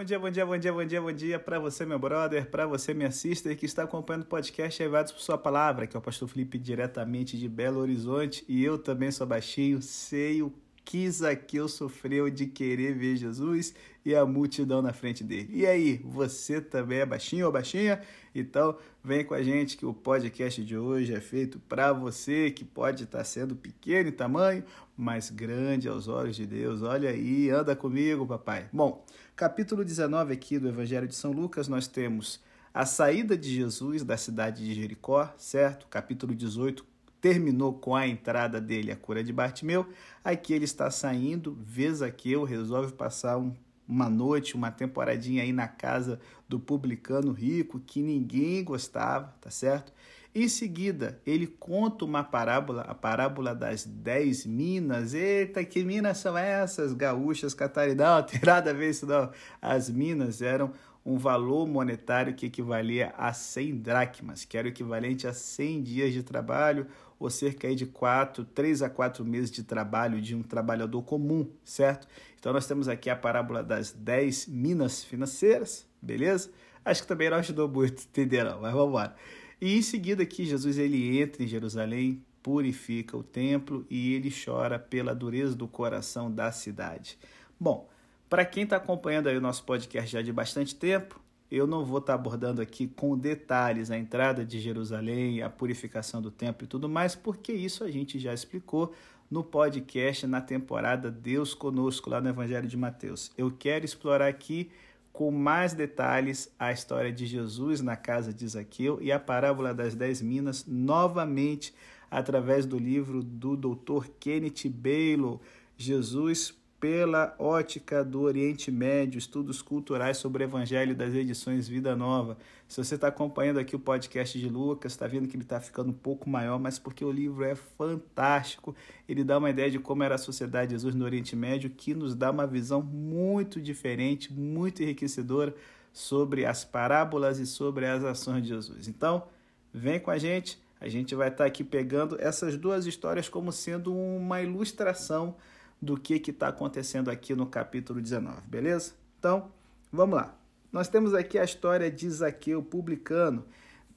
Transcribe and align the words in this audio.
Bom 0.00 0.04
dia, 0.04 0.18
bom 0.18 0.30
dia, 0.30 0.46
bom 0.46 0.56
dia, 0.56 0.72
bom 0.72 0.84
dia, 0.86 1.02
bom 1.02 1.12
dia 1.12 1.38
para 1.38 1.58
você, 1.58 1.84
meu 1.84 1.98
brother, 1.98 2.50
para 2.50 2.66
você, 2.66 2.94
minha 2.94 3.10
sister, 3.10 3.54
que 3.54 3.66
está 3.66 3.82
acompanhando 3.82 4.22
o 4.22 4.26
podcast 4.26 4.82
Levados 4.82 5.12
por 5.12 5.20
Sua 5.20 5.36
Palavra, 5.36 5.86
que 5.86 5.94
é 5.94 6.00
o 6.00 6.02
pastor 6.02 6.26
Felipe 6.26 6.56
diretamente 6.56 7.36
de 7.36 7.46
Belo 7.46 7.80
Horizonte, 7.80 8.42
e 8.48 8.64
eu 8.64 8.78
também 8.78 9.10
sou 9.10 9.26
baixinho, 9.26 9.82
sei 9.82 10.40
o 10.40 10.50
que 10.86 11.08
Zaqueu 11.10 11.68
sofreu 11.68 12.30
de 12.30 12.46
querer 12.46 12.94
ver 12.94 13.14
Jesus 13.16 13.74
e 14.02 14.14
a 14.14 14.24
multidão 14.24 14.80
na 14.80 14.94
frente 14.94 15.22
dele. 15.22 15.50
E 15.52 15.66
aí, 15.66 16.00
você 16.02 16.62
também 16.62 17.00
é 17.00 17.06
baixinho 17.06 17.44
ou 17.44 17.52
baixinha? 17.52 18.00
Então, 18.34 18.76
vem 19.04 19.24
com 19.24 19.34
a 19.34 19.42
gente 19.42 19.76
que 19.76 19.84
o 19.84 19.92
podcast 19.92 20.64
de 20.64 20.76
hoje 20.78 21.14
é 21.14 21.20
feito 21.20 21.58
para 21.68 21.92
você 21.92 22.50
que 22.50 22.64
pode 22.64 23.04
estar 23.04 23.22
sendo 23.22 23.54
pequeno 23.54 24.08
em 24.08 24.12
tamanho, 24.12 24.64
mas 25.00 25.30
grande 25.30 25.88
aos 25.88 26.08
olhos 26.08 26.36
de 26.36 26.44
Deus. 26.44 26.82
Olha 26.82 27.08
aí, 27.08 27.48
anda 27.48 27.74
comigo, 27.74 28.26
papai. 28.26 28.68
Bom, 28.70 29.02
capítulo 29.34 29.82
19 29.82 30.34
aqui 30.34 30.58
do 30.58 30.68
Evangelho 30.68 31.08
de 31.08 31.14
São 31.14 31.32
Lucas, 31.32 31.68
nós 31.68 31.88
temos 31.88 32.38
a 32.72 32.84
saída 32.84 33.34
de 33.34 33.50
Jesus 33.50 34.04
da 34.04 34.18
cidade 34.18 34.62
de 34.62 34.74
Jericó, 34.74 35.32
certo? 35.38 35.86
Capítulo 35.88 36.34
18, 36.34 36.84
terminou 37.18 37.72
com 37.72 37.96
a 37.96 38.06
entrada 38.06 38.60
dele, 38.60 38.92
a 38.92 38.96
cura 38.96 39.24
de 39.24 39.32
Bartimeu. 39.32 39.88
Aqui 40.22 40.52
ele 40.52 40.66
está 40.66 40.90
saindo, 40.90 41.56
vê 41.64 41.90
Zaqueu, 41.90 42.44
resolve 42.44 42.92
passar 42.92 43.38
um, 43.38 43.54
uma 43.88 44.10
noite, 44.10 44.54
uma 44.54 44.70
temporadinha 44.70 45.42
aí 45.42 45.52
na 45.52 45.66
casa 45.66 46.20
do 46.46 46.60
publicano 46.60 47.32
rico 47.32 47.80
que 47.80 48.02
ninguém 48.02 48.62
gostava, 48.62 49.34
tá 49.40 49.50
certo? 49.50 49.92
Em 50.32 50.48
seguida, 50.48 51.20
ele 51.26 51.46
conta 51.46 52.04
uma 52.04 52.22
parábola, 52.22 52.82
a 52.82 52.94
parábola 52.94 53.52
das 53.52 53.84
dez 53.84 54.46
minas. 54.46 55.12
Eita, 55.12 55.64
que 55.64 55.82
minas 55.82 56.18
são 56.18 56.38
essas? 56.38 56.92
Gaúchas, 56.92 57.52
catarinal, 57.52 58.20
não 58.20 58.26
tem 58.28 58.40
nada 58.44 58.70
a 58.70 58.72
ver 58.72 58.90
isso 58.90 59.06
não. 59.06 59.30
As 59.60 59.90
minas 59.90 60.40
eram 60.40 60.72
um 61.04 61.18
valor 61.18 61.66
monetário 61.66 62.34
que 62.34 62.46
equivalia 62.46 63.12
a 63.18 63.32
100 63.32 63.78
dracmas, 63.78 64.44
que 64.44 64.56
era 64.56 64.68
o 64.68 64.70
equivalente 64.70 65.26
a 65.26 65.32
100 65.32 65.82
dias 65.82 66.12
de 66.12 66.22
trabalho 66.22 66.86
ou 67.18 67.28
cerca 67.28 67.74
de 67.74 67.86
4, 67.86 68.44
3 68.44 68.82
a 68.82 68.90
4 68.90 69.24
meses 69.24 69.50
de 69.50 69.64
trabalho 69.64 70.20
de 70.20 70.36
um 70.36 70.42
trabalhador 70.42 71.02
comum, 71.02 71.50
certo? 71.64 72.06
Então 72.38 72.52
nós 72.52 72.66
temos 72.66 72.88
aqui 72.88 73.10
a 73.10 73.16
parábola 73.16 73.64
das 73.64 73.90
10 73.90 74.46
minas 74.46 75.02
financeiras, 75.02 75.86
beleza? 76.00 76.50
Acho 76.84 77.02
que 77.02 77.08
também 77.08 77.28
não 77.28 77.38
ajudou 77.38 77.68
muito, 77.68 78.04
entenderam? 78.04 78.60
Mas 78.60 78.72
vamos 78.72 78.88
embora. 78.88 79.14
E 79.60 79.76
em 79.76 79.82
seguida 79.82 80.22
aqui 80.22 80.44
Jesus 80.44 80.78
ele 80.78 81.20
entra 81.20 81.42
em 81.42 81.46
Jerusalém, 81.46 82.24
purifica 82.42 83.16
o 83.16 83.22
templo 83.22 83.84
e 83.90 84.14
ele 84.14 84.32
chora 84.32 84.78
pela 84.78 85.14
dureza 85.14 85.54
do 85.54 85.68
coração 85.68 86.30
da 86.30 86.50
cidade. 86.50 87.18
Bom, 87.58 87.88
para 88.28 88.44
quem 88.44 88.64
está 88.64 88.76
acompanhando 88.76 89.28
aí 89.28 89.36
o 89.36 89.40
nosso 89.40 89.64
podcast 89.64 90.10
já 90.10 90.22
de 90.22 90.32
bastante 90.32 90.74
tempo, 90.74 91.20
eu 91.50 91.66
não 91.66 91.84
vou 91.84 91.98
estar 91.98 92.14
tá 92.14 92.18
abordando 92.18 92.62
aqui 92.62 92.86
com 92.86 93.18
detalhes 93.18 93.90
a 93.90 93.98
entrada 93.98 94.44
de 94.44 94.60
Jerusalém, 94.60 95.42
a 95.42 95.50
purificação 95.50 96.22
do 96.22 96.30
templo 96.30 96.64
e 96.64 96.68
tudo 96.68 96.88
mais, 96.88 97.14
porque 97.14 97.52
isso 97.52 97.82
a 97.82 97.90
gente 97.90 98.18
já 98.18 98.32
explicou 98.32 98.94
no 99.30 99.44
podcast 99.44 100.26
na 100.26 100.40
temporada 100.40 101.10
Deus 101.10 101.52
Conosco, 101.54 102.08
lá 102.08 102.20
no 102.20 102.28
Evangelho 102.28 102.66
de 102.66 102.76
Mateus. 102.76 103.30
Eu 103.36 103.50
quero 103.50 103.84
explorar 103.84 104.28
aqui 104.28 104.70
com 105.12 105.30
mais 105.30 105.72
detalhes 105.72 106.52
a 106.58 106.72
história 106.72 107.12
de 107.12 107.26
Jesus 107.26 107.80
na 107.80 107.96
casa 107.96 108.32
de 108.32 108.46
Zaqueu 108.46 108.98
e 109.00 109.10
a 109.10 109.18
parábola 109.18 109.74
das 109.74 109.94
dez 109.94 110.22
minas, 110.22 110.64
novamente 110.66 111.74
através 112.10 112.66
do 112.66 112.78
livro 112.78 113.22
do 113.22 113.56
Dr. 113.56 114.08
Kenneth 114.18 114.68
Bailo, 114.68 115.40
Jesus 115.76 116.59
pela 116.80 117.34
ótica 117.38 118.02
do 118.02 118.22
Oriente 118.22 118.70
Médio, 118.70 119.18
estudos 119.18 119.60
culturais 119.60 120.16
sobre 120.16 120.42
o 120.42 120.46
Evangelho 120.46 120.96
das 120.96 121.14
edições 121.14 121.68
Vida 121.68 121.94
Nova. 121.94 122.38
Se 122.66 122.82
você 122.82 122.94
está 122.94 123.08
acompanhando 123.08 123.58
aqui 123.58 123.76
o 123.76 123.78
podcast 123.78 124.38
de 124.38 124.48
Lucas, 124.48 124.92
está 124.92 125.06
vendo 125.06 125.28
que 125.28 125.36
ele 125.36 125.42
está 125.42 125.60
ficando 125.60 125.90
um 125.90 125.94
pouco 125.94 126.30
maior, 126.30 126.58
mas 126.58 126.78
porque 126.78 127.04
o 127.04 127.12
livro 127.12 127.44
é 127.44 127.54
fantástico. 127.54 128.74
Ele 129.06 129.22
dá 129.22 129.36
uma 129.36 129.50
ideia 129.50 129.70
de 129.70 129.78
como 129.78 130.02
era 130.02 130.14
a 130.14 130.18
sociedade 130.18 130.68
de 130.68 130.74
Jesus 130.76 130.94
no 130.94 131.04
Oriente 131.04 131.36
Médio, 131.36 131.68
que 131.68 131.92
nos 131.92 132.14
dá 132.14 132.30
uma 132.30 132.46
visão 132.46 132.80
muito 132.80 133.60
diferente, 133.60 134.32
muito 134.32 134.82
enriquecedora 134.82 135.54
sobre 135.92 136.46
as 136.46 136.64
parábolas 136.64 137.38
e 137.38 137.46
sobre 137.46 137.84
as 137.84 138.02
ações 138.02 138.42
de 138.42 138.48
Jesus. 138.48 138.88
Então, 138.88 139.24
vem 139.70 140.00
com 140.00 140.10
a 140.10 140.16
gente. 140.16 140.58
A 140.80 140.88
gente 140.88 141.14
vai 141.14 141.28
estar 141.28 141.44
tá 141.44 141.46
aqui 141.46 141.62
pegando 141.62 142.16
essas 142.18 142.56
duas 142.56 142.86
histórias 142.86 143.28
como 143.28 143.52
sendo 143.52 143.94
uma 143.94 144.40
ilustração 144.40 145.36
do 145.80 145.96
que 145.96 146.14
está 146.30 146.48
acontecendo 146.48 147.10
aqui 147.10 147.34
no 147.34 147.46
capítulo 147.46 148.00
19, 148.00 148.46
beleza? 148.46 148.92
Então, 149.18 149.50
vamos 149.90 150.16
lá. 150.16 150.36
Nós 150.72 150.88
temos 150.88 151.14
aqui 151.14 151.38
a 151.38 151.44
história 151.44 151.90
de 151.90 152.08
Zaqueu 152.08 152.62
publicano. 152.62 153.44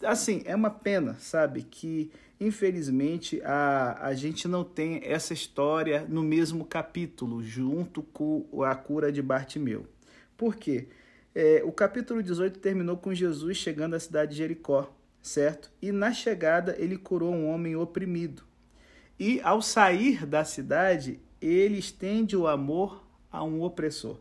Assim, 0.04 0.42
é 0.46 0.56
uma 0.56 0.70
pena, 0.70 1.16
sabe, 1.20 1.64
que 1.64 2.12
infelizmente 2.40 3.42
a, 3.44 3.98
a 4.02 4.14
gente 4.14 4.48
não 4.48 4.64
tem 4.64 5.02
essa 5.04 5.34
história 5.34 6.06
no 6.10 6.24
mesmo 6.24 6.66
capítulo, 6.66 7.44
junto 7.44 8.02
com 8.02 8.64
a 8.64 8.76
cura 8.76 9.12
de 9.12 9.22
Bartimeu. 9.22 9.86
Por 10.36 10.56
quê? 10.56 10.88
É, 11.36 11.62
o 11.66 11.72
capítulo 11.72 12.22
18 12.22 12.60
terminou 12.60 12.98
com 12.98 13.14
Jesus 13.14 13.58
chegando 13.58 13.96
à 13.96 14.00
cidade 14.00 14.32
de 14.32 14.38
Jericó, 14.38 14.94
certo? 15.22 15.72
E 15.82 15.92
na 15.92 16.12
chegada 16.12 16.76
ele 16.78 16.98
curou 16.98 17.34
um 17.34 17.50
homem 17.50 17.76
oprimido. 17.76 18.44
E 19.20 19.40
ao 19.42 19.62
sair 19.62 20.26
da 20.26 20.44
cidade, 20.44 21.20
ele 21.46 21.78
estende 21.78 22.36
o 22.36 22.48
amor 22.48 23.04
a 23.31 23.44
um 23.44 23.62
opressor. 23.62 24.18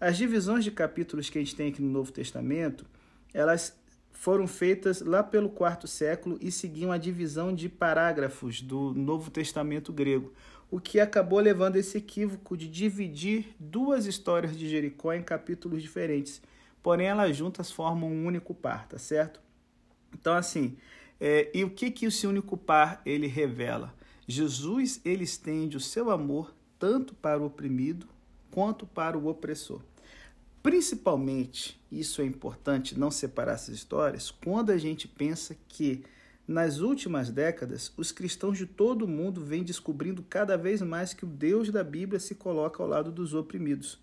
As 0.00 0.16
divisões 0.16 0.64
de 0.64 0.70
capítulos 0.70 1.30
que 1.30 1.38
a 1.38 1.40
gente 1.40 1.56
tem 1.56 1.70
aqui 1.70 1.82
no 1.82 1.90
Novo 1.90 2.12
Testamento, 2.12 2.84
elas 3.32 3.76
foram 4.12 4.46
feitas 4.46 5.00
lá 5.00 5.22
pelo 5.22 5.48
quarto 5.48 5.86
século 5.86 6.38
e 6.40 6.50
seguiam 6.50 6.92
a 6.92 6.98
divisão 6.98 7.54
de 7.54 7.68
parágrafos 7.68 8.60
do 8.60 8.94
Novo 8.94 9.30
Testamento 9.30 9.92
grego, 9.92 10.32
o 10.70 10.80
que 10.80 10.98
acabou 10.98 11.38
levando 11.40 11.76
esse 11.76 11.98
equívoco 11.98 12.56
de 12.56 12.68
dividir 12.68 13.54
duas 13.58 14.06
histórias 14.06 14.56
de 14.56 14.68
Jericó 14.68 15.12
em 15.12 15.22
capítulos 15.22 15.82
diferentes. 15.82 16.40
Porém, 16.82 17.06
elas 17.08 17.36
juntas 17.36 17.70
formam 17.70 18.10
um 18.10 18.26
único 18.26 18.54
par, 18.54 18.86
tá 18.88 18.98
certo? 18.98 19.40
Então, 20.12 20.34
assim, 20.34 20.76
é, 21.20 21.50
e 21.54 21.64
o 21.64 21.70
que, 21.70 21.90
que 21.90 22.06
esse 22.06 22.26
único 22.26 22.56
par 22.56 23.02
ele 23.04 23.26
revela? 23.26 23.94
Jesus 24.26 25.00
ele 25.04 25.24
estende 25.24 25.76
o 25.76 25.80
seu 25.80 26.10
amor 26.10 26.54
tanto 26.78 27.14
para 27.14 27.40
o 27.40 27.46
oprimido 27.46 28.06
quanto 28.50 28.86
para 28.86 29.18
o 29.18 29.26
opressor. 29.26 29.80
Principalmente, 30.62 31.78
isso 31.92 32.22
é 32.22 32.24
importante 32.24 32.98
não 32.98 33.10
separar 33.10 33.52
essas 33.52 33.74
histórias, 33.74 34.30
quando 34.30 34.70
a 34.70 34.78
gente 34.78 35.06
pensa 35.06 35.56
que 35.68 36.04
nas 36.46 36.80
últimas 36.80 37.30
décadas 37.30 37.92
os 37.96 38.12
cristãos 38.12 38.56
de 38.56 38.66
todo 38.66 39.02
o 39.02 39.08
mundo 39.08 39.42
vêm 39.42 39.62
descobrindo 39.62 40.22
cada 40.22 40.56
vez 40.56 40.80
mais 40.80 41.12
que 41.12 41.24
o 41.24 41.28
Deus 41.28 41.70
da 41.70 41.84
Bíblia 41.84 42.20
se 42.20 42.34
coloca 42.34 42.82
ao 42.82 42.88
lado 42.88 43.10
dos 43.10 43.34
oprimidos. 43.34 43.98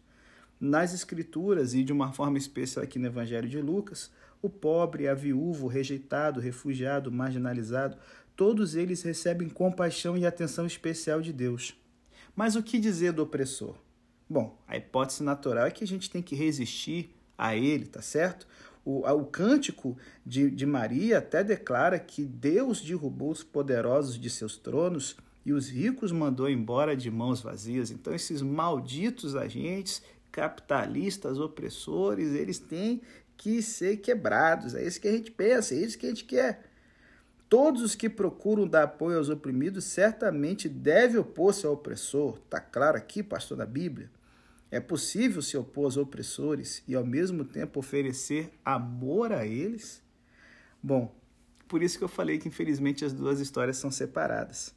Nas 0.60 0.94
Escrituras 0.94 1.74
e 1.74 1.84
de 1.84 1.92
uma 1.92 2.12
forma 2.12 2.38
especial 2.38 2.84
aqui 2.84 3.00
no 3.00 3.08
Evangelho 3.08 3.50
de 3.50 3.60
Lucas, 3.60 4.12
o 4.42 4.50
pobre, 4.50 5.08
a 5.08 5.14
viúva, 5.14 5.66
o 5.66 5.68
rejeitado, 5.68 6.40
o 6.40 6.44
refugiado, 6.44 7.10
o 7.10 7.14
marginalizado, 7.14 7.98
todos 8.42 8.74
eles 8.74 9.04
recebem 9.04 9.48
compaixão 9.48 10.18
e 10.18 10.26
atenção 10.26 10.66
especial 10.66 11.22
de 11.22 11.32
Deus. 11.32 11.76
Mas 12.36 12.56
o 12.56 12.64
que 12.64 12.80
dizer 12.80 13.14
do 13.14 13.22
opressor? 13.22 13.76
Bom, 14.28 14.60
a 14.68 14.76
hipótese 14.76 15.22
natural 15.22 15.68
é 15.68 15.70
que 15.70 15.84
a 15.84 15.88
gente 15.88 16.10
tem 16.10 16.24
que 16.24 16.34
resistir 16.34 17.16
a 17.38 17.56
ele, 17.56 17.86
tá 17.86 18.02
certo? 18.02 18.48
O, 18.84 19.08
o 19.08 19.26
cântico 19.26 19.96
de, 20.26 20.50
de 20.50 20.66
Maria 20.66 21.20
até 21.20 21.44
declara 21.44 22.00
que 22.00 22.26
Deus 22.26 22.82
derrubou 22.82 23.30
os 23.30 23.44
poderosos 23.44 24.20
de 24.20 24.28
seus 24.28 24.58
tronos 24.58 25.16
e 25.46 25.54
os 25.54 25.70
ricos 25.70 26.12
mandou 26.12 26.50
embora 26.50 26.98
de 26.98 27.12
mãos 27.12 27.42
vazias. 27.42 27.92
Então, 27.92 28.12
esses 28.12 28.42
malditos 28.42 29.36
agentes 29.36 30.02
capitalistas, 30.32 31.38
opressores, 31.38 32.34
eles 32.34 32.58
têm 32.58 33.04
que 33.38 33.62
ser 33.62 33.98
quebrados. 33.98 34.74
É 34.74 34.84
isso 34.84 35.00
que 35.00 35.08
a 35.08 35.12
gente 35.12 35.30
pensa, 35.30 35.76
é 35.76 35.78
isso 35.78 35.96
que 35.96 36.08
a 36.08 36.10
gente 36.10 36.26
quer. 36.26 36.71
Todos 37.52 37.82
os 37.82 37.96
que 37.96 38.08
procuram 38.08 38.66
dar 38.66 38.84
apoio 38.84 39.18
aos 39.18 39.28
oprimidos 39.28 39.84
certamente 39.84 40.70
devem 40.70 41.20
opor-se 41.20 41.66
ao 41.66 41.74
opressor. 41.74 42.38
Está 42.46 42.62
claro 42.62 42.96
aqui, 42.96 43.22
pastor 43.22 43.58
da 43.58 43.66
Bíblia? 43.66 44.10
É 44.72 44.80
possível 44.80 45.42
se 45.42 45.58
opor 45.58 45.84
aos 45.84 45.98
opressores 45.98 46.82
e 46.88 46.96
ao 46.96 47.06
mesmo 47.06 47.44
tempo 47.44 47.82
oferecer 47.82 48.54
amor 48.64 49.34
a 49.34 49.46
eles? 49.46 50.02
Bom, 50.82 51.14
por 51.68 51.84
isso 51.84 51.98
que 51.98 52.06
eu 52.06 52.08
falei 52.08 52.38
que 52.38 52.48
infelizmente 52.48 53.04
as 53.04 53.12
duas 53.12 53.42
histórias 53.42 53.76
são 53.76 53.92
separadas. 53.92 54.74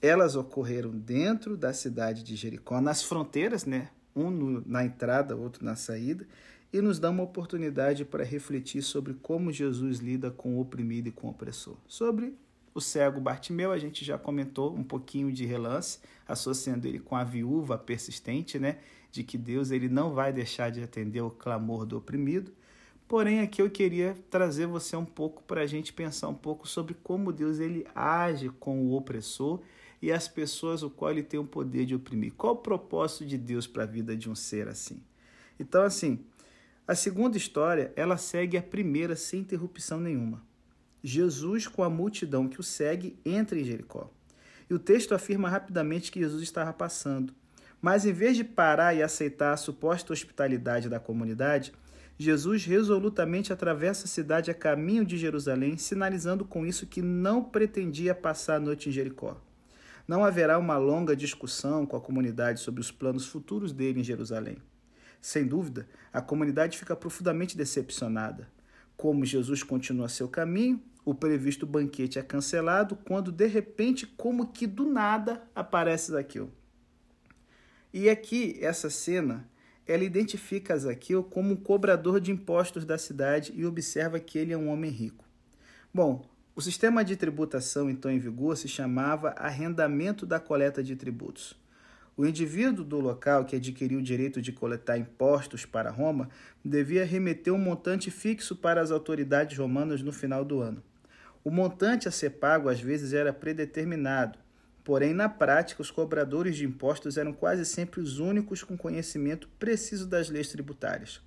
Elas 0.00 0.36
ocorreram 0.36 0.92
dentro 0.92 1.56
da 1.56 1.72
cidade 1.72 2.22
de 2.22 2.36
Jericó, 2.36 2.80
nas 2.80 3.02
fronteiras, 3.02 3.64
né? 3.64 3.88
Um 4.14 4.62
na 4.64 4.84
entrada, 4.84 5.34
outro 5.34 5.64
na 5.64 5.74
saída, 5.74 6.24
e 6.74 6.80
nos 6.80 6.98
dá 6.98 7.08
uma 7.08 7.22
oportunidade 7.22 8.04
para 8.04 8.24
refletir 8.24 8.82
sobre 8.82 9.14
como 9.14 9.52
Jesus 9.52 10.00
lida 10.00 10.32
com 10.32 10.56
o 10.56 10.60
oprimido 10.60 11.06
e 11.06 11.12
com 11.12 11.28
o 11.28 11.30
opressor, 11.30 11.76
sobre 11.86 12.34
O 12.74 12.80
cego 12.80 13.20
Bartimeu, 13.20 13.70
a 13.70 13.78
gente 13.78 14.04
já 14.04 14.18
comentou 14.18 14.74
um 14.74 14.82
pouquinho 14.82 15.30
de 15.30 15.46
relance, 15.46 16.00
associando 16.26 16.88
ele 16.88 16.98
com 16.98 17.14
a 17.14 17.22
viúva 17.22 17.78
persistente, 17.78 18.58
né? 18.58 18.78
De 19.12 19.22
que 19.22 19.38
Deus 19.38 19.70
ele 19.70 19.88
não 19.88 20.12
vai 20.12 20.32
deixar 20.32 20.72
de 20.72 20.82
atender 20.82 21.20
o 21.20 21.30
clamor 21.30 21.86
do 21.86 21.96
oprimido. 21.96 22.52
Porém, 23.06 23.38
aqui 23.38 23.62
eu 23.62 23.70
queria 23.70 24.16
trazer 24.28 24.66
você 24.66 24.96
um 24.96 25.04
pouco 25.04 25.44
para 25.44 25.60
a 25.60 25.66
gente 25.66 25.92
pensar 25.92 26.26
um 26.26 26.34
pouco 26.34 26.66
sobre 26.66 26.94
como 27.04 27.32
Deus 27.32 27.60
ele 27.60 27.86
age 27.94 28.48
com 28.48 28.80
o 28.80 28.96
opressor 28.96 29.60
e 30.02 30.10
as 30.10 30.26
pessoas 30.26 30.82
o 30.82 30.90
qual 30.90 31.12
ele 31.12 31.22
tem 31.22 31.38
o 31.38 31.44
poder 31.44 31.86
de 31.86 31.94
oprimir. 31.94 32.34
Qual 32.34 32.54
o 32.54 32.56
propósito 32.56 33.24
de 33.24 33.38
Deus 33.38 33.68
para 33.68 33.84
a 33.84 33.86
vida 33.86 34.16
de 34.16 34.28
um 34.28 34.34
ser 34.34 34.66
assim? 34.66 35.00
Então, 35.60 35.82
assim, 35.82 36.18
a 36.86 36.94
segunda 36.94 37.38
história, 37.38 37.92
ela 37.96 38.18
segue 38.18 38.58
a 38.58 38.62
primeira 38.62 39.16
sem 39.16 39.40
interrupção 39.40 39.98
nenhuma. 39.98 40.42
Jesus, 41.02 41.66
com 41.66 41.82
a 41.82 41.88
multidão 41.88 42.46
que 42.46 42.60
o 42.60 42.62
segue, 42.62 43.18
entra 43.24 43.58
em 43.58 43.64
Jericó. 43.64 44.10
E 44.68 44.74
o 44.74 44.78
texto 44.78 45.14
afirma 45.14 45.48
rapidamente 45.48 46.12
que 46.12 46.20
Jesus 46.20 46.42
estava 46.42 46.74
passando. 46.74 47.34
Mas 47.80 48.04
em 48.04 48.12
vez 48.12 48.36
de 48.36 48.44
parar 48.44 48.94
e 48.94 49.02
aceitar 49.02 49.54
a 49.54 49.56
suposta 49.56 50.12
hospitalidade 50.12 50.90
da 50.90 51.00
comunidade, 51.00 51.72
Jesus 52.18 52.66
resolutamente 52.66 53.50
atravessa 53.50 54.04
a 54.04 54.08
cidade 54.08 54.50
a 54.50 54.54
caminho 54.54 55.06
de 55.06 55.16
Jerusalém, 55.16 55.78
sinalizando 55.78 56.44
com 56.44 56.66
isso 56.66 56.86
que 56.86 57.00
não 57.00 57.42
pretendia 57.42 58.14
passar 58.14 58.56
a 58.56 58.60
noite 58.60 58.90
em 58.90 58.92
Jericó. 58.92 59.40
Não 60.06 60.22
haverá 60.22 60.58
uma 60.58 60.76
longa 60.76 61.16
discussão 61.16 61.86
com 61.86 61.96
a 61.96 62.00
comunidade 62.00 62.60
sobre 62.60 62.82
os 62.82 62.90
planos 62.90 63.26
futuros 63.26 63.72
dele 63.72 64.00
em 64.00 64.04
Jerusalém. 64.04 64.58
Sem 65.24 65.46
dúvida, 65.46 65.88
a 66.12 66.20
comunidade 66.20 66.76
fica 66.76 66.94
profundamente 66.94 67.56
decepcionada. 67.56 68.46
Como 68.94 69.24
Jesus 69.24 69.62
continua 69.62 70.06
seu 70.06 70.28
caminho, 70.28 70.82
o 71.02 71.14
previsto 71.14 71.64
banquete 71.66 72.18
é 72.18 72.22
cancelado 72.22 72.94
quando 72.94 73.32
de 73.32 73.46
repente, 73.46 74.06
como 74.06 74.48
que 74.48 74.66
do 74.66 74.84
nada, 74.84 75.42
aparece 75.54 76.12
Zaqueu. 76.12 76.50
E 77.90 78.10
aqui, 78.10 78.58
essa 78.60 78.90
cena, 78.90 79.48
ela 79.86 80.04
identifica 80.04 80.76
Zaqueu 80.76 81.24
como 81.24 81.54
um 81.54 81.56
cobrador 81.56 82.20
de 82.20 82.30
impostos 82.30 82.84
da 82.84 82.98
cidade 82.98 83.50
e 83.56 83.64
observa 83.64 84.20
que 84.20 84.36
ele 84.36 84.52
é 84.52 84.58
um 84.58 84.68
homem 84.68 84.90
rico. 84.90 85.24
Bom, 85.92 86.28
o 86.54 86.60
sistema 86.60 87.02
de 87.02 87.16
tributação 87.16 87.88
então 87.88 88.10
em 88.10 88.18
vigor 88.18 88.58
se 88.58 88.68
chamava 88.68 89.30
arrendamento 89.38 90.26
da 90.26 90.38
coleta 90.38 90.82
de 90.82 90.94
tributos. 90.94 91.63
O 92.16 92.24
indivíduo 92.24 92.84
do 92.84 93.00
local 93.00 93.44
que 93.44 93.56
adquiriu 93.56 93.98
o 93.98 94.02
direito 94.02 94.40
de 94.40 94.52
coletar 94.52 94.96
impostos 94.96 95.66
para 95.66 95.90
Roma 95.90 96.28
devia 96.64 97.04
remeter 97.04 97.52
um 97.52 97.58
montante 97.58 98.08
fixo 98.10 98.54
para 98.54 98.80
as 98.80 98.92
autoridades 98.92 99.58
romanas 99.58 100.00
no 100.00 100.12
final 100.12 100.44
do 100.44 100.60
ano. 100.60 100.82
O 101.42 101.50
montante 101.50 102.06
a 102.06 102.12
ser 102.12 102.30
pago 102.30 102.68
às 102.68 102.80
vezes 102.80 103.12
era 103.12 103.32
predeterminado, 103.32 104.38
porém, 104.84 105.12
na 105.12 105.28
prática, 105.28 105.82
os 105.82 105.90
cobradores 105.90 106.56
de 106.56 106.64
impostos 106.64 107.16
eram 107.16 107.32
quase 107.32 107.64
sempre 107.64 108.00
os 108.00 108.20
únicos 108.20 108.62
com 108.62 108.76
conhecimento 108.76 109.48
preciso 109.58 110.06
das 110.06 110.30
leis 110.30 110.48
tributárias. 110.48 111.20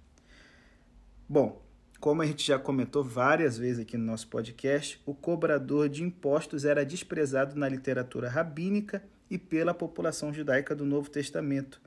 Bom, 1.27 1.61
como 1.99 2.21
a 2.21 2.25
gente 2.25 2.47
já 2.47 2.57
comentou 2.57 3.03
várias 3.03 3.57
vezes 3.57 3.79
aqui 3.79 3.97
no 3.97 4.05
nosso 4.05 4.27
podcast, 4.27 5.01
o 5.05 5.13
cobrador 5.13 5.89
de 5.89 6.03
impostos 6.03 6.63
era 6.63 6.85
desprezado 6.85 7.55
na 7.59 7.67
literatura 7.67 8.29
rabínica 8.29 9.03
e 9.29 9.37
pela 9.37 9.73
população 9.73 10.33
judaica 10.33 10.75
do 10.75 10.85
Novo 10.85 11.09
Testamento. 11.09 11.81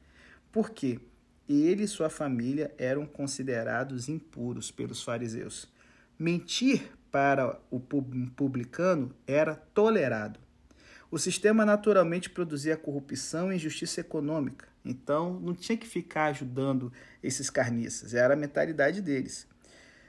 Por 0.53 0.71
quê? 0.71 0.99
Ele 1.49 1.85
e 1.85 1.89
sua 1.89 2.09
família 2.09 2.73
eram 2.79 3.07
considerados 3.07 4.09
impuros 4.09 4.71
pelos 4.71 5.03
fariseus. 5.03 5.69
Mentir 6.19 6.91
para 7.11 7.61
o 7.71 7.81
publicano 7.81 9.15
era 9.27 9.55
tolerado. 9.55 10.39
O 11.11 11.19
sistema 11.19 11.65
naturalmente 11.65 12.31
produzia 12.31 12.77
corrupção 12.77 13.53
e 13.53 13.57
injustiça 13.57 14.01
econômica, 14.01 14.69
então 14.85 15.41
não 15.41 15.55
tinha 15.55 15.77
que 15.77 15.87
ficar 15.87 16.27
ajudando 16.27 16.93
esses 17.21 17.51
carniças, 17.51 18.15
era 18.15 18.35
a 18.35 18.37
mentalidade 18.37 19.03
deles. 19.03 19.49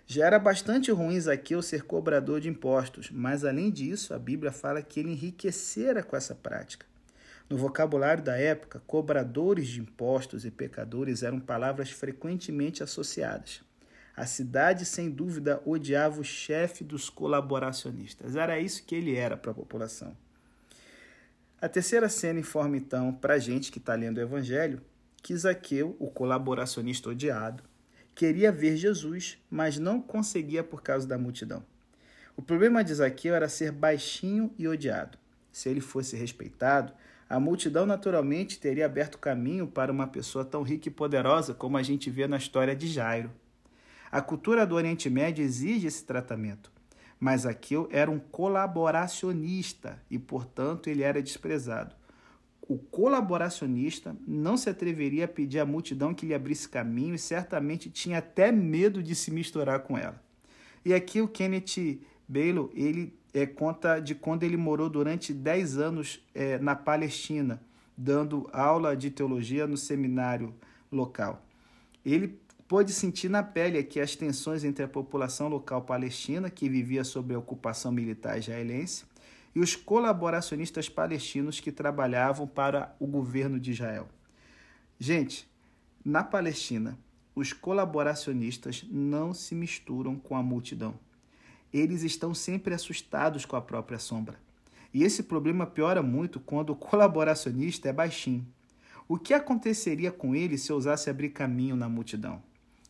Já 0.06 0.28
era 0.28 0.38
bastante 0.38 0.92
ruim 0.92 1.20
Zaqueu 1.20 1.62
ser 1.62 1.84
cobrador 1.84 2.40
de 2.40 2.50
impostos, 2.50 3.10
mas 3.10 3.44
além 3.44 3.72
disso, 3.72 4.14
a 4.14 4.20
Bíblia 4.20 4.52
fala 4.52 4.82
que 4.82 5.00
ele 5.00 5.12
enriquecera 5.12 6.04
com 6.04 6.16
essa 6.16 6.36
prática. 6.36 6.86
No 7.52 7.58
vocabulário 7.58 8.24
da 8.24 8.38
época, 8.38 8.82
cobradores 8.88 9.68
de 9.68 9.82
impostos 9.82 10.46
e 10.46 10.50
pecadores 10.50 11.22
eram 11.22 11.38
palavras 11.38 11.92
frequentemente 11.92 12.82
associadas. 12.82 13.62
A 14.16 14.26
cidade, 14.26 14.86
sem 14.86 15.12
dúvida, 15.12 15.62
odiava 15.66 16.22
o 16.22 16.24
chefe 16.24 16.82
dos 16.82 17.10
colaboracionistas. 17.10 18.38
Era 18.38 18.58
isso 18.58 18.86
que 18.86 18.96
ele 18.96 19.18
era 19.18 19.36
para 19.36 19.52
a 19.52 19.54
população. 19.54 20.16
A 21.60 21.68
terceira 21.68 22.08
cena 22.08 22.40
informa 22.40 22.78
então 22.78 23.14
para 23.14 23.34
a 23.34 23.38
gente 23.38 23.70
que 23.70 23.80
está 23.80 23.96
lendo 23.96 24.20
o 24.20 24.22
Evangelho 24.22 24.82
que 25.22 25.36
Zaqueu, 25.36 25.98
o 26.00 26.10
colaboracionista 26.10 27.10
odiado, 27.10 27.64
queria 28.16 28.50
ver 28.50 28.78
Jesus, 28.78 29.38
mas 29.50 29.78
não 29.78 30.02
conseguia 30.02 30.64
por 30.64 30.82
causa 30.82 31.06
da 31.06 31.18
multidão. 31.18 31.66
O 32.38 32.42
problema 32.42 32.82
de 32.82 32.94
Zaqueu 32.94 33.36
era 33.36 33.50
ser 33.50 33.74
baixinho 33.74 34.54
e 34.58 34.70
odiado. 34.70 35.18
Se 35.52 35.68
ele 35.68 35.82
fosse 35.82 36.16
respeitado, 36.16 36.94
a 37.32 37.40
multidão 37.40 37.86
naturalmente 37.86 38.60
teria 38.60 38.86
aberto 38.86 39.18
caminho 39.18 39.66
para 39.66 39.90
uma 39.90 40.06
pessoa 40.06 40.44
tão 40.44 40.64
rica 40.64 40.90
e 40.90 40.92
poderosa 40.92 41.54
como 41.54 41.78
a 41.78 41.82
gente 41.82 42.10
vê 42.10 42.28
na 42.28 42.36
história 42.36 42.76
de 42.76 42.88
Jairo. 42.88 43.32
A 44.12 44.22
cultura 44.22 44.66
do 44.66 44.76
Oriente 44.76 45.10
Médio 45.10 45.42
exige 45.42 45.88
esse 45.88 46.04
tratamento, 46.04 46.70
mas 47.18 47.46
Aqueu 47.46 47.88
era 47.90 48.12
um 48.12 48.20
colaboracionista 48.20 49.98
e, 50.12 50.20
portanto, 50.20 50.90
ele 50.90 51.04
era 51.04 51.24
desprezado. 51.24 51.96
O 52.68 52.78
colaboracionista 52.78 54.14
não 54.28 54.58
se 54.58 54.70
atreveria 54.70 55.24
a 55.24 55.30
pedir 55.30 55.60
à 55.60 55.66
multidão 55.66 56.14
que 56.14 56.26
lhe 56.26 56.34
abrisse 56.34 56.68
caminho 56.68 57.16
e 57.16 57.20
certamente 57.20 57.90
tinha 57.90 58.18
até 58.18 58.52
medo 58.52 59.02
de 59.02 59.16
se 59.16 59.32
misturar 59.32 59.80
com 59.80 59.98
ela. 59.98 60.22
E 60.84 60.94
aqui 60.94 61.22
o 61.22 61.30
Kenneth 61.30 62.02
Baylor, 62.28 62.70
ele 62.74 63.18
é, 63.34 63.46
conta 63.46 64.00
de 64.00 64.14
quando 64.14 64.44
ele 64.44 64.58
morou 64.58 64.90
durante 64.90 65.34
10 65.34 65.78
anos 65.78 66.24
é, 66.34 66.58
na 66.60 66.76
Palestina, 66.76 67.62
dando 67.98 68.50
aula 68.52 68.96
de 68.96 69.10
teologia 69.10 69.66
no 69.68 69.78
seminário 69.78 70.54
local. 70.92 71.46
Ele 72.06 72.40
pôde 72.68 72.92
sentir 72.92 73.30
na 73.30 73.44
pele 73.44 73.78
aqui 73.78 74.00
as 74.00 74.16
tensões 74.16 74.64
entre 74.64 74.84
a 74.84 74.88
população 74.88 75.48
local 75.48 75.82
palestina, 75.82 76.50
que 76.50 76.70
vivia 76.70 77.04
sob 77.04 77.34
a 77.34 77.40
ocupação 77.40 77.92
militar 77.92 78.38
israelense, 78.38 79.06
e 79.54 79.60
os 79.60 79.76
colaboracionistas 79.76 80.88
palestinos 80.88 81.60
que 81.60 81.72
trabalhavam 81.72 82.48
para 82.48 82.96
o 83.00 83.06
governo 83.06 83.60
de 83.60 83.72
Israel. 83.72 84.08
Gente, 84.98 85.50
na 86.04 86.24
Palestina, 86.24 86.98
os 87.36 87.54
colaboracionistas 87.54 88.86
não 88.90 89.34
se 89.34 89.54
misturam 89.54 90.16
com 90.16 90.36
a 90.36 90.44
multidão 90.44 90.98
eles 91.74 92.04
estão 92.04 92.34
sempre 92.34 92.74
assustados 92.74 93.46
com 93.46 93.56
a 93.56 93.62
própria 93.62 94.00
sombra. 94.00 94.40
E 94.94 95.04
esse 95.04 95.24
problema 95.24 95.66
piora 95.66 96.02
muito 96.02 96.40
quando 96.40 96.72
o 96.72 96.76
colaboracionista 96.76 97.88
é 97.88 97.94
baixinho. 97.94 98.46
O 99.08 99.18
que 99.18 99.34
aconteceria 99.34 100.12
com 100.12 100.36
ele 100.36 100.58
se 100.58 100.72
ousasse 100.72 101.10
abrir 101.10 101.30
caminho 101.30 101.76
na 101.76 101.88
multidão? 101.88 102.42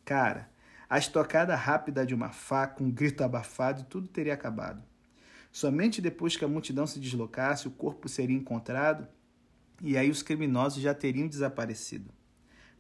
Cara, 0.04 0.50
a 0.90 0.98
estocada 0.98 1.56
rápida 1.56 2.06
de 2.06 2.14
uma 2.14 2.30
faca, 2.30 2.84
um 2.84 2.92
grito 2.92 3.24
abafado, 3.24 3.86
tudo 3.86 4.08
teria 4.08 4.34
acabado. 4.34 4.84
Somente 5.52 6.02
depois 6.02 6.36
que 6.36 6.46
a 6.46 6.48
multidão 6.48 6.88
se 6.88 7.00
deslocasse, 7.00 7.68
o 7.68 7.72
corpo 7.72 8.08
seria 8.10 8.36
encontrado 8.36 9.08
e 9.82 9.98
aí 9.98 10.10
os 10.10 10.22
criminosos 10.22 10.82
já 10.82 10.94
teriam 10.94 11.28
desaparecido. 11.28 12.12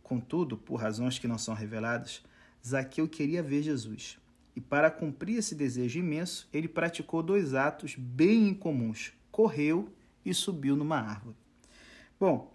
Contudo, 0.03 0.57
por 0.57 0.75
razões 0.75 1.17
que 1.17 1.27
não 1.27 1.37
são 1.37 1.53
reveladas, 1.53 2.23
Zaqueu 2.65 3.07
queria 3.07 3.41
ver 3.41 3.63
Jesus. 3.63 4.19
E 4.55 4.61
para 4.61 4.91
cumprir 4.91 5.37
esse 5.37 5.55
desejo 5.55 5.99
imenso, 5.99 6.47
ele 6.51 6.67
praticou 6.67 7.23
dois 7.23 7.53
atos 7.53 7.95
bem 7.95 8.49
incomuns: 8.49 9.13
correu 9.31 9.89
e 10.25 10.33
subiu 10.33 10.75
numa 10.75 10.97
árvore. 10.97 11.35
Bom, 12.19 12.53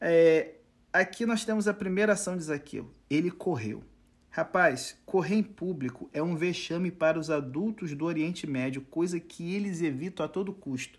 é, 0.00 0.54
aqui 0.92 1.26
nós 1.26 1.44
temos 1.44 1.68
a 1.68 1.74
primeira 1.74 2.12
ação 2.12 2.36
de 2.36 2.44
Zaqueu. 2.44 2.90
Ele 3.10 3.30
correu. 3.30 3.82
Rapaz, 4.30 4.96
correr 5.06 5.36
em 5.36 5.42
público 5.42 6.10
é 6.12 6.22
um 6.22 6.36
vexame 6.36 6.90
para 6.90 7.18
os 7.18 7.30
adultos 7.30 7.94
do 7.94 8.04
Oriente 8.04 8.46
Médio, 8.46 8.82
coisa 8.82 9.18
que 9.18 9.54
eles 9.54 9.80
evitam 9.80 10.26
a 10.26 10.28
todo 10.28 10.52
custo. 10.52 10.98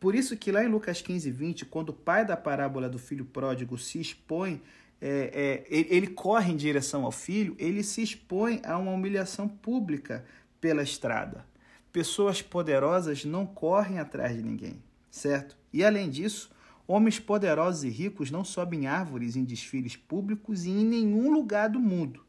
Por 0.00 0.16
isso 0.16 0.36
que 0.36 0.50
lá 0.50 0.64
em 0.64 0.68
Lucas 0.68 1.00
15, 1.00 1.30
20, 1.30 1.66
quando 1.66 1.90
o 1.90 1.94
pai 1.94 2.24
da 2.24 2.36
parábola 2.36 2.88
do 2.88 2.98
filho 2.98 3.24
pródigo 3.24 3.78
se 3.78 4.00
expõe 4.00 4.60
é, 5.04 5.64
é, 5.68 5.86
ele 5.90 6.06
corre 6.06 6.52
em 6.52 6.56
direção 6.56 7.04
ao 7.04 7.10
filho, 7.10 7.56
ele 7.58 7.82
se 7.82 8.00
expõe 8.00 8.60
a 8.64 8.78
uma 8.78 8.92
humilhação 8.92 9.48
pública 9.48 10.24
pela 10.60 10.80
estrada. 10.80 11.44
Pessoas 11.92 12.40
poderosas 12.40 13.24
não 13.24 13.44
correm 13.44 13.98
atrás 13.98 14.36
de 14.36 14.44
ninguém, 14.44 14.80
certo? 15.10 15.58
E 15.72 15.84
além 15.84 16.08
disso, 16.08 16.52
homens 16.86 17.18
poderosos 17.18 17.82
e 17.82 17.88
ricos 17.88 18.30
não 18.30 18.44
sobem 18.44 18.86
árvores 18.86 19.34
em 19.34 19.42
desfiles 19.42 19.96
públicos 19.96 20.64
e 20.64 20.70
em 20.70 20.84
nenhum 20.84 21.32
lugar 21.32 21.68
do 21.68 21.80
mundo. 21.80 22.24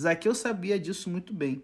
Zaqueu 0.00 0.34
sabia 0.34 0.80
disso 0.80 1.08
muito 1.08 1.32
bem. 1.32 1.62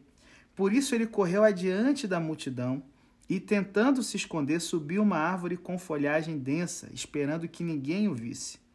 Por 0.54 0.73
isso 0.73 0.95
ele 0.95 1.07
correu 1.07 1.42
adiante 1.42 2.07
da 2.07 2.21
multidão 2.21 2.80
e, 3.28 3.40
tentando 3.40 4.04
se 4.04 4.16
esconder, 4.16 4.61
subiu 4.61 5.02
uma 5.02 5.18
árvore 5.18 5.57
com 5.57 5.76
folhagem 5.76 6.38
densa, 6.38 6.88
esperando 6.92 7.49
que 7.49 7.64
ninguém 7.64 8.07
o 8.07 8.14
visse. 8.14 8.68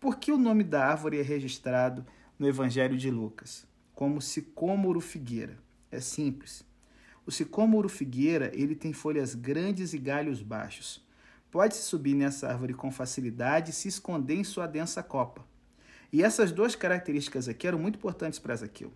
Por 0.00 0.16
que 0.16 0.32
o 0.32 0.38
nome 0.38 0.64
da 0.64 0.86
árvore 0.86 1.18
é 1.18 1.22
registrado 1.22 2.06
no 2.38 2.48
Evangelho 2.48 2.96
de 2.96 3.10
Lucas 3.10 3.66
como 3.94 4.18
sicômoro 4.18 4.98
figueira? 4.98 5.58
É 5.90 6.00
simples. 6.00 6.64
O 7.26 7.30
sicômoro 7.30 7.86
figueira 7.86 8.50
ele 8.54 8.74
tem 8.74 8.94
folhas 8.94 9.34
grandes 9.34 9.92
e 9.92 9.98
galhos 9.98 10.40
baixos. 10.40 11.06
Pode-se 11.50 11.82
subir 11.82 12.14
nessa 12.14 12.48
árvore 12.48 12.72
com 12.72 12.90
facilidade 12.90 13.72
e 13.72 13.74
se 13.74 13.88
esconder 13.88 14.36
em 14.36 14.44
sua 14.44 14.66
densa 14.66 15.02
copa. 15.02 15.44
E 16.10 16.22
essas 16.22 16.50
duas 16.50 16.74
características 16.74 17.46
aqui 17.46 17.66
eram 17.66 17.78
muito 17.78 17.96
importantes 17.96 18.38
para 18.38 18.56
Zaqueu. 18.56 18.90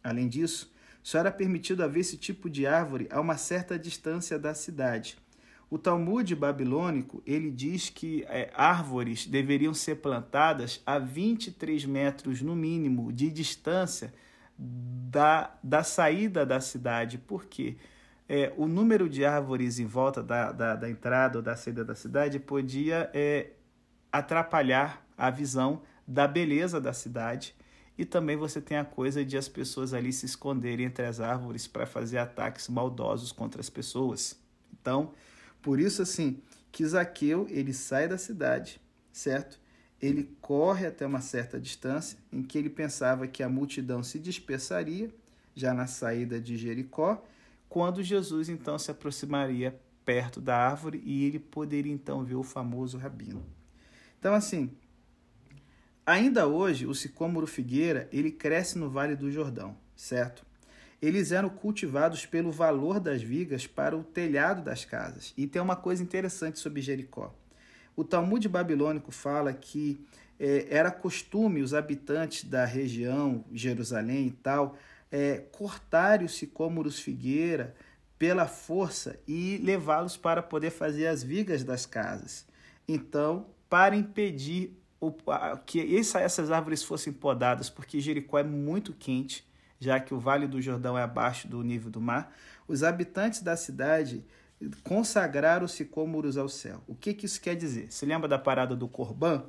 Além 0.00 0.28
disso, 0.28 0.72
só 1.02 1.18
era 1.18 1.32
permitido 1.32 1.82
haver 1.82 2.00
esse 2.00 2.16
tipo 2.16 2.48
de 2.48 2.68
árvore 2.68 3.08
a 3.10 3.20
uma 3.20 3.36
certa 3.36 3.76
distância 3.76 4.38
da 4.38 4.54
cidade. 4.54 5.18
O 5.68 5.78
Talmud 5.78 6.34
babilônico 6.36 7.22
ele 7.26 7.50
diz 7.50 7.90
que 7.90 8.24
é, 8.28 8.50
árvores 8.54 9.26
deveriam 9.26 9.74
ser 9.74 9.96
plantadas 9.96 10.80
a 10.86 10.98
23 10.98 11.84
metros 11.86 12.40
no 12.40 12.54
mínimo 12.54 13.12
de 13.12 13.30
distância 13.30 14.14
da, 14.56 15.54
da 15.62 15.82
saída 15.82 16.46
da 16.46 16.60
cidade. 16.60 17.18
Por 17.18 17.46
quê? 17.46 17.76
É, 18.28 18.52
o 18.56 18.66
número 18.66 19.08
de 19.08 19.24
árvores 19.24 19.78
em 19.78 19.86
volta 19.86 20.22
da, 20.22 20.52
da, 20.52 20.74
da 20.76 20.90
entrada 20.90 21.38
ou 21.38 21.42
da 21.42 21.56
saída 21.56 21.84
da 21.84 21.94
cidade 21.94 22.38
podia 22.38 23.10
é, 23.12 23.50
atrapalhar 24.10 25.04
a 25.18 25.30
visão 25.30 25.82
da 26.06 26.28
beleza 26.28 26.80
da 26.80 26.92
cidade. 26.92 27.54
E 27.98 28.04
também 28.04 28.36
você 28.36 28.60
tem 28.60 28.76
a 28.76 28.84
coisa 28.84 29.24
de 29.24 29.36
as 29.36 29.48
pessoas 29.48 29.94
ali 29.94 30.12
se 30.12 30.26
esconderem 30.26 30.86
entre 30.86 31.06
as 31.06 31.20
árvores 31.20 31.66
para 31.66 31.86
fazer 31.86 32.18
ataques 32.18 32.68
maldosos 32.68 33.32
contra 33.32 33.60
as 33.60 33.70
pessoas. 33.70 34.38
Então, 34.80 35.12
por 35.66 35.80
isso 35.80 36.00
assim, 36.00 36.40
que 36.70 36.86
Zaqueu, 36.86 37.44
ele 37.50 37.74
sai 37.74 38.06
da 38.06 38.16
cidade, 38.16 38.80
certo? 39.10 39.58
Ele 40.00 40.30
corre 40.40 40.86
até 40.86 41.04
uma 41.04 41.20
certa 41.20 41.58
distância 41.58 42.16
em 42.32 42.40
que 42.40 42.56
ele 42.56 42.70
pensava 42.70 43.26
que 43.26 43.42
a 43.42 43.48
multidão 43.48 44.00
se 44.00 44.20
dispersaria 44.20 45.12
já 45.56 45.74
na 45.74 45.88
saída 45.88 46.40
de 46.40 46.56
Jericó, 46.56 47.20
quando 47.68 48.00
Jesus 48.00 48.48
então 48.48 48.78
se 48.78 48.92
aproximaria 48.92 49.76
perto 50.04 50.40
da 50.40 50.56
árvore 50.56 51.02
e 51.04 51.24
ele 51.24 51.40
poderia 51.40 51.92
então 51.92 52.22
ver 52.22 52.36
o 52.36 52.44
famoso 52.44 52.96
rabino. 52.96 53.44
Então 54.20 54.34
assim, 54.34 54.70
Ainda 56.06 56.46
hoje, 56.46 56.86
o 56.86 56.94
sicômoro 56.94 57.48
figueira, 57.48 58.08
ele 58.12 58.30
cresce 58.30 58.78
no 58.78 58.88
Vale 58.88 59.16
do 59.16 59.28
Jordão, 59.32 59.76
certo? 59.96 60.46
Eles 61.00 61.32
eram 61.32 61.48
cultivados 61.48 62.24
pelo 62.24 62.50
valor 62.50 62.98
das 62.98 63.22
vigas 63.22 63.66
para 63.66 63.96
o 63.96 64.02
telhado 64.02 64.62
das 64.62 64.84
casas. 64.84 65.32
E 65.36 65.46
tem 65.46 65.60
uma 65.60 65.76
coisa 65.76 66.02
interessante 66.02 66.58
sobre 66.58 66.80
Jericó. 66.80 67.34
O 67.94 68.04
Talmud 68.04 68.48
babilônico 68.48 69.10
fala 69.10 69.52
que 69.52 70.00
é, 70.38 70.66
era 70.70 70.90
costume 70.90 71.62
os 71.62 71.74
habitantes 71.74 72.44
da 72.44 72.64
região, 72.64 73.44
Jerusalém 73.52 74.26
e 74.26 74.30
tal, 74.30 74.76
é, 75.10 75.38
cortarem 75.52 76.26
os 76.26 76.34
sicômoros 76.34 76.98
figueira 76.98 77.74
pela 78.18 78.46
força 78.46 79.18
e 79.26 79.58
levá-los 79.62 80.16
para 80.16 80.42
poder 80.42 80.70
fazer 80.70 81.06
as 81.06 81.22
vigas 81.22 81.62
das 81.64 81.86
casas. 81.86 82.46
Então, 82.88 83.46
para 83.68 83.96
impedir 83.96 84.76
que 85.66 85.96
essa, 85.96 86.20
essas 86.20 86.50
árvores 86.50 86.82
fossem 86.82 87.12
podadas, 87.12 87.68
porque 87.68 88.00
Jericó 88.00 88.38
é 88.38 88.42
muito 88.42 88.92
quente, 88.92 89.45
já 89.78 90.00
que 90.00 90.14
o 90.14 90.18
Vale 90.18 90.46
do 90.46 90.60
Jordão 90.60 90.96
é 90.96 91.02
abaixo 91.02 91.48
do 91.48 91.62
nível 91.62 91.90
do 91.90 92.00
mar, 92.00 92.32
os 92.66 92.82
habitantes 92.82 93.42
da 93.42 93.56
cidade 93.56 94.24
consagraram 94.82 95.66
os 95.66 95.72
sicômoros 95.72 96.36
ao 96.36 96.48
céu. 96.48 96.82
O 96.86 96.94
que, 96.94 97.12
que 97.12 97.26
isso 97.26 97.40
quer 97.40 97.54
dizer? 97.54 97.92
Se 97.92 98.06
lembra 98.06 98.28
da 98.28 98.38
parada 98.38 98.74
do 98.74 98.88
Corban? 98.88 99.44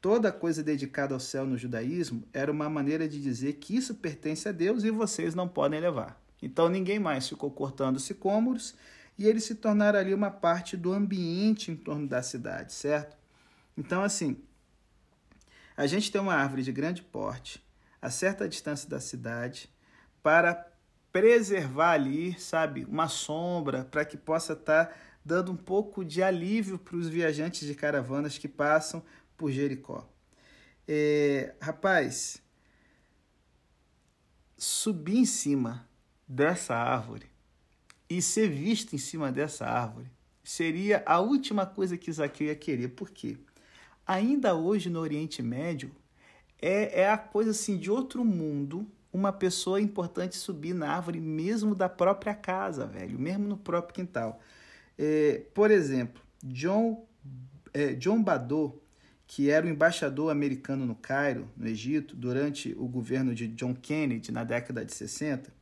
Toda 0.00 0.30
coisa 0.30 0.62
dedicada 0.62 1.14
ao 1.14 1.20
céu 1.20 1.46
no 1.46 1.56
judaísmo 1.56 2.22
era 2.32 2.52
uma 2.52 2.68
maneira 2.68 3.08
de 3.08 3.20
dizer 3.20 3.54
que 3.54 3.74
isso 3.74 3.94
pertence 3.94 4.48
a 4.48 4.52
Deus 4.52 4.84
e 4.84 4.90
vocês 4.90 5.34
não 5.34 5.48
podem 5.48 5.80
levar. 5.80 6.20
Então 6.42 6.68
ninguém 6.68 6.98
mais 6.98 7.28
ficou 7.28 7.50
cortando 7.50 7.98
sicômoros 7.98 8.74
e 9.16 9.26
eles 9.26 9.44
se 9.44 9.54
tornaram 9.54 9.98
ali 9.98 10.12
uma 10.12 10.30
parte 10.30 10.76
do 10.76 10.92
ambiente 10.92 11.70
em 11.70 11.76
torno 11.76 12.06
da 12.06 12.22
cidade, 12.22 12.72
certo? 12.72 13.16
Então, 13.76 14.02
assim, 14.02 14.36
a 15.76 15.86
gente 15.86 16.10
tem 16.10 16.20
uma 16.20 16.34
árvore 16.34 16.62
de 16.62 16.72
grande 16.72 17.02
porte, 17.02 17.63
a 18.04 18.10
certa 18.10 18.46
distância 18.46 18.86
da 18.86 19.00
cidade, 19.00 19.70
para 20.22 20.70
preservar 21.10 21.92
ali, 21.92 22.38
sabe, 22.38 22.84
uma 22.84 23.08
sombra, 23.08 23.82
para 23.82 24.04
que 24.04 24.18
possa 24.18 24.52
estar 24.52 24.86
tá 24.86 24.94
dando 25.24 25.52
um 25.52 25.56
pouco 25.56 26.04
de 26.04 26.22
alívio 26.22 26.78
para 26.78 26.96
os 26.96 27.08
viajantes 27.08 27.66
de 27.66 27.74
caravanas 27.74 28.36
que 28.36 28.46
passam 28.46 29.02
por 29.38 29.50
Jericó. 29.50 30.06
É, 30.86 31.54
rapaz, 31.58 32.42
subir 34.58 35.16
em 35.16 35.24
cima 35.24 35.88
dessa 36.28 36.76
árvore 36.76 37.26
e 38.10 38.20
ser 38.20 38.50
visto 38.50 38.94
em 38.94 38.98
cima 38.98 39.32
dessa 39.32 39.64
árvore 39.64 40.10
seria 40.42 41.02
a 41.06 41.20
última 41.20 41.64
coisa 41.64 41.96
que 41.96 42.12
Zaqueu 42.12 42.48
ia 42.48 42.54
querer. 42.54 42.88
Por 42.88 43.10
quê? 43.10 43.38
ainda 44.06 44.54
hoje 44.54 44.90
no 44.90 45.00
Oriente 45.00 45.42
Médio, 45.42 45.90
é, 46.66 47.02
é 47.02 47.10
a 47.10 47.18
coisa 47.18 47.50
assim 47.50 47.76
de 47.76 47.90
outro 47.90 48.24
mundo 48.24 48.90
uma 49.12 49.30
pessoa 49.30 49.78
importante 49.78 50.34
subir 50.34 50.72
na 50.72 50.88
árvore 50.88 51.20
mesmo 51.20 51.74
da 51.74 51.90
própria 51.90 52.34
casa, 52.34 52.86
velho, 52.86 53.18
mesmo 53.18 53.46
no 53.46 53.56
próprio 53.58 53.94
quintal. 53.94 54.40
É, 54.98 55.42
por 55.52 55.70
exemplo, 55.70 56.22
John, 56.42 57.06
é, 57.74 57.92
John 57.92 58.22
Badot, 58.22 58.78
que 59.26 59.50
era 59.50 59.66
o 59.66 59.68
embaixador 59.68 60.32
americano 60.32 60.86
no 60.86 60.94
Cairo, 60.94 61.50
no 61.54 61.68
Egito, 61.68 62.16
durante 62.16 62.74
o 62.78 62.88
governo 62.88 63.34
de 63.34 63.46
John 63.48 63.74
Kennedy 63.74 64.32
na 64.32 64.42
década 64.42 64.84
de 64.86 64.94
60, 64.94 65.52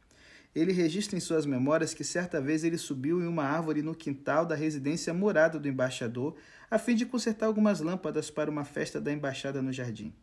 ele 0.54 0.73
registra 0.73 1.16
em 1.16 1.21
suas 1.21 1.44
memórias 1.44 1.92
que 1.92 2.04
certa 2.04 2.40
vez 2.40 2.62
ele 2.62 2.78
subiu 2.78 3.21
em 3.21 3.26
uma 3.26 3.44
árvore 3.44 3.82
no 3.82 3.94
quintal 3.94 4.47
da 4.47 4.54
residência 4.54 5.12
morada 5.12 5.59
do 5.59 5.66
embaixador 5.66 6.37
a 6.71 6.78
fim 6.78 6.94
de 6.94 7.04
consertar 7.04 7.47
algumas 7.47 7.80
lâmpadas 7.80 8.30
para 8.30 8.50
uma 8.50 8.64
festa 8.64 9.00
da 9.00 9.12
embaixada 9.12 9.61
no 9.61 9.73
jardim. 9.73 10.14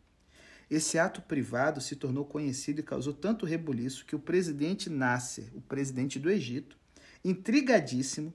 Esse 0.70 0.98
ato 0.98 1.20
privado 1.22 1.80
se 1.80 1.96
tornou 1.96 2.24
conhecido 2.24 2.78
e 2.78 2.84
causou 2.84 3.12
tanto 3.12 3.44
rebuliço 3.44 4.06
que 4.06 4.14
o 4.14 4.20
presidente 4.20 4.88
Nasser, 4.88 5.46
o 5.52 5.60
presidente 5.60 6.18
do 6.18 6.30
Egito, 6.30 6.78
intrigadíssimo, 7.24 8.32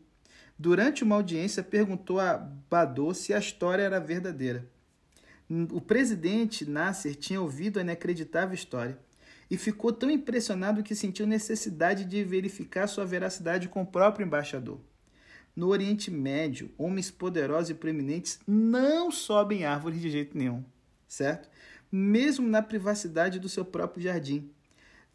durante 0.59 1.01
uma 1.01 1.15
audiência 1.15 1.63
perguntou 1.63 2.19
a 2.19 2.35
Badô 2.35 3.13
se 3.13 3.33
a 3.33 3.39
história 3.39 3.83
era 3.83 4.01
verdadeira. 4.01 4.69
O 5.71 5.79
presidente 5.79 6.69
Nasser 6.69 7.15
tinha 7.15 7.39
ouvido 7.39 7.79
a 7.79 7.81
inacreditável 7.81 8.53
história 8.53 8.99
e 9.49 9.57
ficou 9.57 9.93
tão 9.93 10.09
impressionado 10.09 10.83
que 10.83 10.95
sentiu 10.95 11.25
necessidade 11.25 12.03
de 12.03 12.23
verificar 12.23 12.87
sua 12.87 13.05
veracidade 13.05 13.69
com 13.69 13.83
o 13.83 13.87
próprio 13.87 14.25
embaixador. 14.25 14.79
No 15.55 15.67
Oriente 15.67 16.11
Médio, 16.11 16.69
homens 16.77 17.09
poderosos 17.09 17.69
e 17.69 17.75
preeminentes 17.75 18.39
não 18.45 19.09
sobem 19.09 19.63
árvores 19.63 20.01
de 20.01 20.09
jeito 20.09 20.37
nenhum, 20.37 20.65
certo? 21.07 21.47
Mesmo 21.97 22.45
na 22.45 22.61
privacidade 22.61 23.39
do 23.39 23.47
seu 23.47 23.63
próprio 23.63 24.03
jardim. 24.03 24.51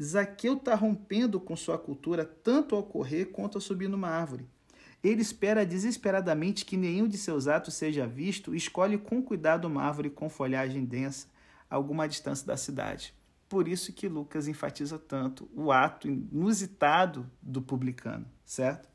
Zaqueu 0.02 0.54
está 0.54 0.74
rompendo 0.74 1.38
com 1.38 1.54
sua 1.54 1.76
cultura 1.76 2.24
tanto 2.24 2.74
ao 2.74 2.82
correr 2.82 3.26
quanto 3.26 3.58
ao 3.58 3.60
subir 3.60 3.86
numa 3.86 4.08
árvore. 4.08 4.48
Ele 5.04 5.20
espera 5.20 5.66
desesperadamente 5.66 6.64
que 6.64 6.78
nenhum 6.78 7.06
de 7.06 7.18
seus 7.18 7.46
atos 7.46 7.74
seja 7.74 8.06
visto 8.06 8.54
e 8.54 8.56
escolhe 8.56 8.96
com 8.96 9.22
cuidado 9.22 9.66
uma 9.66 9.82
árvore 9.82 10.08
com 10.08 10.30
folhagem 10.30 10.86
densa, 10.86 11.26
a 11.68 11.76
alguma 11.76 12.08
distância 12.08 12.46
da 12.46 12.56
cidade. 12.56 13.12
Por 13.46 13.68
isso 13.68 13.92
que 13.92 14.08
Lucas 14.08 14.48
enfatiza 14.48 14.98
tanto 14.98 15.50
o 15.54 15.70
ato 15.70 16.08
inusitado 16.08 17.30
do 17.42 17.60
publicano, 17.60 18.24
certo? 18.42 18.88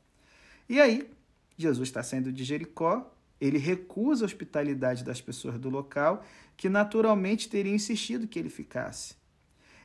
E 0.68 0.80
aí, 0.80 1.08
Jesus 1.56 1.88
está 1.88 2.02
saindo 2.02 2.32
de 2.32 2.42
Jericó, 2.42 3.15
ele 3.40 3.58
recusa 3.58 4.24
a 4.24 4.26
hospitalidade 4.26 5.04
das 5.04 5.20
pessoas 5.20 5.58
do 5.58 5.68
local, 5.68 6.24
que 6.56 6.68
naturalmente 6.68 7.48
teriam 7.48 7.74
insistido 7.74 8.26
que 8.26 8.38
ele 8.38 8.48
ficasse. 8.48 9.14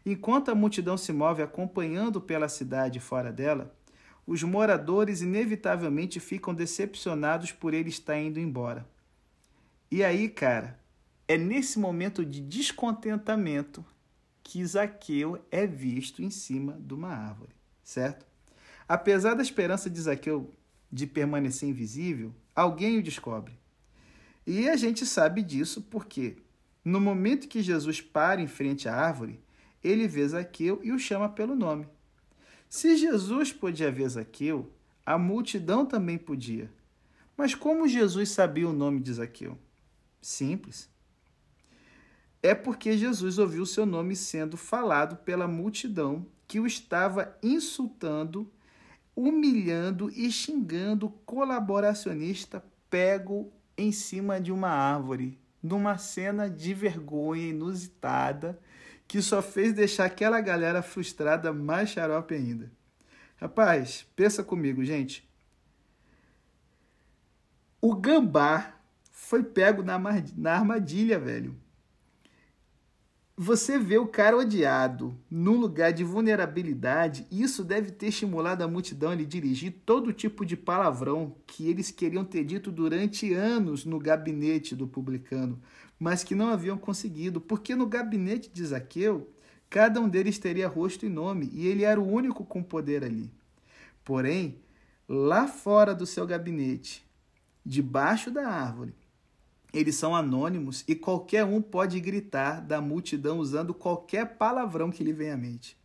Enquanto 0.05 0.49
a 0.49 0.55
multidão 0.55 0.97
se 0.97 1.11
move 1.11 1.41
acompanhando 1.41 2.19
pela 2.19 2.49
cidade 2.49 2.99
fora 2.99 3.31
dela, 3.31 3.75
os 4.25 4.41
moradores 4.43 5.21
inevitavelmente 5.21 6.19
ficam 6.19 6.53
decepcionados 6.53 7.51
por 7.51 7.73
ele 7.73 7.89
estar 7.89 8.17
indo 8.17 8.39
embora. 8.39 8.87
E 9.91 10.03
aí, 10.03 10.29
cara, 10.29 10.79
é 11.27 11.37
nesse 11.37 11.77
momento 11.77 12.25
de 12.25 12.39
descontentamento 12.39 13.85
que 14.43 14.65
Zaqueu 14.65 15.43
é 15.51 15.67
visto 15.67 16.23
em 16.23 16.29
cima 16.29 16.77
de 16.79 16.93
uma 16.93 17.09
árvore, 17.09 17.53
certo? 17.83 18.25
Apesar 18.87 19.33
da 19.35 19.43
esperança 19.43 19.89
de 19.89 20.01
Zaqueu 20.01 20.51
de 20.91 21.07
permanecer 21.07 21.69
invisível, 21.69 22.33
alguém 22.61 22.97
o 22.97 23.03
descobre. 23.03 23.53
E 24.45 24.67
a 24.69 24.75
gente 24.75 25.05
sabe 25.05 25.41
disso 25.41 25.81
porque, 25.89 26.37
no 26.83 26.99
momento 26.99 27.47
que 27.47 27.61
Jesus 27.61 28.01
para 28.01 28.41
em 28.41 28.47
frente 28.47 28.87
à 28.87 28.95
árvore, 28.95 29.39
ele 29.83 30.07
vê 30.07 30.27
Zaqueu 30.27 30.79
e 30.83 30.91
o 30.91 30.99
chama 30.99 31.29
pelo 31.29 31.55
nome. 31.55 31.87
Se 32.69 32.95
Jesus 32.95 33.51
podia 33.51 33.91
ver 33.91 34.09
Zaqueu, 34.09 34.71
A 35.05 35.17
multidão 35.17 35.85
também 35.85 36.17
podia. 36.17 36.71
Mas 37.35 37.55
como 37.55 37.87
Jesus 37.87 38.29
sabia 38.29 38.69
o 38.69 38.73
nome 38.73 38.99
de 38.99 39.11
Zaqueu? 39.13 39.57
Simples. 40.21 40.87
É 42.43 42.53
porque 42.53 42.97
Jesus 42.97 43.39
ouviu 43.39 43.65
seu 43.65 43.85
nome 43.85 44.15
sendo 44.15 44.57
falado 44.57 45.17
pela 45.17 45.47
multidão 45.47 46.25
que 46.47 46.59
o 46.59 46.67
estava 46.67 47.35
insultando, 47.41 48.49
humilhando 49.15 50.09
e 50.09 50.31
xingando 50.31 51.09
colaboracionista 51.25 52.63
pego 52.89 53.51
em 53.77 53.91
cima 53.91 54.39
de 54.39 54.51
uma 54.51 54.69
árvore, 54.69 55.39
numa 55.61 55.97
cena 55.97 56.49
de 56.49 56.73
vergonha 56.73 57.49
inusitada 57.49 58.59
que 59.07 59.21
só 59.21 59.41
fez 59.41 59.73
deixar 59.73 60.05
aquela 60.05 60.39
galera 60.39 60.81
frustrada 60.81 61.51
mais 61.51 61.89
xarope 61.89 62.33
ainda. 62.33 62.71
Rapaz, 63.35 64.05
pensa 64.15 64.43
comigo, 64.43 64.83
gente. 64.85 65.27
O 67.81 67.95
gambá 67.95 68.75
foi 69.11 69.43
pego 69.43 69.83
na, 69.83 69.99
na 70.37 70.53
armadilha, 70.53 71.19
velho. 71.19 71.55
Você 73.43 73.79
vê 73.79 73.97
o 73.97 74.05
cara 74.05 74.37
odiado 74.37 75.17
num 75.27 75.59
lugar 75.59 75.91
de 75.91 76.03
vulnerabilidade, 76.03 77.25
isso 77.31 77.63
deve 77.63 77.89
ter 77.89 78.09
estimulado 78.09 78.63
a 78.63 78.67
multidão 78.67 79.09
a 79.09 79.15
lhe 79.15 79.25
dirigir 79.25 79.81
todo 79.83 80.13
tipo 80.13 80.45
de 80.45 80.55
palavrão 80.55 81.35
que 81.47 81.67
eles 81.67 81.89
queriam 81.89 82.23
ter 82.23 82.43
dito 82.43 82.71
durante 82.71 83.33
anos 83.33 83.83
no 83.83 83.97
gabinete 83.97 84.75
do 84.75 84.87
publicano, 84.87 85.59
mas 85.99 86.23
que 86.23 86.35
não 86.35 86.49
haviam 86.49 86.77
conseguido, 86.77 87.41
porque 87.41 87.75
no 87.75 87.87
gabinete 87.87 88.47
de 88.47 88.63
Zaqueu, 88.63 89.27
cada 89.71 89.99
um 89.99 90.07
deles 90.07 90.37
teria 90.37 90.67
rosto 90.67 91.07
e 91.07 91.09
nome, 91.09 91.49
e 91.51 91.65
ele 91.65 91.83
era 91.83 91.99
o 91.99 92.07
único 92.07 92.45
com 92.45 92.61
poder 92.61 93.03
ali. 93.03 93.27
Porém, 94.05 94.59
lá 95.09 95.47
fora 95.47 95.95
do 95.95 96.05
seu 96.05 96.27
gabinete, 96.27 97.03
debaixo 97.65 98.29
da 98.29 98.47
árvore, 98.47 98.93
eles 99.73 99.95
são 99.95 100.15
anônimos 100.15 100.83
e 100.87 100.95
qualquer 100.95 101.45
um 101.45 101.61
pode 101.61 101.99
gritar 101.99 102.61
da 102.61 102.81
multidão 102.81 103.39
usando 103.39 103.73
qualquer 103.73 104.37
palavrão 104.37 104.91
que 104.91 105.03
lhe 105.03 105.13
venha 105.13 105.35
à 105.35 105.37
mente. 105.37 105.77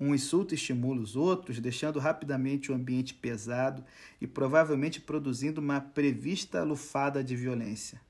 Um 0.00 0.14
insulto 0.14 0.54
estimula 0.54 1.00
os 1.00 1.14
outros, 1.14 1.60
deixando 1.60 2.00
rapidamente 2.00 2.72
o 2.72 2.74
ambiente 2.74 3.14
pesado 3.14 3.84
e 4.20 4.26
provavelmente 4.26 5.00
produzindo 5.00 5.60
uma 5.60 5.80
prevista 5.80 6.64
lufada 6.64 7.22
de 7.22 7.36
violência. 7.36 8.00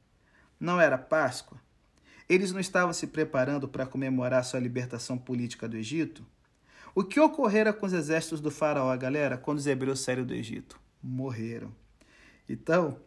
Não 0.59 0.81
era 0.81 0.97
Páscoa? 0.97 1.61
Eles 2.27 2.51
não 2.51 2.61
estavam 2.61 2.95
se 2.95 3.09
preparando 3.09 3.69
para 3.69 3.85
comemorar 3.85 4.43
sua 4.43 4.61
libertação 4.61 5.19
política 5.19 5.69
do 5.69 5.77
Egito? 5.77 6.25
O 6.95 7.05
que 7.05 7.21
ocorrera 7.21 7.73
com 7.75 7.85
os 7.85 7.93
exércitos 7.93 8.41
do 8.41 8.51
faraó, 8.51 8.97
galera, 8.97 9.37
quando 9.37 9.59
os 9.59 9.67
hebreus 9.67 10.01
saíram 10.01 10.25
do 10.25 10.33
Egito? 10.33 10.81
Morreram. 11.03 11.75
Então, 12.49 12.99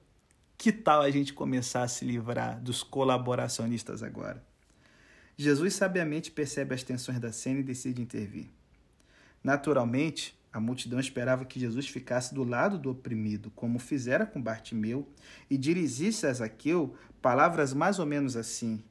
que 0.57 0.71
tal 0.71 1.01
a 1.01 1.09
gente 1.09 1.33
começar 1.33 1.83
a 1.83 1.87
se 1.87 2.05
livrar 2.05 2.61
dos 2.61 2.83
colaboracionistas 2.83 4.01
agora? 4.01 4.43
Jesus 5.37 5.73
sabiamente 5.73 6.31
percebe 6.31 6.73
as 6.73 6.83
tensões 6.83 7.19
da 7.19 7.31
cena 7.31 7.59
e 7.59 7.63
decide 7.63 8.01
intervir. 8.01 8.47
Naturalmente, 9.43 10.37
a 10.51 10.59
multidão 10.59 10.99
esperava 10.99 11.43
que 11.43 11.59
Jesus 11.59 11.87
ficasse 11.87 12.33
do 12.33 12.43
lado 12.43 12.77
do 12.77 12.89
oprimido, 12.89 13.51
como 13.51 13.77
fizera 13.77 14.25
com 14.25 14.41
Bartimeu, 14.41 15.05
e 15.49 15.57
dirigisse 15.57 16.25
a 16.25 16.31
Zaqueu 16.31 16.95
palavras 17.21 17.73
mais 17.73 17.99
ou 17.99 18.05
menos 18.05 18.37
assim: 18.37 18.81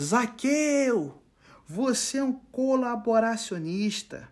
Zaqueu, 0.00 1.20
você 1.66 2.18
é 2.18 2.24
um 2.24 2.32
colaboracionista, 2.32 4.26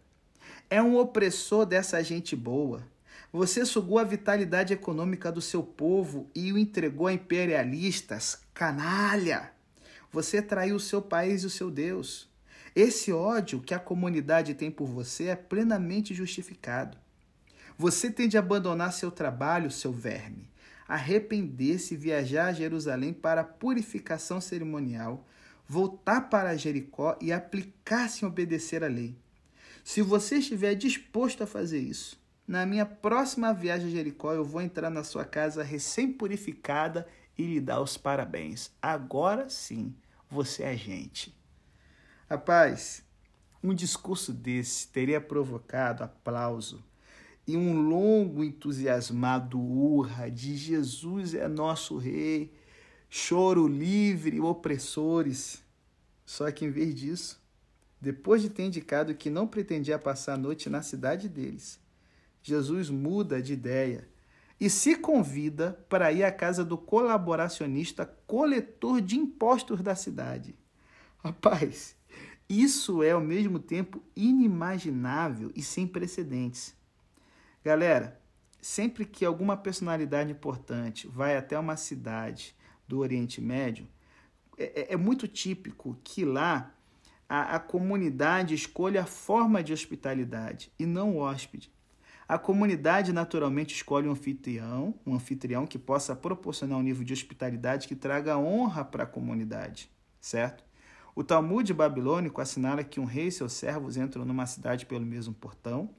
é 0.70 0.82
um 0.82 0.96
opressor 0.96 1.66
dessa 1.66 2.02
gente 2.02 2.34
boa. 2.34 2.82
Você 3.32 3.64
sugou 3.64 3.98
a 3.98 4.04
vitalidade 4.04 4.74
econômica 4.74 5.32
do 5.32 5.40
seu 5.40 5.62
povo 5.62 6.30
e 6.34 6.52
o 6.52 6.58
entregou 6.58 7.06
a 7.06 7.14
imperialistas. 7.14 8.42
Canalha! 8.52 9.52
Você 10.10 10.42
traiu 10.42 10.76
o 10.76 10.80
seu 10.80 11.00
país 11.00 11.42
e 11.42 11.46
o 11.46 11.50
seu 11.50 11.70
Deus. 11.70 12.30
Esse 12.76 13.10
ódio 13.10 13.62
que 13.62 13.72
a 13.72 13.78
comunidade 13.78 14.52
tem 14.52 14.70
por 14.70 14.86
você 14.86 15.28
é 15.28 15.34
plenamente 15.34 16.12
justificado. 16.12 16.98
Você 17.78 18.10
tem 18.10 18.28
de 18.28 18.36
abandonar 18.36 18.92
seu 18.92 19.10
trabalho, 19.10 19.70
seu 19.70 19.92
verme, 19.92 20.50
arrepender-se 20.86 21.94
e 21.94 21.96
viajar 21.96 22.48
a 22.48 22.52
Jerusalém 22.52 23.14
para 23.14 23.40
a 23.40 23.44
purificação 23.44 24.42
cerimonial, 24.42 25.26
voltar 25.66 26.28
para 26.28 26.54
Jericó 26.54 27.16
e 27.18 27.32
aplicar-se 27.32 28.26
em 28.26 28.28
obedecer 28.28 28.84
à 28.84 28.88
lei. 28.88 29.16
Se 29.82 30.02
você 30.02 30.36
estiver 30.36 30.74
disposto 30.74 31.42
a 31.42 31.46
fazer 31.46 31.80
isso, 31.80 32.21
na 32.52 32.66
minha 32.66 32.84
próxima 32.84 33.54
viagem 33.54 33.88
a 33.88 33.90
Jericó, 33.90 34.34
eu 34.34 34.44
vou 34.44 34.60
entrar 34.60 34.90
na 34.90 35.02
sua 35.02 35.24
casa 35.24 35.62
recém-purificada 35.62 37.08
e 37.38 37.46
lhe 37.46 37.58
dar 37.58 37.80
os 37.80 37.96
parabéns. 37.96 38.70
Agora 38.82 39.48
sim, 39.48 39.94
você 40.28 40.62
é 40.62 40.76
gente. 40.76 41.34
Rapaz, 42.28 43.02
um 43.64 43.72
discurso 43.72 44.34
desse 44.34 44.86
teria 44.88 45.18
provocado 45.18 46.04
aplauso 46.04 46.84
e 47.46 47.56
um 47.56 47.88
longo 47.88 48.44
entusiasmado 48.44 49.58
urra 49.58 50.28
de 50.30 50.54
Jesus 50.54 51.32
é 51.32 51.48
nosso 51.48 51.96
rei, 51.96 52.52
choro 53.08 53.66
livre, 53.66 54.40
opressores. 54.40 55.62
Só 56.26 56.52
que 56.52 56.66
em 56.66 56.70
vez 56.70 56.94
disso, 56.94 57.42
depois 57.98 58.42
de 58.42 58.50
ter 58.50 58.64
indicado 58.64 59.14
que 59.14 59.30
não 59.30 59.46
pretendia 59.46 59.98
passar 59.98 60.34
a 60.34 60.36
noite 60.36 60.68
na 60.68 60.82
cidade 60.82 61.30
deles, 61.30 61.80
Jesus 62.42 62.90
muda 62.90 63.40
de 63.40 63.52
ideia 63.52 64.08
e 64.60 64.70
se 64.70 64.96
convida 64.96 65.84
para 65.88 66.12
ir 66.12 66.22
à 66.22 66.30
casa 66.30 66.64
do 66.64 66.78
colaboracionista 66.78 68.06
coletor 68.26 69.00
de 69.00 69.16
impostos 69.16 69.82
da 69.82 69.94
cidade. 69.94 70.54
Rapaz, 71.18 71.96
isso 72.48 73.02
é 73.02 73.12
ao 73.12 73.20
mesmo 73.20 73.58
tempo 73.58 74.02
inimaginável 74.14 75.50
e 75.54 75.62
sem 75.62 75.86
precedentes. 75.86 76.74
Galera, 77.64 78.20
sempre 78.60 79.04
que 79.04 79.24
alguma 79.24 79.56
personalidade 79.56 80.30
importante 80.30 81.08
vai 81.08 81.36
até 81.36 81.58
uma 81.58 81.76
cidade 81.76 82.54
do 82.86 82.98
Oriente 82.98 83.40
Médio, 83.40 83.88
é, 84.58 84.82
é, 84.82 84.92
é 84.94 84.96
muito 84.96 85.26
típico 85.26 85.98
que 86.04 86.24
lá 86.24 86.74
a, 87.28 87.56
a 87.56 87.58
comunidade 87.58 88.54
escolha 88.54 89.02
a 89.02 89.06
forma 89.06 89.62
de 89.62 89.72
hospitalidade 89.72 90.70
e 90.78 90.84
não 90.84 91.16
o 91.16 91.18
hóspede. 91.18 91.72
A 92.32 92.38
comunidade 92.38 93.12
naturalmente 93.12 93.74
escolhe 93.74 94.08
um 94.08 94.12
anfitrião, 94.12 94.94
um 95.06 95.14
anfitrião 95.14 95.66
que 95.66 95.78
possa 95.78 96.16
proporcionar 96.16 96.78
um 96.78 96.82
nível 96.82 97.04
de 97.04 97.12
hospitalidade 97.12 97.86
que 97.86 97.94
traga 97.94 98.38
honra 98.38 98.82
para 98.82 99.02
a 99.02 99.06
comunidade, 99.06 99.90
certo? 100.18 100.64
O 101.14 101.22
Talmud 101.22 101.74
babilônico 101.74 102.40
assinala 102.40 102.82
que 102.82 102.98
um 102.98 103.04
rei 103.04 103.26
e 103.26 103.30
seus 103.30 103.52
servos 103.52 103.98
entram 103.98 104.24
numa 104.24 104.46
cidade 104.46 104.86
pelo 104.86 105.04
mesmo 105.04 105.34
portão, 105.34 105.90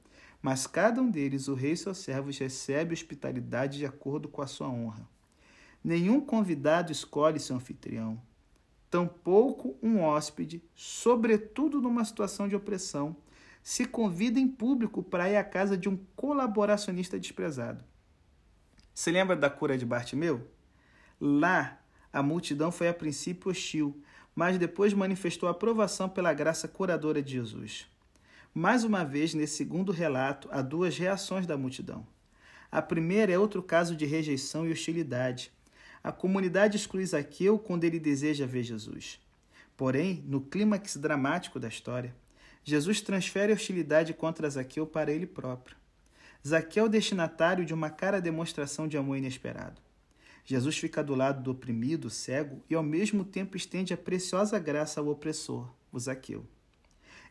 mas 0.42 0.66
cada 0.66 1.00
um 1.00 1.08
deles, 1.08 1.46
o 1.46 1.54
rei 1.54 1.70
e 1.70 1.76
seus 1.76 1.98
servos, 1.98 2.36
recebe 2.36 2.94
hospitalidade 2.94 3.78
de 3.78 3.86
acordo 3.86 4.26
com 4.28 4.42
a 4.42 4.48
sua 4.48 4.68
honra. 4.68 5.08
Nenhum 5.84 6.20
convidado 6.20 6.90
escolhe 6.90 7.38
seu 7.38 7.54
anfitrião, 7.54 8.20
tampouco 8.90 9.76
um 9.80 10.00
hóspede, 10.00 10.60
sobretudo 10.74 11.80
numa 11.80 12.04
situação 12.04 12.48
de 12.48 12.56
opressão, 12.56 13.16
se 13.64 13.86
convida 13.86 14.38
em 14.38 14.46
público 14.46 15.02
para 15.02 15.30
ir 15.30 15.36
à 15.36 15.42
casa 15.42 15.74
de 15.74 15.88
um 15.88 15.96
colaboracionista 16.14 17.18
desprezado. 17.18 17.82
Se 18.92 19.10
lembra 19.10 19.34
da 19.34 19.48
cura 19.48 19.78
de 19.78 19.86
Bartimeu? 19.86 20.46
Lá, 21.18 21.80
a 22.12 22.22
multidão 22.22 22.70
foi 22.70 22.88
a 22.88 22.94
princípio 22.94 23.50
hostil, 23.50 24.02
mas 24.34 24.58
depois 24.58 24.92
manifestou 24.92 25.48
aprovação 25.48 26.10
pela 26.10 26.34
graça 26.34 26.68
curadora 26.68 27.22
de 27.22 27.32
Jesus. 27.32 27.86
Mais 28.52 28.84
uma 28.84 29.02
vez, 29.02 29.32
nesse 29.32 29.56
segundo 29.56 29.90
relato, 29.90 30.46
há 30.52 30.60
duas 30.60 30.98
reações 30.98 31.46
da 31.46 31.56
multidão. 31.56 32.06
A 32.70 32.82
primeira 32.82 33.32
é 33.32 33.38
outro 33.38 33.62
caso 33.62 33.96
de 33.96 34.04
rejeição 34.04 34.66
e 34.66 34.72
hostilidade. 34.72 35.50
A 36.02 36.12
comunidade 36.12 36.76
exclui 36.76 37.06
Zaqueu 37.06 37.58
quando 37.58 37.84
ele 37.84 37.98
deseja 37.98 38.46
ver 38.46 38.62
Jesus. 38.62 39.18
Porém, 39.74 40.22
no 40.26 40.42
clímax 40.42 40.96
dramático 40.98 41.58
da 41.58 41.66
história, 41.66 42.14
Jesus 42.64 43.02
transfere 43.02 43.52
a 43.52 43.54
hostilidade 43.54 44.14
contra 44.14 44.48
Zaqueu 44.48 44.86
para 44.86 45.12
ele 45.12 45.26
próprio. 45.26 45.76
Zaqueu 46.46 46.84
é 46.84 46.86
o 46.86 46.90
destinatário 46.90 47.64
de 47.64 47.74
uma 47.74 47.90
cara 47.90 48.20
demonstração 48.20 48.88
de 48.88 48.96
amor 48.96 49.16
inesperado. 49.16 49.80
Jesus 50.44 50.76
fica 50.76 51.02
do 51.02 51.14
lado 51.14 51.42
do 51.42 51.50
oprimido, 51.50 52.10
cego, 52.10 52.62
e 52.68 52.74
ao 52.74 52.82
mesmo 52.82 53.24
tempo 53.24 53.56
estende 53.56 53.94
a 53.94 53.96
preciosa 53.96 54.58
graça 54.58 55.00
ao 55.00 55.08
opressor, 55.08 55.70
o 55.92 55.98
Zaqueu. 55.98 56.44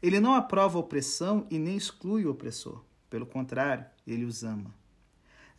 Ele 0.02 0.20
não 0.20 0.34
aprova 0.34 0.78
a 0.78 0.82
opressão 0.82 1.48
e 1.50 1.58
nem 1.58 1.78
exclui 1.78 2.26
o 2.26 2.32
opressor. 2.32 2.84
Pelo 3.10 3.26
contrário, 3.26 3.86
ele 4.06 4.26
os 4.26 4.44
ama. 4.44 4.74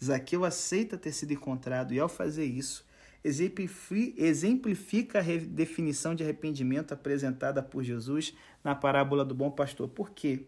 Zaqueu 0.03 0.45
aceita 0.45 0.99
ter 0.99 1.13
sido 1.13 1.33
encontrado 1.33 1.95
e, 1.95 2.01
ao 2.01 2.09
fazer 2.09 2.45
isso, 2.45 2.85
exemplifica 3.25 5.19
a 5.19 5.23
definição 5.23 6.15
de 6.15 6.23
arrependimento 6.23 6.93
apresentada 6.93 7.63
por 7.63 7.83
Jesus 7.83 8.35
na 8.63 8.75
parábola 8.75 9.25
do 9.25 9.35
bom 9.35 9.51
pastor. 9.51 9.89
Por 9.89 10.11
quê? 10.11 10.45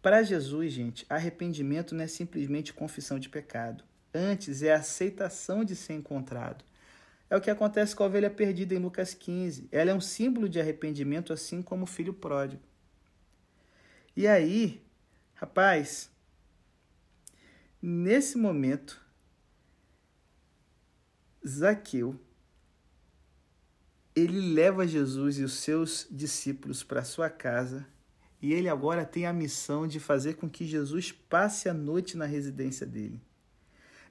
Para 0.00 0.22
Jesus, 0.22 0.72
gente, 0.72 1.04
arrependimento 1.08 1.94
não 1.94 2.04
é 2.04 2.06
simplesmente 2.06 2.72
confissão 2.72 3.18
de 3.18 3.28
pecado. 3.28 3.84
Antes 4.14 4.62
é 4.62 4.72
a 4.72 4.78
aceitação 4.78 5.64
de 5.64 5.76
ser 5.76 5.94
encontrado. 5.94 6.64
É 7.28 7.36
o 7.36 7.40
que 7.40 7.50
acontece 7.50 7.96
com 7.96 8.04
a 8.04 8.06
ovelha 8.06 8.30
perdida 8.30 8.74
em 8.74 8.78
Lucas 8.78 9.12
15. 9.12 9.68
Ela 9.72 9.90
é 9.90 9.94
um 9.94 10.00
símbolo 10.00 10.48
de 10.48 10.60
arrependimento, 10.60 11.32
assim 11.32 11.62
como 11.62 11.84
o 11.84 11.86
filho 11.86 12.14
pródigo. 12.14 12.62
E 14.16 14.26
aí, 14.28 14.82
rapaz, 15.34 16.10
nesse 17.82 18.38
momento, 18.38 19.03
Zaqueu 21.46 22.18
ele 24.16 24.40
leva 24.54 24.86
Jesus 24.86 25.38
e 25.38 25.42
os 25.42 25.54
seus 25.54 26.06
discípulos 26.08 26.84
para 26.84 27.02
sua 27.02 27.28
casa 27.28 27.84
e 28.40 28.52
ele 28.52 28.68
agora 28.68 29.04
tem 29.04 29.26
a 29.26 29.32
missão 29.32 29.88
de 29.88 29.98
fazer 29.98 30.34
com 30.34 30.48
que 30.48 30.64
Jesus 30.64 31.10
passe 31.10 31.68
a 31.68 31.74
noite 31.74 32.16
na 32.16 32.24
residência 32.24 32.86
dele. 32.86 33.20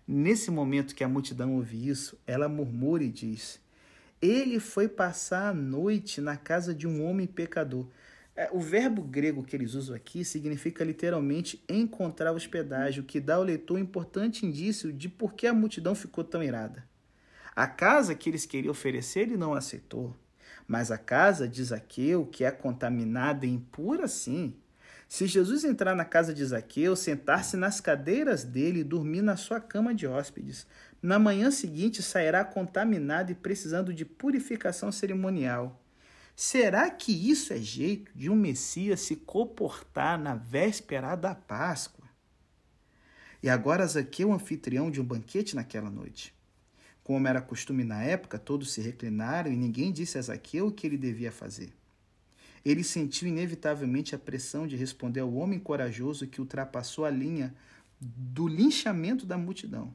Nesse 0.05 0.51
momento 0.51 0.93
que 0.93 1.03
a 1.03 1.07
multidão 1.07 1.55
ouve 1.55 1.87
isso, 1.87 2.19
ela 2.27 2.49
murmura 2.49 3.03
e 3.03 3.09
diz: 3.09 3.61
Ele 4.21 4.59
foi 4.59 4.89
passar 4.89 5.49
a 5.49 5.53
noite 5.53 6.19
na 6.19 6.35
casa 6.35 6.73
de 6.73 6.85
um 6.85 7.05
homem 7.05 7.25
pecador. 7.25 7.87
É, 8.35 8.49
o 8.51 8.59
verbo 8.59 9.03
grego 9.03 9.43
que 9.43 9.55
eles 9.55 9.75
usam 9.75 9.95
aqui 9.95 10.25
significa 10.25 10.83
literalmente 10.83 11.63
encontrar 11.69 12.33
hospedagem, 12.33 13.01
o 13.01 13.05
que 13.05 13.19
dá 13.19 13.35
ao 13.35 13.43
leitor 13.43 13.77
um 13.77 13.81
importante 13.81 14.45
indício 14.45 14.91
de 14.91 15.07
por 15.07 15.33
que 15.33 15.47
a 15.47 15.53
multidão 15.53 15.93
ficou 15.93 16.23
tão 16.23 16.43
irada. 16.43 16.83
A 17.55 17.67
casa 17.67 18.15
que 18.15 18.29
eles 18.29 18.45
queriam 18.45 18.71
oferecer 18.71 19.21
ele 19.21 19.37
não 19.37 19.53
aceitou, 19.53 20.15
mas 20.67 20.89
a 20.89 20.97
casa 20.97 21.47
de 21.47 21.63
Zaqueu, 21.63 22.25
que 22.25 22.43
é 22.43 22.51
contaminada 22.51 23.45
e 23.45 23.49
impura, 23.49 24.07
sim. 24.07 24.55
Se 25.07 25.27
Jesus 25.27 25.63
entrar 25.63 25.95
na 25.95 26.05
casa 26.05 26.33
de 26.33 26.43
Zaqueu, 26.43 26.95
sentar-se 26.95 27.55
nas 27.55 27.79
cadeiras 27.79 28.43
dele 28.43 28.79
e 28.79 28.83
dormir 28.83 29.21
na 29.21 29.35
sua 29.35 29.59
cama 29.59 29.93
de 29.93 30.07
hóspedes, 30.07 30.65
na 30.99 31.19
manhã 31.19 31.51
seguinte 31.51 32.01
sairá 32.01 32.43
contaminado 32.43 33.31
e 33.31 33.35
precisando 33.35 33.93
de 33.93 34.05
purificação 34.05 34.91
cerimonial. 34.91 35.79
Será 36.35 36.89
que 36.89 37.11
isso 37.29 37.53
é 37.53 37.57
jeito 37.57 38.11
de 38.15 38.29
um 38.29 38.35
Messias 38.35 39.01
se 39.01 39.17
comportar 39.17 40.17
na 40.17 40.33
véspera 40.33 41.15
da 41.15 41.35
Páscoa? 41.35 42.07
E 43.43 43.49
agora 43.49 43.85
Zaqueu, 43.85 44.33
anfitrião 44.33 44.89
de 44.89 44.99
um 44.99 45.05
banquete 45.05 45.55
naquela 45.55 45.91
noite. 45.91 46.33
Como 47.03 47.27
era 47.27 47.41
costume 47.41 47.83
na 47.83 48.01
época, 48.01 48.39
todos 48.39 48.71
se 48.71 48.81
reclinaram 48.81 49.51
e 49.51 49.55
ninguém 49.55 49.91
disse 49.91 50.17
a 50.17 50.21
Zaqueu 50.21 50.67
o 50.67 50.71
que 50.71 50.87
ele 50.87 50.97
devia 50.97 51.31
fazer. 51.31 51.73
Ele 52.63 52.83
sentiu 52.83 53.27
inevitavelmente 53.27 54.15
a 54.15 54.19
pressão 54.19 54.65
de 54.65 54.77
responder 54.77 55.19
ao 55.19 55.33
homem 55.33 55.59
corajoso 55.59 56.27
que 56.27 56.39
ultrapassou 56.39 57.03
a 57.03 57.09
linha 57.09 57.53
do 57.99 58.47
linchamento 58.47 59.25
da 59.25 59.37
multidão. 59.37 59.93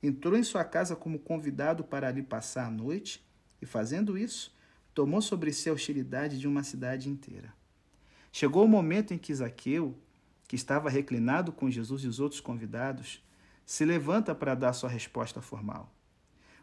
Entrou 0.00 0.36
em 0.36 0.44
sua 0.44 0.64
casa 0.64 0.94
como 0.94 1.18
convidado 1.18 1.82
para 1.82 2.08
ali 2.08 2.22
passar 2.22 2.66
a 2.66 2.70
noite 2.70 3.24
e, 3.60 3.66
fazendo 3.66 4.16
isso, 4.16 4.54
tomou 4.94 5.20
sobre 5.20 5.52
si 5.52 5.68
a 5.68 5.72
hostilidade 5.72 6.38
de 6.38 6.46
uma 6.46 6.62
cidade 6.62 7.08
inteira. 7.08 7.52
Chegou 8.30 8.64
o 8.64 8.68
momento 8.68 9.14
em 9.14 9.18
que 9.18 9.34
Zaqueu, 9.34 9.96
que 10.46 10.56
estava 10.56 10.90
reclinado 10.90 11.52
com 11.52 11.70
Jesus 11.70 12.04
e 12.04 12.06
os 12.06 12.20
outros 12.20 12.40
convidados, 12.40 13.22
se 13.64 13.84
levanta 13.84 14.34
para 14.34 14.54
dar 14.54 14.72
sua 14.72 14.90
resposta 14.90 15.40
formal. 15.40 15.93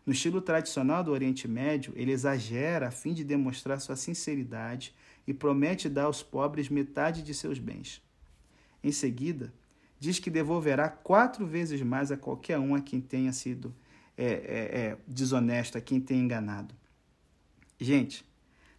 No 0.05 0.13
estilo 0.13 0.41
tradicional 0.41 1.03
do 1.03 1.11
Oriente 1.11 1.47
Médio, 1.47 1.93
ele 1.95 2.11
exagera 2.11 2.87
a 2.87 2.91
fim 2.91 3.13
de 3.13 3.23
demonstrar 3.23 3.79
sua 3.79 3.95
sinceridade 3.95 4.93
e 5.27 5.33
promete 5.33 5.87
dar 5.87 6.05
aos 6.05 6.23
pobres 6.23 6.69
metade 6.69 7.21
de 7.21 7.33
seus 7.33 7.59
bens. 7.59 8.01
Em 8.83 8.91
seguida, 8.91 9.53
diz 9.99 10.17
que 10.17 10.31
devolverá 10.31 10.89
quatro 10.89 11.45
vezes 11.45 11.81
mais 11.81 12.11
a 12.11 12.17
qualquer 12.17 12.57
um 12.57 12.73
a 12.73 12.81
quem 12.81 12.99
tenha 12.99 13.31
sido 13.31 13.73
é, 14.17 14.25
é, 14.25 14.31
é, 14.31 14.97
desonesto, 15.07 15.77
a 15.77 15.81
quem 15.81 16.01
tenha 16.01 16.23
enganado. 16.23 16.73
Gente, 17.79 18.25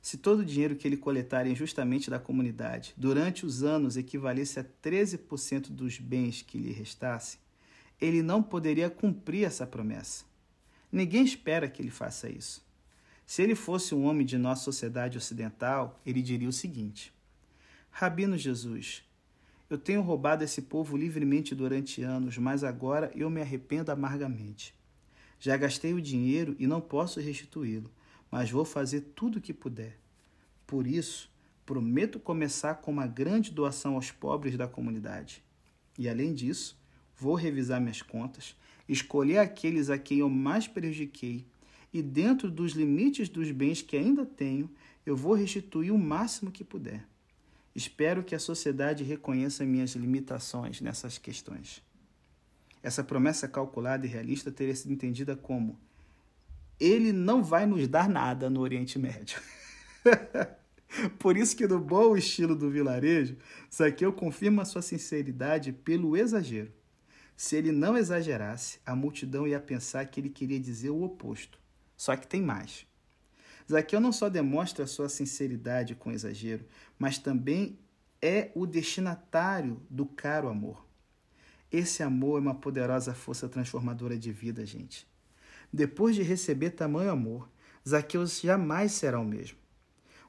se 0.00 0.16
todo 0.16 0.40
o 0.40 0.44
dinheiro 0.44 0.74
que 0.74 0.87
ele 0.87 0.96
coletar 0.96 1.46
injustamente 1.46 2.11
da 2.11 2.18
comunidade 2.18 2.92
durante 2.96 3.46
os 3.46 3.62
anos 3.62 3.96
equivalesse 3.96 4.58
a 4.58 4.64
13% 4.64 5.70
dos 5.70 5.98
bens 5.98 6.42
que 6.42 6.58
lhe 6.58 6.72
restasse, 6.72 7.38
ele 8.00 8.20
não 8.20 8.42
poderia 8.42 8.90
cumprir 8.90 9.44
essa 9.44 9.64
promessa. 9.64 10.24
Ninguém 10.92 11.24
espera 11.24 11.68
que 11.68 11.81
ele 11.81 11.90
faça 11.90 12.28
isso. 12.28 12.62
Se 13.24 13.42
ele 13.42 13.55
fosse 13.55 13.94
um 13.94 14.05
homem 14.05 14.26
de 14.26 14.37
nossa 14.37 14.62
sociedade 14.62 15.16
ocidental, 15.16 15.98
ele 16.05 16.20
diria 16.20 16.48
o 16.48 16.52
seguinte: 16.52 17.11
Rabino 17.90 18.37
Jesus, 18.37 19.02
eu 19.70 19.78
tenho 19.78 20.02
roubado 20.02 20.44
esse 20.44 20.61
povo 20.61 20.94
livremente 20.94 21.55
durante 21.55 22.02
anos, 22.02 22.37
mas 22.37 22.62
agora 22.62 23.11
eu 23.14 23.31
me 23.31 23.40
arrependo 23.40 23.90
amargamente. 23.90 24.74
Já 25.40 25.57
gastei 25.57 25.94
o 25.94 26.00
dinheiro 26.00 26.55
e 26.59 26.66
não 26.66 26.78
posso 26.81 27.20
restituí-lo, 27.20 27.90
mas 28.31 28.50
vou 28.50 28.66
fazer 28.66 29.00
tudo 29.14 29.38
o 29.38 29.40
que 29.40 29.55
puder. 29.55 29.98
Por 30.66 30.87
isso, 30.87 31.31
prometo 31.64 32.20
começar 32.20 32.74
com 32.76 32.90
uma 32.90 33.07
grande 33.07 33.50
doação 33.50 33.94
aos 33.94 34.11
pobres 34.11 34.59
da 34.59 34.68
comunidade. 34.68 35.42
E 35.98 36.07
além 36.07 36.35
disso, 36.35 36.78
vou 37.16 37.35
revisar 37.35 37.81
minhas 37.81 38.02
contas 38.02 38.55
escolher 38.88 39.38
aqueles 39.38 39.90
a 39.90 39.98
quem 39.98 40.18
eu 40.18 40.28
mais 40.28 40.66
prejudiquei 40.66 41.46
e, 41.92 42.02
dentro 42.02 42.50
dos 42.50 42.72
limites 42.72 43.28
dos 43.28 43.50
bens 43.50 43.82
que 43.82 43.96
ainda 43.96 44.24
tenho, 44.24 44.70
eu 45.04 45.16
vou 45.16 45.34
restituir 45.34 45.92
o 45.92 45.98
máximo 45.98 46.50
que 46.50 46.64
puder. 46.64 47.06
Espero 47.74 48.22
que 48.22 48.34
a 48.34 48.38
sociedade 48.38 49.02
reconheça 49.02 49.64
minhas 49.64 49.92
limitações 49.92 50.80
nessas 50.80 51.18
questões. 51.18 51.82
Essa 52.82 53.02
promessa 53.02 53.48
calculada 53.48 54.06
e 54.06 54.08
realista 54.08 54.50
teria 54.50 54.74
sido 54.74 54.92
entendida 54.92 55.36
como: 55.36 55.78
Ele 56.78 57.12
não 57.12 57.42
vai 57.42 57.64
nos 57.64 57.86
dar 57.88 58.08
nada 58.08 58.50
no 58.50 58.60
Oriente 58.60 58.98
Médio. 58.98 59.40
Por 61.18 61.36
isso 61.36 61.56
que 61.56 61.66
no 61.66 61.80
bom 61.80 62.16
estilo 62.16 62.54
do 62.54 62.70
vilarejo, 62.70 63.36
Zaqueu 63.74 64.12
confirma 64.12 64.64
sua 64.64 64.82
sinceridade 64.82 65.72
pelo 65.72 66.16
exagero. 66.16 66.70
Se 67.42 67.57
ele 67.57 67.72
não 67.72 67.98
exagerasse, 67.98 68.78
a 68.87 68.94
multidão 68.94 69.48
ia 69.48 69.59
pensar 69.59 70.07
que 70.07 70.20
ele 70.20 70.28
queria 70.28 70.61
dizer 70.61 70.90
o 70.90 71.02
oposto. 71.02 71.59
Só 71.96 72.14
que 72.14 72.24
tem 72.24 72.40
mais. 72.40 72.87
Zaqueu 73.68 74.00
não 74.00 74.12
só 74.12 74.28
demonstra 74.28 74.87
sua 74.87 75.09
sinceridade 75.09 75.96
com 75.96 76.12
exagero, 76.12 76.64
mas 76.96 77.18
também 77.18 77.81
é 78.22 78.52
o 78.55 78.64
destinatário 78.64 79.83
do 79.90 80.07
caro 80.07 80.48
amor. 80.48 80.87
Esse 81.68 82.00
amor 82.05 82.38
é 82.38 82.42
uma 82.42 82.55
poderosa 82.55 83.12
força 83.12 83.48
transformadora 83.48 84.16
de 84.16 84.31
vida, 84.31 84.64
gente. 84.64 85.05
Depois 85.72 86.14
de 86.14 86.22
receber 86.22 86.70
tamanho 86.70 87.11
amor, 87.11 87.50
Zaqueu 87.87 88.24
jamais 88.24 88.92
será 88.92 89.18
o 89.18 89.24
mesmo. 89.24 89.59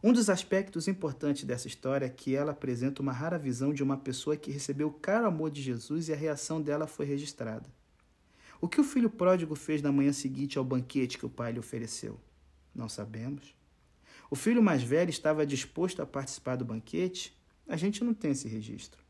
Um 0.05 0.11
dos 0.11 0.29
aspectos 0.29 0.89
importantes 0.89 1.45
dessa 1.45 1.65
história 1.65 2.05
é 2.05 2.09
que 2.09 2.35
ela 2.35 2.51
apresenta 2.51 3.01
uma 3.01 3.13
rara 3.13 3.39
visão 3.39 3.73
de 3.73 3.81
uma 3.81 3.95
pessoa 3.95 4.35
que 4.35 4.51
recebeu 4.51 4.89
o 4.89 4.93
caro 4.93 5.25
amor 5.25 5.49
de 5.49 5.61
Jesus 5.61 6.09
e 6.09 6.13
a 6.13 6.15
reação 6.15 6.61
dela 6.61 6.85
foi 6.85 7.05
registrada. 7.05 7.69
O 8.59 8.67
que 8.67 8.81
o 8.81 8.83
filho 8.83 9.09
pródigo 9.09 9.55
fez 9.55 9.81
na 9.81 9.93
manhã 9.93 10.11
seguinte 10.11 10.57
ao 10.57 10.65
banquete 10.65 11.17
que 11.17 11.25
o 11.25 11.29
pai 11.29 11.53
lhe 11.53 11.59
ofereceu? 11.59 12.19
Não 12.75 12.89
sabemos. 12.89 13.55
O 14.29 14.35
filho 14.35 14.61
mais 14.61 14.83
velho 14.83 15.09
estava 15.09 15.45
disposto 15.45 16.01
a 16.01 16.05
participar 16.05 16.57
do 16.57 16.65
banquete? 16.65 17.33
A 17.65 17.77
gente 17.77 18.03
não 18.03 18.13
tem 18.13 18.31
esse 18.31 18.49
registro. 18.49 19.01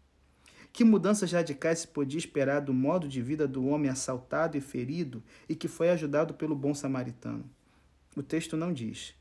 Que 0.72 0.84
mudanças 0.84 1.32
radicais 1.32 1.80
se 1.80 1.88
podia 1.88 2.20
esperar 2.20 2.60
do 2.60 2.74
modo 2.74 3.08
de 3.08 3.20
vida 3.20 3.48
do 3.48 3.66
homem 3.66 3.90
assaltado 3.90 4.58
e 4.58 4.62
ferido 4.62 5.24
e 5.50 5.56
que 5.56 5.68
foi 5.68 5.90
ajudado 5.90 6.36
pelo 6.36 6.56
bom 6.56 6.76
samaritano? 6.76 7.50
O 8.16 8.22
texto 8.22 8.56
não 8.56 8.72
diz. 8.72 9.16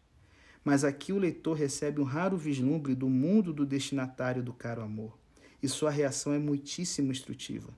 Mas 0.65 0.85
aqui 0.85 1.13
o 1.13 1.19
leitor 1.19 1.57
recebe 1.57 2.01
um 2.01 2.05
raro 2.05 2.37
vislumbre 2.37 2.95
do 2.95 3.09
mundo 3.09 3.53
do 3.53 3.67
destinatário 3.67 4.43
do 4.43 4.53
caro 4.53 4.83
amor, 4.83 5.19
e 5.63 5.69
sua 5.69 5.91
reação 5.91 6.33
é 6.33 6.39
muitíssimo 6.39 7.11
instrutiva. 7.11 7.71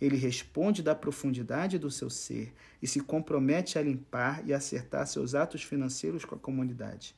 Ele 0.00 0.16
responde 0.16 0.82
da 0.82 0.94
profundidade 0.94 1.78
do 1.78 1.90
seu 1.90 2.10
ser 2.10 2.52
e 2.82 2.86
se 2.86 3.00
compromete 3.00 3.78
a 3.78 3.82
limpar 3.82 4.46
e 4.46 4.52
acertar 4.52 5.06
seus 5.06 5.34
atos 5.34 5.62
financeiros 5.62 6.24
com 6.24 6.34
a 6.34 6.38
comunidade. 6.38 7.14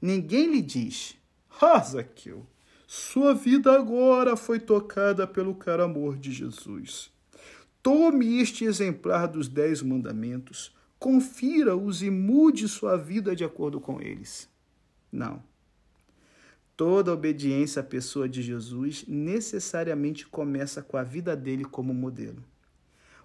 Ninguém 0.00 0.50
lhe 0.50 0.62
diz: 0.62 1.16
Ah, 1.60 1.78
Zaqueu, 1.80 2.46
sua 2.86 3.34
vida 3.34 3.72
agora 3.72 4.36
foi 4.36 4.58
tocada 4.58 5.26
pelo 5.26 5.54
caro 5.54 5.82
amor 5.82 6.16
de 6.18 6.32
Jesus. 6.32 7.10
Tome 7.82 8.40
este 8.40 8.64
exemplar 8.64 9.26
dos 9.26 9.48
Dez 9.48 9.82
Mandamentos 9.82 10.74
confira-os 10.98 12.02
e 12.02 12.10
mude 12.10 12.68
sua 12.68 12.96
vida 12.96 13.34
de 13.34 13.44
acordo 13.44 13.80
com 13.80 14.00
eles. 14.00 14.48
Não. 15.10 15.42
Toda 16.76 17.12
obediência 17.12 17.80
à 17.80 17.84
pessoa 17.84 18.28
de 18.28 18.42
Jesus 18.42 19.04
necessariamente 19.08 20.26
começa 20.26 20.82
com 20.82 20.96
a 20.96 21.02
vida 21.02 21.34
dele 21.34 21.64
como 21.64 21.92
modelo. 21.92 22.42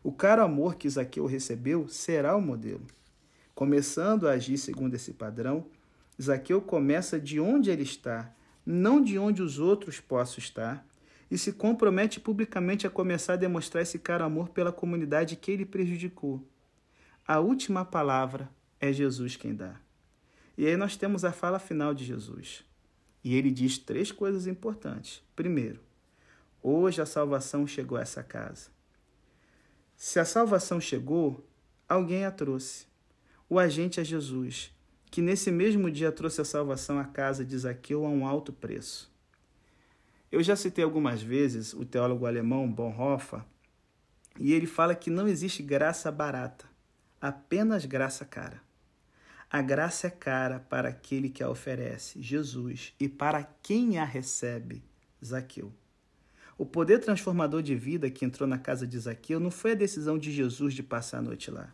O 0.03 0.11
caro 0.11 0.43
amor 0.43 0.75
que 0.75 0.89
Zaqueu 0.89 1.25
recebeu 1.25 1.87
será 1.87 2.35
o 2.35 2.41
modelo. 2.41 2.85
Começando 3.55 4.27
a 4.27 4.31
agir 4.31 4.57
segundo 4.57 4.95
esse 4.95 5.13
padrão, 5.13 5.67
Zaqueu 6.21 6.61
começa 6.61 7.19
de 7.19 7.39
onde 7.39 7.69
ele 7.69 7.83
está, 7.83 8.33
não 8.65 9.01
de 9.01 9.17
onde 9.17 9.41
os 9.41 9.59
outros 9.59 9.99
possam 9.99 10.39
estar, 10.39 10.85
e 11.29 11.37
se 11.37 11.53
compromete 11.53 12.19
publicamente 12.19 12.85
a 12.85 12.89
começar 12.89 13.33
a 13.33 13.37
demonstrar 13.37 13.81
esse 13.81 13.97
caro 13.97 14.23
amor 14.23 14.49
pela 14.49 14.71
comunidade 14.71 15.35
que 15.35 15.51
ele 15.51 15.65
prejudicou. 15.65 16.43
A 17.25 17.39
última 17.39 17.85
palavra 17.85 18.49
é 18.81 18.91
Jesus 18.91 19.37
quem 19.37 19.55
dá. 19.55 19.79
E 20.57 20.67
aí 20.67 20.75
nós 20.75 20.97
temos 20.97 21.23
a 21.23 21.31
fala 21.31 21.57
final 21.57 21.93
de 21.93 22.03
Jesus. 22.03 22.65
E 23.23 23.33
ele 23.33 23.49
diz 23.49 23.77
três 23.77 24.11
coisas 24.11 24.45
importantes. 24.45 25.23
Primeiro, 25.33 25.79
hoje 26.61 27.01
a 27.01 27.05
salvação 27.05 27.65
chegou 27.65 27.97
a 27.97 28.01
essa 28.01 28.21
casa. 28.21 28.69
Se 29.95 30.19
a 30.19 30.25
salvação 30.25 30.81
chegou, 30.81 31.47
alguém 31.87 32.25
a 32.25 32.31
trouxe. 32.31 32.87
O 33.47 33.57
agente 33.57 34.01
é 34.01 34.03
Jesus, 34.03 34.75
que 35.09 35.21
nesse 35.21 35.49
mesmo 35.49 35.89
dia 35.89 36.11
trouxe 36.11 36.41
a 36.41 36.45
salvação 36.45 36.99
à 36.99 37.05
casa 37.05 37.45
de 37.45 37.57
Zaqueu 37.57 38.05
a 38.05 38.09
um 38.09 38.27
alto 38.27 38.51
preço. 38.51 39.09
Eu 40.29 40.43
já 40.43 40.57
citei 40.57 40.83
algumas 40.83 41.21
vezes 41.21 41.71
o 41.71 41.85
teólogo 41.85 42.25
alemão 42.25 42.69
Bonhoeffer, 42.69 43.45
e 44.37 44.51
ele 44.51 44.67
fala 44.67 44.93
que 44.93 45.09
não 45.09 45.27
existe 45.27 45.63
graça 45.63 46.11
barata, 46.11 46.72
apenas 47.23 47.85
graça 47.85 48.25
cara. 48.25 48.61
A 49.49 49.61
graça 49.61 50.07
é 50.07 50.09
cara 50.09 50.59
para 50.59 50.89
aquele 50.89 51.29
que 51.29 51.41
a 51.41 51.49
oferece, 51.49 52.21
Jesus, 52.21 52.93
e 52.99 53.07
para 53.07 53.41
quem 53.63 53.97
a 53.97 54.03
recebe, 54.03 54.83
Zaqueu. 55.23 55.71
O 56.57 56.65
poder 56.65 56.99
transformador 56.99 57.63
de 57.63 57.77
vida 57.77 58.09
que 58.09 58.25
entrou 58.25 58.45
na 58.45 58.57
casa 58.57 58.85
de 58.85 58.99
Zaqueu 58.99 59.39
não 59.39 59.49
foi 59.49 59.71
a 59.71 59.75
decisão 59.75 60.17
de 60.17 60.33
Jesus 60.33 60.73
de 60.73 60.83
passar 60.83 61.19
a 61.19 61.21
noite 61.21 61.49
lá. 61.49 61.73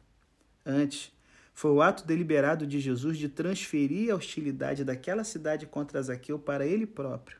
Antes, 0.63 1.11
foi 1.51 1.71
o 1.71 1.81
ato 1.81 2.05
deliberado 2.05 2.67
de 2.67 2.79
Jesus 2.79 3.17
de 3.17 3.27
transferir 3.27 4.13
a 4.13 4.15
hostilidade 4.15 4.83
daquela 4.83 5.23
cidade 5.23 5.65
contra 5.65 6.03
Zaqueu 6.03 6.37
para 6.37 6.63
ele 6.63 6.85
próprio. 6.85 7.39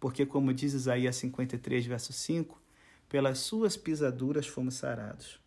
Porque, 0.00 0.26
como 0.26 0.52
diz 0.52 0.72
Isaías 0.72 1.14
53, 1.14 1.86
verso 1.86 2.12
5, 2.12 2.60
pelas 3.08 3.38
suas 3.38 3.76
pisaduras 3.76 4.48
fomos 4.48 4.74
sarados. 4.74 5.38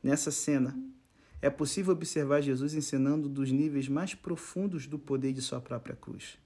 Nessa 0.00 0.30
cena, 0.30 0.78
é 1.42 1.48
possível 1.48 1.92
observar 1.92 2.42
Jesus 2.42 2.74
ensinando 2.74 3.28
dos 3.28 3.50
níveis 3.50 3.88
mais 3.88 4.14
profundos 4.14 4.86
do 4.86 4.98
poder 4.98 5.32
de 5.32 5.40
sua 5.40 5.60
própria 5.60 5.96
cruz. 5.96 6.38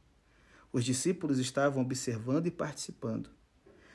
Os 0.73 0.85
discípulos 0.85 1.39
estavam 1.39 1.83
observando 1.83 2.47
e 2.47 2.51
participando. 2.51 3.31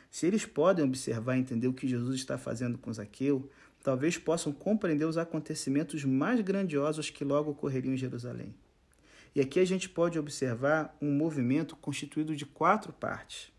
Se 0.10 0.26
eles 0.26 0.46
podem 0.46 0.84
observar 0.84 1.38
e 1.38 1.40
entender 1.40 1.68
o 1.68 1.74
que 1.74 1.88
Jesus 1.88 2.16
está 2.16 2.38
fazendo 2.38 2.78
com 2.78 2.92
Zaqueu, 2.92 3.50
talvez 3.84 4.18
possam 4.18 4.52
compreender 4.52 5.06
os 5.06 5.18
acontecimentos 5.18 6.04
mais 6.04 6.42
grandiosos 6.42 7.10
que 7.10 7.24
logo 7.24 7.52
ocorreriam 7.52 7.94
em 7.94 7.98
Jerusalém. 7.98 8.56
E 9.36 9.40
aqui 9.40 9.60
a 9.60 9.66
gente 9.66 9.88
pode 9.88 10.18
observar 10.18 10.98
um 11.02 11.12
movimento 11.12 11.76
constituído 11.76 12.36
de 12.36 12.46
quatro 12.46 12.92
partes. 12.92 13.52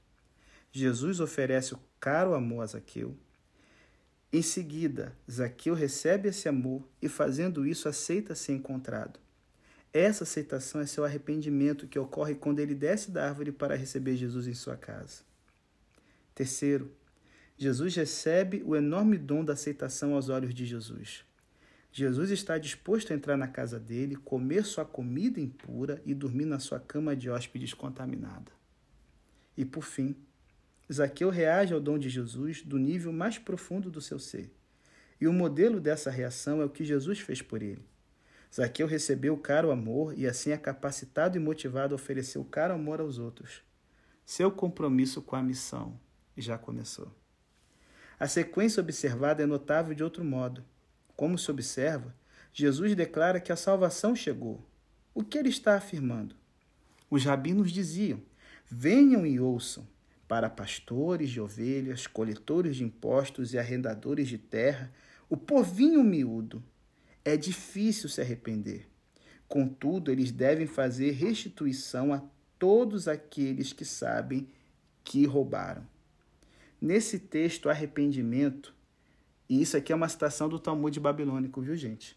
Jesus 0.72 1.20
oferece 1.20 1.74
o 1.74 1.80
caro 1.98 2.34
amor 2.34 2.62
a 2.62 2.66
Zaqueu, 2.66 3.16
em 4.32 4.42
seguida, 4.42 5.16
Zaqueu 5.28 5.74
recebe 5.74 6.28
esse 6.28 6.48
amor 6.48 6.88
e, 7.02 7.08
fazendo 7.08 7.66
isso, 7.66 7.88
aceita 7.88 8.34
ser 8.34 8.52
encontrado. 8.52 9.18
Essa 9.92 10.22
aceitação 10.22 10.80
é 10.80 10.86
seu 10.86 11.04
arrependimento 11.04 11.88
que 11.88 11.98
ocorre 11.98 12.36
quando 12.36 12.60
ele 12.60 12.74
desce 12.74 13.10
da 13.10 13.26
árvore 13.26 13.50
para 13.50 13.74
receber 13.74 14.16
Jesus 14.16 14.46
em 14.46 14.54
sua 14.54 14.76
casa. 14.76 15.22
Terceiro, 16.32 16.92
Jesus 17.58 17.96
recebe 17.96 18.62
o 18.64 18.76
enorme 18.76 19.18
dom 19.18 19.44
da 19.44 19.54
aceitação 19.54 20.14
aos 20.14 20.28
olhos 20.28 20.54
de 20.54 20.64
Jesus. 20.64 21.24
Jesus 21.92 22.30
está 22.30 22.56
disposto 22.56 23.12
a 23.12 23.16
entrar 23.16 23.36
na 23.36 23.48
casa 23.48 23.80
dele, 23.80 24.14
comer 24.14 24.64
sua 24.64 24.84
comida 24.84 25.40
impura 25.40 26.00
e 26.06 26.14
dormir 26.14 26.44
na 26.44 26.60
sua 26.60 26.78
cama 26.78 27.16
de 27.16 27.28
hóspedes 27.28 27.74
contaminada. 27.74 28.52
E 29.56 29.64
por 29.64 29.82
fim, 29.82 30.14
Zaqueu 30.92 31.30
reage 31.30 31.72
ao 31.72 31.80
dom 31.80 31.98
de 31.98 32.08
Jesus 32.08 32.62
do 32.62 32.76
nível 32.76 33.12
mais 33.12 33.38
profundo 33.38 33.90
do 33.90 34.00
seu 34.00 34.18
ser. 34.18 34.50
E 35.20 35.28
o 35.28 35.32
modelo 35.32 35.80
dessa 35.80 36.10
reação 36.10 36.60
é 36.60 36.64
o 36.64 36.70
que 36.70 36.84
Jesus 36.84 37.20
fez 37.20 37.40
por 37.40 37.62
ele. 37.62 37.84
Zaqueu 38.52 38.88
recebeu 38.88 39.34
o 39.34 39.38
caro 39.38 39.70
amor 39.70 40.18
e 40.18 40.26
assim 40.26 40.50
é 40.50 40.56
capacitado 40.56 41.36
e 41.36 41.40
motivado 41.40 41.94
a 41.94 41.96
oferecer 41.96 42.38
o 42.38 42.44
caro 42.44 42.74
amor 42.74 43.00
aos 43.00 43.18
outros. 43.18 43.62
Seu 44.24 44.50
compromisso 44.50 45.22
com 45.22 45.36
a 45.36 45.42
missão 45.42 45.98
já 46.36 46.58
começou. 46.58 47.14
A 48.18 48.26
sequência 48.26 48.80
observada 48.80 49.42
é 49.42 49.46
notável 49.46 49.94
de 49.94 50.02
outro 50.02 50.24
modo. 50.24 50.64
Como 51.14 51.38
se 51.38 51.50
observa, 51.50 52.14
Jesus 52.52 52.96
declara 52.96 53.40
que 53.40 53.52
a 53.52 53.56
salvação 53.56 54.16
chegou. 54.16 54.66
O 55.14 55.22
que 55.22 55.38
ele 55.38 55.48
está 55.48 55.76
afirmando? 55.76 56.34
Os 57.08 57.24
rabinos 57.24 57.70
diziam: 57.70 58.20
Venham 58.68 59.24
e 59.24 59.38
ouçam 59.38 59.86
para 60.30 60.48
pastores 60.48 61.28
de 61.28 61.40
ovelhas, 61.40 62.06
coletores 62.06 62.76
de 62.76 62.84
impostos 62.84 63.52
e 63.52 63.58
arrendadores 63.58 64.28
de 64.28 64.38
terra, 64.38 64.92
o 65.28 65.36
povinho 65.36 66.04
miúdo. 66.04 66.62
É 67.24 67.36
difícil 67.36 68.08
se 68.08 68.20
arrepender. 68.20 68.86
Contudo, 69.48 70.08
eles 70.08 70.30
devem 70.30 70.68
fazer 70.68 71.10
restituição 71.10 72.14
a 72.14 72.22
todos 72.60 73.08
aqueles 73.08 73.72
que 73.72 73.84
sabem 73.84 74.48
que 75.02 75.26
roubaram. 75.26 75.84
Nesse 76.80 77.18
texto, 77.18 77.68
arrependimento, 77.68 78.72
e 79.48 79.60
isso 79.60 79.76
aqui 79.76 79.92
é 79.92 79.96
uma 79.96 80.08
citação 80.08 80.48
do 80.48 80.60
Talmud 80.60 81.00
babilônico, 81.00 81.60
viu, 81.60 81.74
gente? 81.74 82.16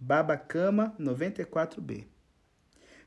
Babacama 0.00 0.96
94b. 0.98 2.06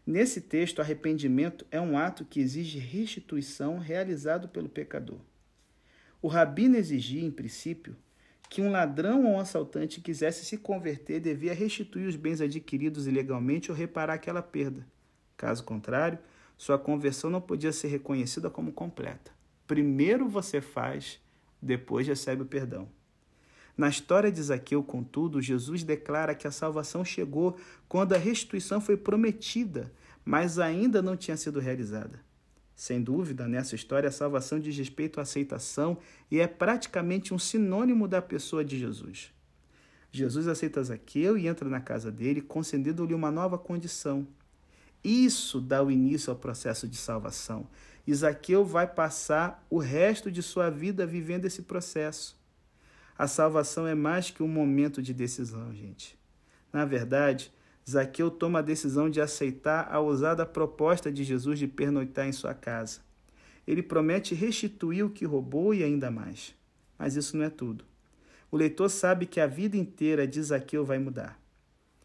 Nesse 0.06 0.40
texto, 0.40 0.82
arrependimento 0.82 1.66
é 1.72 1.82
um 1.82 1.98
ato 1.98 2.24
que 2.24 2.40
exige 2.40 2.78
restituição 2.78 3.80
realizado 3.80 4.48
pelo 4.48 4.70
pecador. 4.70 5.18
O 6.22 6.28
rabino 6.28 6.76
exigia, 6.76 7.26
em 7.26 7.32
princípio, 7.32 7.96
que 8.48 8.62
um 8.62 8.70
ladrão 8.70 9.26
ou 9.26 9.32
um 9.32 9.40
assaltante 9.40 10.02
quisesse 10.02 10.46
se 10.46 10.58
converter 10.58 11.20
devia 11.20 11.54
restituir 11.54 12.08
os 12.08 12.16
bens 12.16 12.40
adquiridos 12.40 13.08
ilegalmente 13.08 13.72
ou 13.72 13.78
reparar 13.78 14.14
aquela 14.14 14.44
perda. 14.44 14.86
Caso 15.36 15.64
contrário, 15.64 16.20
sua 16.56 16.78
conversão 16.78 17.30
não 17.30 17.42
podia 17.42 17.72
ser 17.72 17.88
reconhecida 17.88 18.50
como 18.50 18.72
completa. 18.72 19.32
Primeiro 19.66 20.30
você 20.30 20.62
faz, 20.62 21.20
depois 21.60 22.08
recebe 22.08 22.44
o 22.44 22.46
perdão. 22.46 22.88
Na 23.78 23.90
história 23.90 24.32
de 24.32 24.42
Zaqueu, 24.42 24.82
contudo, 24.82 25.42
Jesus 25.42 25.84
declara 25.84 26.34
que 26.34 26.48
a 26.48 26.52
salvação 26.52 27.04
chegou 27.04 27.58
quando 27.90 28.14
a 28.14 28.18
restituição 28.18 28.80
foi 28.80 28.96
prometida, 28.96 29.92
mas 30.24 30.58
ainda 30.58 31.02
não 31.02 31.18
tinha 31.18 31.36
sido 31.36 31.60
realizada. 31.60 32.20
Sem 32.76 33.02
dúvida, 33.02 33.48
nessa 33.48 33.76
história, 33.76 34.10
a 34.10 34.12
salvação 34.12 34.60
diz 34.60 34.78
respeito 34.78 35.20
à 35.20 35.24
aceitação 35.24 35.98
e 36.30 36.40
é 36.40 36.48
praticamente 36.48 37.34
um 37.34 37.40
sinônimo 37.40 38.08
da 38.08 38.22
pessoa 38.22 38.64
de 38.64 38.78
Jesus. 38.78 39.32
Jesus 40.12 40.48
aceita 40.48 40.84
Zaqueu 40.84 41.38
e 41.38 41.48
entra 41.48 41.70
na 41.70 41.82
casa 41.82 42.12
dele, 42.12 42.42
concedendo-lhe 42.42 43.14
uma 43.14 43.32
nova 43.32 43.58
condição. 43.58 44.26
Isso 45.04 45.60
dá 45.60 45.84
o 45.84 45.92
início 45.92 46.32
ao 46.32 46.40
processo 46.40 46.88
de 46.88 46.98
salvação. 46.98 47.68
Zaqueu 48.14 48.64
vai 48.64 48.88
passar 48.88 49.66
o 49.70 49.78
resto 49.78 50.32
de 50.32 50.42
sua 50.42 50.70
vida 50.70 51.06
vivendo 51.06 51.46
esse 51.46 51.62
processo. 51.62 52.38
A 53.18 53.28
salvação 53.28 53.88
é 53.88 53.96
mais 53.96 54.30
que 54.30 54.44
um 54.44 54.48
momento 54.48 55.02
de 55.02 55.14
decisão, 55.14 55.74
gente. 55.74 56.18
Na 56.72 56.84
verdade, 56.84 57.52
Zaqueu 57.90 58.30
toma 58.30 58.60
a 58.60 58.62
decisão 58.62 59.10
de 59.10 59.22
aceitar 59.22 59.88
a 59.90 60.00
ousada 60.00 60.46
proposta 60.46 61.12
de 61.12 61.24
Jesus 61.24 61.60
de 61.60 61.68
pernoitar 61.68 62.28
em 62.28 62.34
sua 62.34 62.54
casa. 62.54 63.00
Ele 63.66 63.82
promete 63.82 64.36
restituir 64.36 65.06
o 65.06 65.10
que 65.10 65.24
roubou 65.24 65.74
e 65.74 65.84
ainda 65.84 66.12
mais. 66.12 66.54
Mas 66.98 67.16
isso 67.16 67.38
não 67.38 67.46
é 67.46 67.50
tudo. 67.50 67.86
O 68.52 68.58
leitor 68.58 68.90
sabe 68.90 69.26
que 69.26 69.40
a 69.40 69.48
vida 69.48 69.78
inteira 69.78 70.28
de 70.28 70.42
Zaqueu 70.42 70.84
vai 70.84 71.00
mudar. 71.00 71.40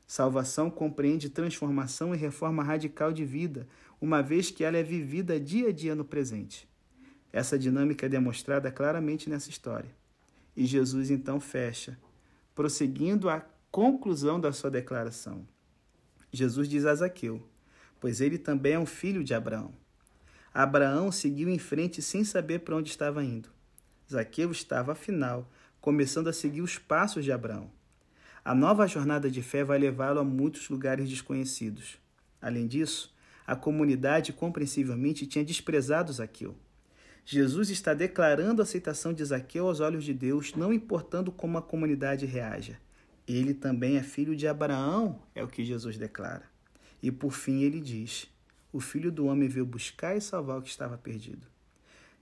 Salvação 0.07 0.71
compreende 0.71 1.31
transformação 1.31 2.15
e 2.15 2.19
reforma 2.19 2.63
radical 2.63 3.13
de 3.13 3.25
vida, 3.25 3.67
uma 4.01 4.23
vez 4.23 4.51
que 4.51 4.65
ela 4.65 4.77
é 4.77 4.83
vivida 4.83 5.39
dia 5.39 5.69
a 5.69 5.73
dia 5.73 5.95
no 5.95 6.05
presente. 6.05 6.69
Essa 7.33 7.59
dinâmica 7.59 8.07
é 8.07 8.09
demonstrada 8.09 8.71
claramente 8.71 9.31
nessa 9.31 9.51
história. 9.51 10.00
E 10.61 10.67
Jesus 10.67 11.11
então 11.11 11.41
fecha, 11.41 11.99
prosseguindo 12.55 13.31
a 13.31 13.43
conclusão 13.71 14.39
da 14.39 14.53
sua 14.53 14.71
declaração. 14.71 15.49
Jesus 16.31 16.69
diz 16.69 16.85
a 16.85 16.95
Zaqueu, 16.95 17.43
pois 17.99 18.21
ele 18.21 18.37
também 18.37 18.75
é 18.75 18.79
um 18.79 18.85
filho 18.85 19.25
de 19.25 19.33
Abraão. 19.33 19.73
Abraão 20.53 21.11
seguiu 21.11 21.49
em 21.49 21.59
frente 21.59 22.03
sem 22.03 22.25
saber 22.25 22.59
para 22.59 22.77
onde 22.77 22.91
estava 22.91 23.25
indo. 23.25 23.49
Zaqueu 24.07 24.51
estava, 24.53 24.93
afinal, 24.93 25.51
começando 25.81 26.29
a 26.29 26.33
seguir 26.33 26.61
os 26.61 26.77
passos 26.77 27.25
de 27.25 27.33
Abraão. 27.33 27.71
A 28.45 28.55
nova 28.55 28.87
jornada 28.87 29.31
de 29.31 29.41
fé 29.41 29.65
vai 29.65 29.79
levá-lo 29.79 30.21
a 30.21 30.25
muitos 30.25 30.69
lugares 30.69 31.09
desconhecidos. 31.09 31.97
Além 32.39 32.67
disso, 32.67 33.17
a 33.47 33.57
comunidade 33.57 34.31
compreensivelmente 34.31 35.27
tinha 35.27 35.43
desprezado 35.43 36.13
Zaqueu. 36.13 36.55
Jesus 37.25 37.71
está 37.71 37.95
declarando 37.95 38.61
a 38.61 38.65
aceitação 38.65 39.13
de 39.13 39.25
Zaqueu 39.25 39.67
aos 39.67 39.81
olhos 39.81 40.05
de 40.05 40.13
Deus, 40.13 40.55
não 40.55 40.73
importando 40.73 41.31
como 41.31 41.59
a 41.59 41.63
comunidade 41.63 42.27
reaja. 42.27 42.79
Ele 43.27 43.55
também 43.55 43.97
é 43.97 44.03
filho 44.03 44.35
de 44.35 44.49
Abraão, 44.49 45.23
é 45.35 45.43
o 45.43 45.49
que 45.49 45.65
Jesus 45.65 45.97
declara. 45.97 46.45
E 47.03 47.11
por 47.11 47.33
fim 47.33 47.63
ele 47.63 47.81
diz: 47.81 48.27
O 48.73 48.81
filho 48.81 49.13
do 49.13 49.27
homem 49.27 49.49
veio 49.49 49.65
buscar 49.65 50.17
e 50.17 50.21
salvar 50.21 50.59
o 50.59 50.63
que 50.63 50.71
estava 50.71 50.99
perdido. 50.99 51.47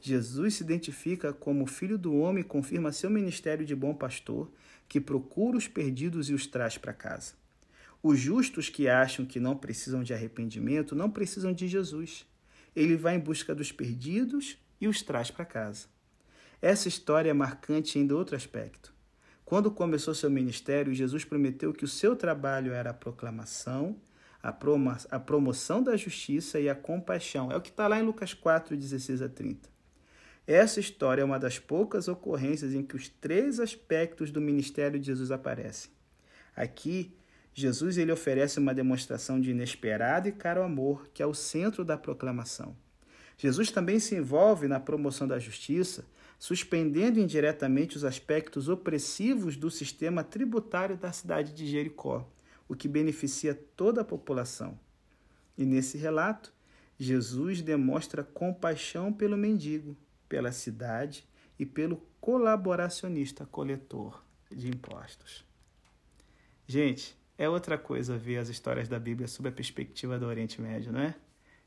Jesus 0.00 0.54
se 0.54 0.62
identifica 0.62 1.32
como 1.32 1.66
filho 1.66 1.98
do 1.98 2.14
homem 2.14 2.42
e 2.42 2.46
confirma 2.46 2.92
seu 2.92 3.10
ministério 3.10 3.66
de 3.66 3.74
bom 3.74 3.94
pastor, 3.94 4.50
que 4.88 5.00
procura 5.00 5.56
os 5.56 5.66
perdidos 5.66 6.30
e 6.30 6.34
os 6.34 6.46
traz 6.46 6.78
para 6.78 6.92
casa. 6.92 7.32
Os 8.02 8.18
justos 8.18 8.68
que 8.68 8.88
acham 8.88 9.26
que 9.26 9.40
não 9.40 9.56
precisam 9.56 10.04
de 10.04 10.14
arrependimento 10.14 10.94
não 10.94 11.10
precisam 11.10 11.52
de 11.52 11.66
Jesus. 11.66 12.24
Ele 12.76 12.96
vai 12.96 13.16
em 13.16 13.20
busca 13.20 13.54
dos 13.54 13.72
perdidos 13.72 14.56
e 14.80 14.88
os 14.88 15.02
traz 15.02 15.30
para 15.30 15.44
casa. 15.44 15.86
Essa 16.60 16.88
história 16.88 17.30
é 17.30 17.34
marcante 17.34 17.98
em 17.98 18.10
outro 18.12 18.34
aspecto. 18.34 18.92
Quando 19.44 19.70
começou 19.70 20.14
seu 20.14 20.28
ministério, 20.28 20.92
Jesus 20.92 21.24
prometeu 21.24 21.72
que 21.72 21.84
o 21.84 21.88
seu 21.88 22.14
trabalho 22.14 22.72
era 22.72 22.90
a 22.90 22.94
proclamação, 22.94 23.96
a, 24.42 24.52
promo 24.52 24.94
a 25.10 25.18
promoção 25.18 25.82
da 25.82 25.96
justiça 25.96 26.60
e 26.60 26.68
a 26.68 26.74
compaixão. 26.74 27.50
É 27.50 27.56
o 27.56 27.60
que 27.60 27.70
está 27.70 27.88
lá 27.88 27.98
em 27.98 28.02
Lucas 28.02 28.34
4, 28.34 28.76
16 28.76 29.22
a 29.22 29.28
30. 29.28 29.68
Essa 30.46 30.80
história 30.80 31.22
é 31.22 31.24
uma 31.24 31.38
das 31.38 31.58
poucas 31.58 32.08
ocorrências 32.08 32.74
em 32.74 32.82
que 32.82 32.96
os 32.96 33.08
três 33.08 33.60
aspectos 33.60 34.30
do 34.30 34.40
ministério 34.40 34.98
de 34.98 35.06
Jesus 35.06 35.30
aparecem. 35.30 35.90
Aqui, 36.56 37.14
Jesus 37.54 37.98
ele 37.98 38.12
oferece 38.12 38.58
uma 38.58 38.74
demonstração 38.74 39.40
de 39.40 39.50
inesperado 39.50 40.28
e 40.28 40.32
caro 40.32 40.62
amor, 40.62 41.08
que 41.12 41.22
é 41.22 41.26
o 41.26 41.34
centro 41.34 41.84
da 41.84 41.96
proclamação. 41.96 42.76
Jesus 43.38 43.70
também 43.70 44.00
se 44.00 44.16
envolve 44.16 44.66
na 44.66 44.80
promoção 44.80 45.26
da 45.26 45.38
justiça, 45.38 46.04
suspendendo 46.38 47.20
indiretamente 47.20 47.96
os 47.96 48.04
aspectos 48.04 48.68
opressivos 48.68 49.56
do 49.56 49.70
sistema 49.70 50.24
tributário 50.24 50.96
da 50.96 51.12
cidade 51.12 51.52
de 51.54 51.66
Jericó, 51.66 52.28
o 52.68 52.74
que 52.74 52.88
beneficia 52.88 53.54
toda 53.54 54.00
a 54.00 54.04
população. 54.04 54.78
E 55.56 55.64
nesse 55.64 55.96
relato, 55.96 56.52
Jesus 56.98 57.62
demonstra 57.62 58.24
compaixão 58.24 59.12
pelo 59.12 59.36
mendigo, 59.36 59.96
pela 60.28 60.50
cidade 60.50 61.24
e 61.58 61.64
pelo 61.64 62.02
colaboracionista 62.20 63.46
coletor 63.46 64.22
de 64.50 64.68
impostos. 64.68 65.44
Gente, 66.66 67.16
é 67.36 67.48
outra 67.48 67.78
coisa 67.78 68.18
ver 68.18 68.38
as 68.38 68.48
histórias 68.48 68.88
da 68.88 68.98
Bíblia 68.98 69.28
sob 69.28 69.48
a 69.48 69.52
perspectiva 69.52 70.18
do 70.18 70.26
Oriente 70.26 70.60
Médio, 70.60 70.92
não 70.92 71.00
é? 71.00 71.14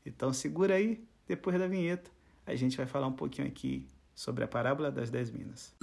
Então 0.04 0.32
segura 0.32 0.74
aí, 0.74 1.02
depois 1.26 1.58
da 1.58 1.66
vinheta, 1.66 2.10
a 2.46 2.54
gente 2.54 2.76
vai 2.76 2.86
falar 2.86 3.06
um 3.06 3.12
pouquinho 3.12 3.48
aqui 3.48 3.86
sobre 4.14 4.44
a 4.44 4.48
parábola 4.48 4.90
das 4.90 5.10
dez 5.10 5.30
minas. 5.30 5.74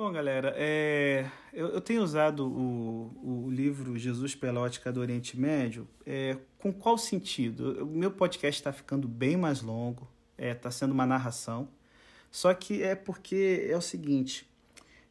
Bom, 0.00 0.12
galera, 0.12 0.54
é, 0.56 1.28
eu, 1.52 1.70
eu, 1.70 1.80
tenho 1.80 2.04
usado 2.04 2.46
o, 2.46 3.46
o, 3.46 3.50
livro 3.50 3.98
Jesus 3.98 4.32
pela 4.32 4.60
ótica 4.60 4.92
do 4.92 5.00
Oriente 5.00 5.36
Médio. 5.36 5.88
É, 6.06 6.36
com 6.56 6.72
qual 6.72 6.96
sentido? 6.96 7.82
O 7.82 7.86
meu 7.86 8.12
podcast 8.12 8.60
está 8.60 8.72
ficando 8.72 9.08
bem 9.08 9.36
mais 9.36 9.60
longo, 9.60 10.08
está 10.38 10.46
é, 10.46 10.54
tá 10.54 10.70
sendo 10.70 10.92
uma 10.92 11.04
narração. 11.04 11.68
Só 12.30 12.54
que 12.54 12.80
é 12.80 12.94
porque 12.94 13.66
é 13.68 13.76
o 13.76 13.80
seguinte: 13.80 14.48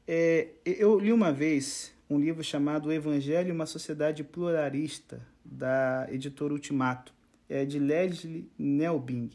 é, 0.08 0.52
eu 0.63 0.98
li 0.98 1.12
uma 1.12 1.34
vez 1.34 1.93
um 2.10 2.17
livro 2.17 2.41
chamado 2.41 2.88
O 2.88 2.93
Evangelho 2.93 3.50
e 3.50 3.52
uma 3.52 3.65
Sociedade 3.65 4.24
Pluralista, 4.24 5.22
da 5.43 6.08
editora 6.10 6.54
Ultimato, 6.54 7.13
é 7.50 7.66
de 7.66 7.80
Leslie 7.80 8.50
Nelbing 8.58 9.30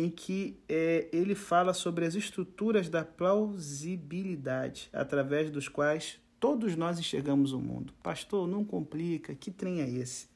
em 0.00 0.08
que 0.08 0.58
é, 0.68 1.08
ele 1.12 1.34
fala 1.34 1.74
sobre 1.74 2.04
as 2.04 2.14
estruturas 2.14 2.88
da 2.88 3.04
plausibilidade, 3.04 4.88
através 4.92 5.50
dos 5.50 5.68
quais 5.68 6.18
todos 6.38 6.74
nós 6.74 6.98
enxergamos 6.98 7.52
o 7.52 7.60
mundo. 7.60 7.92
Pastor, 8.02 8.48
não 8.48 8.64
complica, 8.64 9.34
que 9.34 9.50
trem 9.50 9.82
é 9.82 9.90
esse? 9.90 10.28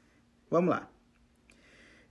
Vamos 0.50 0.70
lá. 0.70 0.90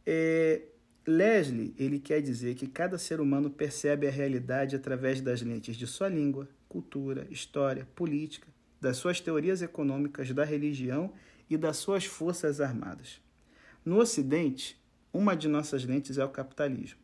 É, 0.06 0.64
Leslie, 1.06 1.76
ele 1.78 2.00
quer 2.00 2.22
dizer 2.22 2.56
que 2.56 2.66
cada 2.66 2.98
ser 2.98 3.22
humano 3.22 3.50
percebe 3.50 4.08
a 4.08 4.12
realidade 4.12 4.76
através 4.76 5.22
das 5.22 5.42
lentes 5.42 5.76
de 5.76 5.86
sua 5.86 6.10
língua, 6.10 6.50
cultura, 6.68 7.28
história, 7.30 7.88
política, 7.94 8.48
das 8.82 8.98
suas 8.98 9.22
teorias 9.22 9.62
econômicas, 9.62 10.32
da 10.32 10.44
religião 10.44 11.14
e 11.50 11.56
das 11.56 11.78
suas 11.78 12.06
forças 12.06 12.60
armadas. 12.60 13.22
No 13.86 14.00
Ocidente, 14.00 14.82
uma 15.14 15.36
de 15.36 15.48
nossas 15.48 15.86
lentes 15.86 16.18
é 16.18 16.26
o 16.26 16.30
capitalismo. 16.30 17.00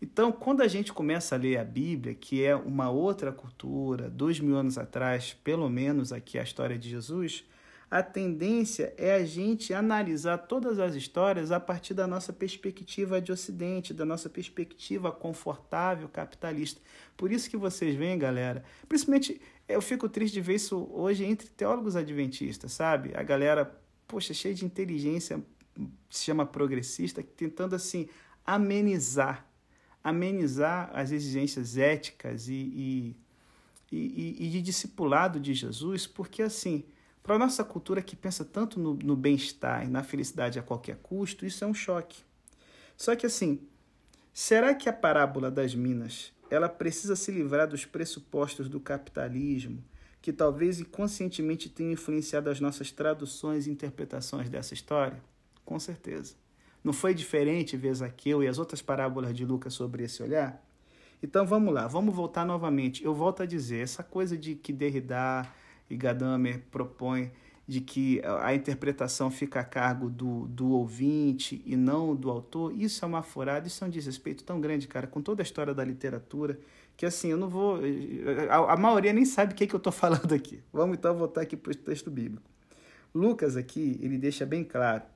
Então, 0.00 0.30
quando 0.30 0.60
a 0.60 0.68
gente 0.68 0.92
começa 0.92 1.34
a 1.34 1.38
ler 1.38 1.56
a 1.56 1.64
Bíblia, 1.64 2.14
que 2.14 2.44
é 2.44 2.54
uma 2.54 2.90
outra 2.90 3.32
cultura, 3.32 4.10
dois 4.10 4.38
mil 4.38 4.54
anos 4.54 4.76
atrás, 4.76 5.32
pelo 5.32 5.68
menos 5.70 6.12
aqui 6.12 6.38
a 6.38 6.42
história 6.42 6.78
de 6.78 6.90
Jesus, 6.90 7.44
a 7.90 8.02
tendência 8.02 8.92
é 8.98 9.14
a 9.14 9.24
gente 9.24 9.72
analisar 9.72 10.38
todas 10.38 10.78
as 10.78 10.94
histórias 10.94 11.52
a 11.52 11.60
partir 11.60 11.94
da 11.94 12.06
nossa 12.06 12.32
perspectiva 12.32 13.20
de 13.20 13.30
Ocidente, 13.30 13.94
da 13.94 14.04
nossa 14.04 14.28
perspectiva 14.28 15.12
confortável 15.12 16.08
capitalista. 16.08 16.80
Por 17.16 17.30
isso 17.30 17.48
que 17.48 17.56
vocês 17.56 17.94
veem, 17.94 18.18
galera, 18.18 18.64
principalmente 18.88 19.40
eu 19.68 19.80
fico 19.80 20.08
triste 20.08 20.34
de 20.34 20.40
ver 20.40 20.56
isso 20.56 20.88
hoje 20.92 21.24
entre 21.24 21.48
teólogos 21.48 21.94
adventistas, 21.94 22.72
sabe? 22.72 23.12
A 23.14 23.22
galera, 23.22 23.78
poxa, 24.08 24.34
cheia 24.34 24.54
de 24.54 24.64
inteligência, 24.64 25.42
se 26.10 26.24
chama 26.24 26.46
progressista, 26.46 27.22
tentando 27.22 27.74
assim 27.74 28.08
amenizar 28.46 29.46
amenizar 30.04 30.90
as 30.92 31.10
exigências 31.10 31.78
éticas 31.78 32.46
e, 32.46 32.52
e, 32.52 33.16
e, 33.90 34.36
e 34.46 34.50
de 34.50 34.60
discipulado 34.60 35.40
de 35.40 35.54
Jesus, 35.54 36.06
porque 36.06 36.42
assim, 36.42 36.84
para 37.22 37.36
a 37.36 37.38
nossa 37.38 37.64
cultura 37.64 38.02
que 38.02 38.14
pensa 38.14 38.44
tanto 38.44 38.78
no, 38.78 38.92
no 38.92 39.16
bem-estar 39.16 39.82
e 39.82 39.88
na 39.88 40.02
felicidade 40.02 40.58
a 40.58 40.62
qualquer 40.62 40.96
custo, 40.96 41.46
isso 41.46 41.64
é 41.64 41.66
um 41.66 41.72
choque. 41.72 42.22
Só 42.98 43.16
que 43.16 43.24
assim, 43.24 43.66
será 44.30 44.74
que 44.74 44.90
a 44.90 44.92
parábola 44.92 45.50
das 45.50 45.74
minas 45.74 46.34
ela 46.50 46.68
precisa 46.68 47.16
se 47.16 47.32
livrar 47.32 47.66
dos 47.66 47.86
pressupostos 47.86 48.68
do 48.68 48.78
capitalismo, 48.78 49.82
que 50.20 50.34
talvez 50.34 50.80
inconscientemente 50.80 51.70
tenham 51.70 51.92
influenciado 51.92 52.50
as 52.50 52.60
nossas 52.60 52.92
traduções 52.92 53.66
e 53.66 53.70
interpretações 53.70 54.50
dessa 54.50 54.74
história? 54.74 55.20
Com 55.64 55.78
certeza. 55.78 56.34
Não 56.84 56.92
foi 56.92 57.14
diferente 57.14 57.76
ver 57.76 57.94
Zaqueu 57.94 58.42
e 58.42 58.46
as 58.46 58.58
outras 58.58 58.82
parábolas 58.82 59.34
de 59.34 59.44
Lucas 59.44 59.72
sobre 59.72 60.04
esse 60.04 60.22
olhar? 60.22 60.62
Então 61.22 61.46
vamos 61.46 61.72
lá, 61.72 61.86
vamos 61.86 62.14
voltar 62.14 62.44
novamente. 62.44 63.02
Eu 63.02 63.14
volto 63.14 63.42
a 63.42 63.46
dizer, 63.46 63.82
essa 63.82 64.02
coisa 64.02 64.36
de 64.36 64.54
que 64.54 64.70
Derrida 64.70 65.48
e 65.88 65.96
Gadamer 65.96 66.62
propõem 66.70 67.32
de 67.66 67.80
que 67.80 68.20
a 68.42 68.54
interpretação 68.54 69.30
fica 69.30 69.60
a 69.60 69.64
cargo 69.64 70.10
do, 70.10 70.46
do 70.48 70.68
ouvinte 70.72 71.62
e 71.64 71.74
não 71.76 72.14
do 72.14 72.30
autor, 72.30 72.74
isso 72.78 73.02
é 73.02 73.08
uma 73.08 73.22
furada, 73.22 73.66
isso 73.66 73.82
é 73.82 73.86
um 73.86 73.90
desrespeito 73.90 74.44
tão 74.44 74.60
grande, 74.60 74.86
cara, 74.86 75.06
com 75.06 75.22
toda 75.22 75.40
a 75.40 75.44
história 75.44 75.72
da 75.72 75.82
literatura, 75.82 76.58
que 76.94 77.06
assim, 77.06 77.28
eu 77.28 77.38
não 77.38 77.48
vou. 77.48 77.80
A, 78.50 78.74
a 78.74 78.76
maioria 78.76 79.14
nem 79.14 79.24
sabe 79.24 79.54
o 79.54 79.56
que, 79.56 79.64
é 79.64 79.66
que 79.66 79.74
eu 79.74 79.78
estou 79.78 79.92
falando 79.92 80.34
aqui. 80.34 80.62
Vamos 80.70 80.98
então 80.98 81.16
voltar 81.16 81.40
aqui 81.40 81.56
para 81.56 81.72
o 81.72 81.74
texto 81.74 82.10
bíblico. 82.10 82.50
Lucas 83.14 83.56
aqui, 83.56 83.98
ele 84.02 84.18
deixa 84.18 84.44
bem 84.44 84.62
claro 84.62 85.13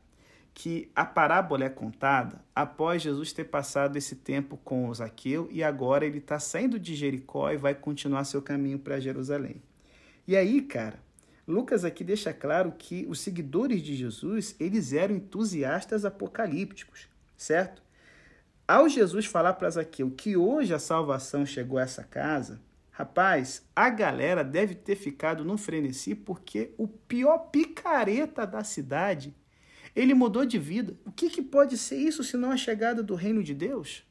que 0.58 0.90
a 0.92 1.04
parábola 1.04 1.66
é 1.66 1.68
contada 1.68 2.44
após 2.52 3.00
Jesus 3.00 3.32
ter 3.32 3.44
passado 3.44 3.96
esse 3.96 4.16
tempo 4.16 4.56
com 4.56 4.92
Zaqueu 4.92 5.48
e 5.52 5.62
agora 5.62 6.04
ele 6.04 6.18
está 6.18 6.40
saindo 6.40 6.80
de 6.80 6.96
Jericó 6.96 7.52
e 7.52 7.56
vai 7.56 7.76
continuar 7.76 8.24
seu 8.24 8.42
caminho 8.42 8.76
para 8.76 8.98
Jerusalém. 8.98 9.62
E 10.26 10.36
aí, 10.36 10.60
cara, 10.62 10.98
Lucas 11.46 11.84
aqui 11.84 12.02
deixa 12.02 12.32
claro 12.32 12.74
que 12.76 13.06
os 13.08 13.20
seguidores 13.20 13.80
de 13.80 13.94
Jesus, 13.94 14.56
eles 14.58 14.92
eram 14.92 15.14
entusiastas 15.14 16.04
apocalípticos, 16.04 17.06
certo? 17.36 17.80
Ao 18.66 18.88
Jesus 18.88 19.26
falar 19.26 19.52
para 19.52 19.70
Zaqueu 19.70 20.10
que 20.10 20.36
hoje 20.36 20.74
a 20.74 20.80
salvação 20.80 21.46
chegou 21.46 21.78
a 21.78 21.82
essa 21.82 22.02
casa, 22.02 22.60
rapaz, 22.90 23.64
a 23.76 23.88
galera 23.90 24.42
deve 24.42 24.74
ter 24.74 24.96
ficado 24.96 25.44
num 25.44 25.56
frenesi 25.56 26.16
porque 26.16 26.74
o 26.76 26.88
pior 26.88 27.38
picareta 27.52 28.44
da 28.44 28.64
cidade 28.64 29.36
ele 29.98 30.14
mudou 30.14 30.46
de 30.46 30.58
vida. 30.58 30.96
O 31.04 31.10
que, 31.10 31.28
que 31.28 31.42
pode 31.42 31.76
ser 31.76 31.96
isso 31.96 32.22
senão 32.22 32.52
a 32.52 32.56
chegada 32.56 33.02
do 33.02 33.16
reino 33.16 33.42
de 33.42 33.52
Deus? 33.52 34.04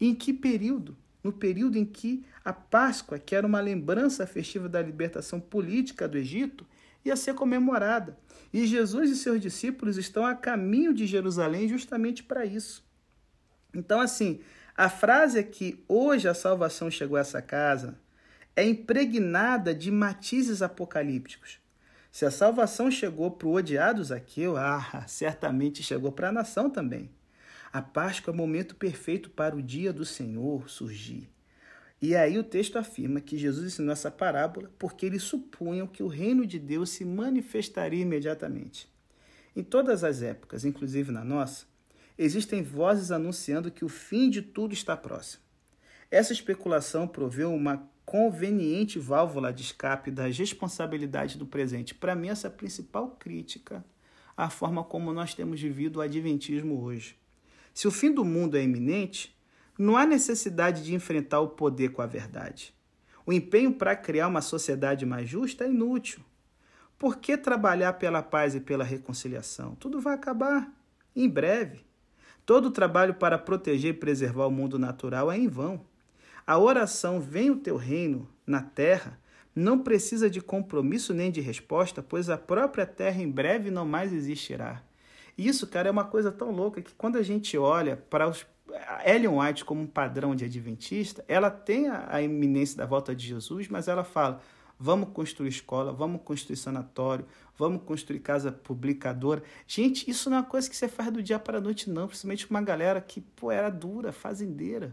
Em 0.00 0.12
que 0.12 0.32
período? 0.32 0.96
No 1.22 1.32
período 1.32 1.78
em 1.78 1.84
que 1.84 2.24
a 2.44 2.52
Páscoa, 2.52 3.18
que 3.18 3.34
era 3.34 3.46
uma 3.46 3.60
lembrança 3.60 4.26
festiva 4.26 4.68
da 4.68 4.82
libertação 4.82 5.38
política 5.38 6.08
do 6.08 6.18
Egito, 6.18 6.66
ia 7.04 7.14
ser 7.14 7.34
comemorada. 7.34 8.18
E 8.52 8.66
Jesus 8.66 9.10
e 9.10 9.16
seus 9.16 9.40
discípulos 9.40 9.96
estão 9.96 10.26
a 10.26 10.34
caminho 10.34 10.92
de 10.92 11.06
Jerusalém 11.06 11.68
justamente 11.68 12.24
para 12.24 12.44
isso. 12.44 12.84
Então, 13.72 14.00
assim, 14.00 14.40
a 14.76 14.88
frase 14.88 15.38
é 15.38 15.42
que 15.44 15.84
hoje 15.86 16.26
a 16.26 16.34
salvação 16.34 16.90
chegou 16.90 17.16
a 17.16 17.20
essa 17.20 17.40
casa 17.40 17.96
é 18.56 18.64
impregnada 18.64 19.72
de 19.72 19.92
matizes 19.92 20.60
apocalípticos. 20.60 21.60
Se 22.10 22.24
a 22.24 22.30
salvação 22.30 22.90
chegou 22.90 23.30
para 23.30 23.46
o 23.46 23.54
odiado 23.54 24.02
Zaqueu, 24.02 24.56
ah, 24.56 25.04
certamente 25.06 25.82
chegou 25.82 26.10
para 26.10 26.28
a 26.28 26.32
nação 26.32 26.68
também. 26.68 27.10
A 27.72 27.80
Páscoa 27.80 28.32
é 28.32 28.34
o 28.34 28.36
momento 28.36 28.74
perfeito 28.74 29.30
para 29.30 29.54
o 29.54 29.62
dia 29.62 29.92
do 29.92 30.04
Senhor 30.04 30.68
surgir. 30.68 31.30
E 32.02 32.16
aí 32.16 32.36
o 32.36 32.42
texto 32.42 32.78
afirma 32.78 33.20
que 33.20 33.38
Jesus 33.38 33.66
ensinou 33.66 33.92
essa 33.92 34.10
parábola 34.10 34.72
porque 34.76 35.06
eles 35.06 35.22
supunham 35.22 35.86
que 35.86 36.02
o 36.02 36.08
reino 36.08 36.44
de 36.44 36.58
Deus 36.58 36.90
se 36.90 37.04
manifestaria 37.04 38.02
imediatamente. 38.02 38.88
Em 39.54 39.62
todas 39.62 40.02
as 40.02 40.20
épocas, 40.20 40.64
inclusive 40.64 41.12
na 41.12 41.22
nossa, 41.22 41.66
existem 42.18 42.62
vozes 42.62 43.12
anunciando 43.12 43.70
que 43.70 43.84
o 43.84 43.88
fim 43.88 44.30
de 44.30 44.42
tudo 44.42 44.74
está 44.74 44.96
próximo. 44.96 45.42
Essa 46.10 46.32
especulação 46.32 47.06
proveu 47.06 47.54
uma 47.54 47.88
conveniente 48.10 48.98
válvula 48.98 49.52
de 49.52 49.62
escape 49.62 50.10
das 50.10 50.36
responsabilidades 50.36 51.36
do 51.36 51.46
presente. 51.46 51.94
Para 51.94 52.16
mim, 52.16 52.28
essa 52.28 52.48
é 52.48 52.50
a 52.50 52.52
principal 52.52 53.10
crítica 53.10 53.84
à 54.36 54.50
forma 54.50 54.82
como 54.82 55.12
nós 55.12 55.32
temos 55.32 55.60
vivido 55.60 55.98
o 55.98 56.00
adventismo 56.00 56.82
hoje. 56.82 57.16
Se 57.72 57.86
o 57.86 57.90
fim 57.92 58.12
do 58.12 58.24
mundo 58.24 58.56
é 58.56 58.64
iminente, 58.64 59.38
não 59.78 59.96
há 59.96 60.04
necessidade 60.04 60.82
de 60.82 60.92
enfrentar 60.92 61.38
o 61.38 61.50
poder 61.50 61.90
com 61.90 62.02
a 62.02 62.06
verdade. 62.06 62.74
O 63.24 63.32
empenho 63.32 63.72
para 63.72 63.94
criar 63.94 64.26
uma 64.26 64.42
sociedade 64.42 65.06
mais 65.06 65.28
justa 65.28 65.64
é 65.64 65.70
inútil. 65.70 66.18
Por 66.98 67.18
que 67.18 67.36
trabalhar 67.36 67.92
pela 67.92 68.24
paz 68.24 68.56
e 68.56 68.60
pela 68.60 68.82
reconciliação? 68.82 69.76
Tudo 69.76 70.00
vai 70.00 70.14
acabar 70.14 70.68
em 71.14 71.28
breve. 71.28 71.84
Todo 72.44 72.66
o 72.66 72.72
trabalho 72.72 73.14
para 73.14 73.38
proteger 73.38 73.94
e 73.94 73.96
preservar 73.96 74.48
o 74.48 74.50
mundo 74.50 74.80
natural 74.80 75.30
é 75.30 75.38
em 75.38 75.46
vão. 75.46 75.88
A 76.50 76.58
oração 76.58 77.20
Vem 77.20 77.48
o 77.48 77.58
teu 77.58 77.76
reino 77.76 78.28
na 78.44 78.60
terra 78.60 79.16
não 79.54 79.78
precisa 79.78 80.28
de 80.28 80.40
compromisso 80.40 81.14
nem 81.14 81.30
de 81.30 81.40
resposta, 81.40 82.02
pois 82.02 82.28
a 82.28 82.36
própria 82.36 82.84
terra 82.84 83.22
em 83.22 83.30
breve 83.30 83.70
não 83.70 83.86
mais 83.86 84.12
existirá. 84.12 84.82
Isso, 85.38 85.64
cara, 85.68 85.86
é 85.86 85.92
uma 85.92 86.02
coisa 86.02 86.32
tão 86.32 86.50
louca 86.50 86.82
que 86.82 86.92
quando 86.92 87.18
a 87.18 87.22
gente 87.22 87.56
olha 87.56 87.96
para 87.96 88.28
os 88.28 88.44
Ellen 89.06 89.38
White 89.38 89.64
como 89.64 89.82
um 89.82 89.86
padrão 89.86 90.34
de 90.34 90.44
adventista, 90.44 91.24
ela 91.28 91.52
tem 91.52 91.86
a, 91.86 92.08
a 92.08 92.20
iminência 92.20 92.78
da 92.78 92.84
volta 92.84 93.14
de 93.14 93.28
Jesus, 93.28 93.68
mas 93.68 93.86
ela 93.86 94.02
fala: 94.02 94.40
vamos 94.76 95.10
construir 95.10 95.50
escola, 95.50 95.92
vamos 95.92 96.20
construir 96.24 96.56
sanatório, 96.56 97.26
vamos 97.56 97.84
construir 97.84 98.18
casa 98.18 98.50
publicadora. 98.50 99.40
Gente, 99.68 100.10
isso 100.10 100.28
não 100.28 100.38
é 100.38 100.40
uma 100.40 100.46
coisa 100.46 100.68
que 100.68 100.76
você 100.76 100.88
faz 100.88 101.12
do 101.12 101.22
dia 101.22 101.38
para 101.38 101.58
a 101.58 101.60
noite, 101.60 101.88
não, 101.88 102.08
principalmente 102.08 102.50
uma 102.50 102.60
galera 102.60 103.00
que 103.00 103.20
pô, 103.20 103.52
era 103.52 103.70
dura, 103.70 104.10
fazendeira. 104.10 104.92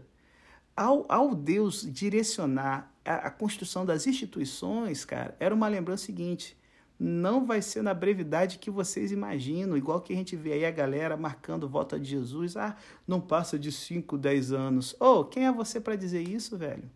Ao, 0.78 1.04
ao 1.08 1.34
Deus 1.34 1.82
direcionar 1.82 2.94
a, 3.04 3.14
a 3.14 3.30
construção 3.30 3.84
das 3.84 4.06
instituições, 4.06 5.04
cara, 5.04 5.34
era 5.40 5.52
uma 5.52 5.66
lembrança 5.66 6.06
seguinte 6.06 6.56
não 6.98 7.46
vai 7.46 7.62
ser 7.62 7.82
na 7.82 7.94
brevidade 7.94 8.58
que 8.58 8.70
vocês 8.70 9.12
imaginam, 9.12 9.76
igual 9.76 10.00
que 10.00 10.12
a 10.12 10.16
gente 10.16 10.34
vê 10.34 10.54
aí 10.54 10.64
a 10.64 10.70
galera 10.70 11.16
marcando 11.16 11.68
volta 11.68 11.98
de 11.98 12.10
Jesus, 12.10 12.56
ah, 12.56 12.76
não 13.06 13.20
passa 13.20 13.56
de 13.56 13.70
5, 13.70 14.18
10 14.18 14.52
anos. 14.52 14.96
Oh, 14.98 15.24
quem 15.24 15.46
é 15.46 15.52
você 15.52 15.80
para 15.80 15.94
dizer 15.94 16.22
isso, 16.22 16.58
velho? 16.58 16.90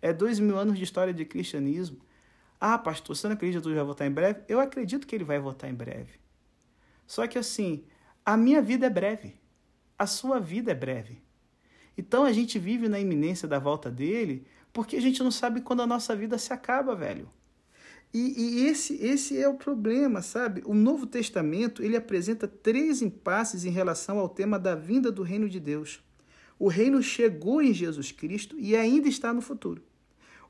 É 0.00 0.12
dois 0.12 0.38
mil 0.38 0.56
anos 0.56 0.78
de 0.78 0.84
história 0.84 1.12
de 1.12 1.24
cristianismo. 1.24 1.98
Ah, 2.60 2.78
pastor, 2.78 3.16
você 3.16 3.26
não 3.26 3.34
acredita 3.34 3.60
que 3.60 3.64
Jesus 3.64 3.74
vai 3.74 3.84
voltar 3.84 4.06
em 4.06 4.12
breve? 4.12 4.42
Eu 4.48 4.60
acredito 4.60 5.06
que 5.06 5.14
ele 5.16 5.24
vai 5.24 5.40
voltar 5.40 5.68
em 5.68 5.74
breve. 5.74 6.20
Só 7.06 7.26
que 7.26 7.38
assim, 7.38 7.84
a 8.24 8.36
minha 8.36 8.62
vida 8.62 8.86
é 8.86 8.90
breve, 8.90 9.34
a 9.98 10.06
sua 10.06 10.38
vida 10.38 10.70
é 10.70 10.74
breve. 10.74 11.20
Então 11.96 12.24
a 12.24 12.32
gente 12.32 12.58
vive 12.58 12.88
na 12.88 12.98
iminência 12.98 13.46
da 13.46 13.58
volta 13.58 13.90
dele 13.90 14.46
porque 14.72 14.96
a 14.96 15.00
gente 15.00 15.22
não 15.22 15.30
sabe 15.30 15.60
quando 15.60 15.82
a 15.82 15.86
nossa 15.86 16.16
vida 16.16 16.36
se 16.36 16.52
acaba, 16.52 16.96
velho. 16.96 17.28
E, 18.12 18.34
e, 18.36 18.66
esse, 18.66 18.94
esse 19.04 19.36
é 19.36 19.48
o 19.48 19.54
problema, 19.54 20.22
sabe? 20.22 20.62
O 20.64 20.74
Novo 20.74 21.06
Testamento 21.06 21.82
ele 21.82 21.96
apresenta 21.96 22.46
três 22.46 23.02
impasses 23.02 23.64
em 23.64 23.70
relação 23.70 24.18
ao 24.18 24.28
tema 24.28 24.58
da 24.58 24.74
vinda 24.74 25.10
do 25.10 25.22
reino 25.22 25.48
de 25.48 25.58
Deus. 25.58 26.00
O 26.58 26.68
reino 26.68 27.02
chegou 27.02 27.60
em 27.60 27.72
Jesus 27.72 28.12
Cristo 28.12 28.56
e 28.58 28.76
ainda 28.76 29.08
está 29.08 29.32
no 29.32 29.40
futuro. 29.40 29.82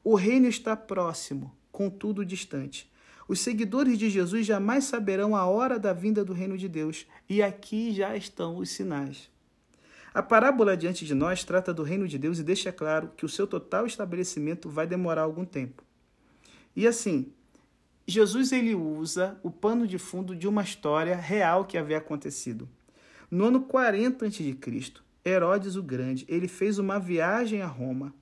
O 0.02 0.14
reino 0.14 0.46
está 0.46 0.76
próximo, 0.76 1.54
contudo 1.72 2.24
distante. 2.24 2.90
Os 3.26 3.40
seguidores 3.40 3.98
de 3.98 4.10
Jesus 4.10 4.44
jamais 4.44 4.84
saberão 4.84 5.34
a 5.34 5.46
hora 5.46 5.78
da 5.78 5.94
vinda 5.94 6.22
do 6.22 6.34
reino 6.34 6.58
de 6.58 6.68
Deus, 6.68 7.06
e 7.26 7.42
aqui 7.42 7.92
já 7.92 8.14
estão 8.14 8.58
os 8.58 8.68
sinais. 8.68 9.30
A 10.14 10.22
parábola 10.22 10.76
diante 10.76 11.04
de 11.04 11.12
nós 11.12 11.42
trata 11.42 11.74
do 11.74 11.82
reino 11.82 12.06
de 12.06 12.16
Deus 12.16 12.38
e 12.38 12.44
deixa 12.44 12.70
claro 12.70 13.10
que 13.16 13.26
o 13.26 13.28
seu 13.28 13.48
total 13.48 13.84
estabelecimento 13.84 14.70
vai 14.70 14.86
demorar 14.86 15.22
algum 15.22 15.44
tempo. 15.44 15.82
E 16.76 16.86
assim, 16.86 17.32
Jesus 18.06 18.52
ele 18.52 18.76
usa 18.76 19.36
o 19.42 19.50
pano 19.50 19.88
de 19.88 19.98
fundo 19.98 20.36
de 20.36 20.46
uma 20.46 20.62
história 20.62 21.16
real 21.16 21.64
que 21.64 21.76
havia 21.76 21.98
acontecido. 21.98 22.68
No 23.28 23.46
ano 23.46 23.62
40 23.62 24.26
a.C., 24.26 24.56
Herodes 25.24 25.74
o 25.74 25.82
Grande, 25.82 26.24
ele 26.28 26.46
fez 26.46 26.78
uma 26.78 27.00
viagem 27.00 27.60
a 27.60 27.66
Roma 27.66 28.14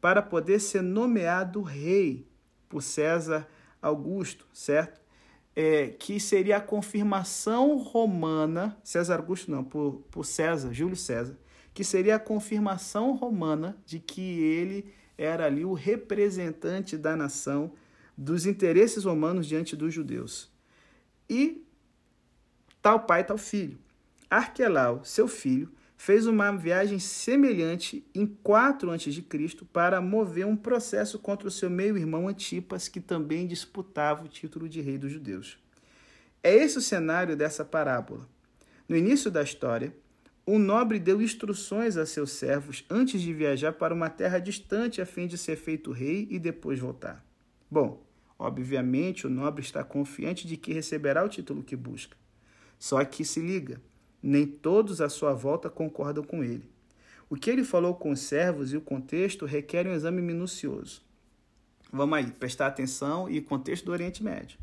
para 0.00 0.22
poder 0.22 0.60
ser 0.60 0.82
nomeado 0.82 1.62
rei 1.62 2.28
por 2.68 2.80
César 2.80 3.48
Augusto, 3.82 4.46
certo? 4.52 4.99
É, 5.54 5.88
que 5.88 6.20
seria 6.20 6.58
a 6.58 6.60
confirmação 6.60 7.76
romana, 7.76 8.78
César 8.84 9.16
Augusto 9.16 9.50
não, 9.50 9.64
por, 9.64 10.02
por 10.10 10.24
César, 10.24 10.72
Júlio 10.72 10.96
César, 10.96 11.36
que 11.74 11.82
seria 11.82 12.16
a 12.16 12.20
confirmação 12.20 13.16
romana 13.16 13.76
de 13.84 13.98
que 13.98 14.40
ele 14.40 14.92
era 15.18 15.46
ali 15.46 15.64
o 15.64 15.72
representante 15.72 16.96
da 16.96 17.16
nação 17.16 17.72
dos 18.16 18.46
interesses 18.46 19.04
romanos 19.04 19.46
diante 19.46 19.76
dos 19.76 19.92
judeus. 19.92 20.50
E 21.28 21.66
tal 22.80 23.00
pai, 23.00 23.24
tal 23.24 23.38
filho. 23.38 23.78
Arquelau, 24.28 25.04
seu 25.04 25.26
filho, 25.26 25.70
fez 26.00 26.26
uma 26.26 26.50
viagem 26.50 26.98
semelhante 26.98 28.02
em 28.14 28.26
4 28.26 28.90
a.C. 28.90 29.22
para 29.70 30.00
mover 30.00 30.46
um 30.46 30.56
processo 30.56 31.18
contra 31.18 31.46
o 31.46 31.50
seu 31.50 31.68
meio-irmão 31.68 32.26
Antipas, 32.26 32.88
que 32.88 33.02
também 33.02 33.46
disputava 33.46 34.24
o 34.24 34.28
título 34.28 34.66
de 34.66 34.80
rei 34.80 34.96
dos 34.96 35.12
judeus. 35.12 35.58
É 36.42 36.54
esse 36.54 36.78
o 36.78 36.80
cenário 36.80 37.36
dessa 37.36 37.66
parábola. 37.66 38.26
No 38.88 38.96
início 38.96 39.30
da 39.30 39.42
história, 39.42 39.94
um 40.46 40.58
nobre 40.58 40.98
deu 40.98 41.20
instruções 41.20 41.98
a 41.98 42.06
seus 42.06 42.32
servos 42.32 42.82
antes 42.88 43.20
de 43.20 43.34
viajar 43.34 43.74
para 43.74 43.92
uma 43.92 44.08
terra 44.08 44.38
distante 44.38 45.02
a 45.02 45.06
fim 45.06 45.26
de 45.26 45.36
ser 45.36 45.56
feito 45.56 45.92
rei 45.92 46.26
e 46.30 46.38
depois 46.38 46.78
voltar. 46.78 47.22
Bom, 47.70 48.02
Obviamente, 48.42 49.26
o 49.26 49.30
nobre 49.30 49.62
está 49.62 49.84
confiante 49.84 50.46
de 50.46 50.56
que 50.56 50.72
receberá 50.72 51.22
o 51.22 51.28
título 51.28 51.62
que 51.62 51.76
busca. 51.76 52.16
Só 52.78 53.04
que 53.04 53.22
se 53.22 53.38
liga, 53.38 53.82
nem 54.22 54.46
todos 54.46 55.00
à 55.00 55.08
sua 55.08 55.32
volta 55.32 55.70
concordam 55.70 56.22
com 56.22 56.44
ele. 56.44 56.64
O 57.28 57.36
que 57.36 57.50
ele 57.50 57.62
falou 57.64 57.94
com 57.94 58.10
os 58.10 58.20
servos 58.20 58.72
e 58.72 58.76
o 58.76 58.80
contexto 58.80 59.46
requer 59.46 59.86
um 59.86 59.92
exame 59.92 60.20
minucioso. 60.20 61.02
Vamos 61.92 62.18
aí, 62.18 62.30
prestar 62.30 62.66
atenção 62.66 63.28
e 63.28 63.40
contexto 63.40 63.86
do 63.86 63.92
Oriente 63.92 64.22
Médio. 64.22 64.58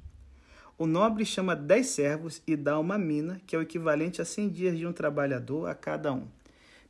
O 0.78 0.86
nobre 0.86 1.26
chama 1.26 1.56
dez 1.56 1.88
servos 1.88 2.42
e 2.46 2.56
dá 2.56 2.78
uma 2.78 2.98
mina, 2.98 3.42
que 3.48 3.56
é 3.56 3.60
o 3.60 3.62
equivalente 3.62 4.22
a 4.22 4.26
cem 4.26 4.48
dias 4.48 4.78
de 4.78 4.86
um 4.86 4.94
trabalhador 4.94 5.68
a 5.68 5.74
cada 5.74 6.14
um. 6.14 6.28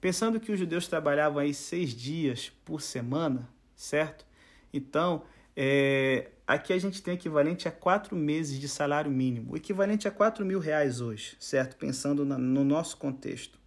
Pensando 0.02 0.40
que 0.40 0.52
os 0.52 0.60
judeus 0.60 0.88
trabalhavam 0.88 1.40
aí 1.40 1.54
seis 1.54 1.92
dias 1.92 2.52
por 2.66 2.82
semana, 2.82 3.50
certo? 3.76 4.26
Então, 4.74 5.24
é, 5.56 6.30
aqui 6.48 6.72
a 6.72 6.80
gente 6.80 7.04
tem 7.04 7.16
equivalente 7.16 7.68
a 7.68 7.72
quatro 7.72 8.16
meses 8.16 8.58
de 8.58 8.70
salário 8.70 9.12
mínimo, 9.12 9.54
o 9.54 9.58
equivalente 9.58 10.08
a 10.08 10.12
quatro 10.12 10.46
mil 10.46 10.60
reais 10.60 11.02
hoje, 11.02 11.36
certo? 11.40 11.76
Pensando 11.76 12.26
na, 12.26 12.38
no 12.38 12.64
nosso 12.64 12.96
contexto. 12.96 13.60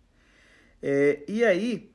É, 0.82 1.22
e 1.28 1.44
aí, 1.44 1.92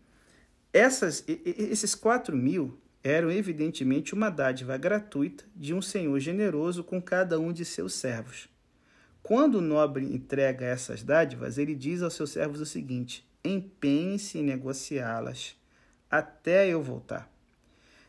essas, 0.72 1.24
esses 1.28 1.96
quatro 1.96 2.38
mil 2.38 2.80
eram 3.04 3.32
evidentemente 3.32 4.14
uma 4.14 4.30
dádiva 4.30 4.78
gratuita 4.78 5.44
de 5.56 5.74
um 5.74 5.82
senhor 5.82 6.20
generoso 6.20 6.84
com 6.84 7.02
cada 7.02 7.40
um 7.40 7.52
de 7.52 7.66
seus 7.66 7.94
servos. 7.94 8.48
Quando 9.24 9.56
o 9.56 9.62
nobre 9.62 10.06
entrega 10.06 10.66
essas 10.66 11.02
dádivas, 11.02 11.58
ele 11.58 11.74
diz 11.74 12.04
aos 12.04 12.14
seus 12.14 12.30
servos 12.30 12.62
o 12.62 12.66
seguinte: 12.66 13.28
empenhe-se 13.44 14.38
em 14.38 14.44
negociá-las 14.44 15.56
até 16.10 16.68
eu 16.68 16.82
voltar. 16.82 17.35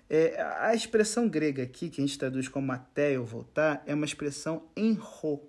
É, 0.09 0.41
a 0.61 0.75
expressão 0.75 1.29
grega 1.29 1.63
aqui, 1.63 1.91
que 1.91 2.01
a 2.01 2.07
gente 2.07 2.19
traduz 2.19 2.49
como 2.49 2.71
até 2.73 3.17
eu 3.17 3.25
voltar, 3.25 3.83
é 3.87 3.95
uma 3.95 4.05
expressão 4.05 4.69
em 4.77 4.95
ro, 4.95 5.43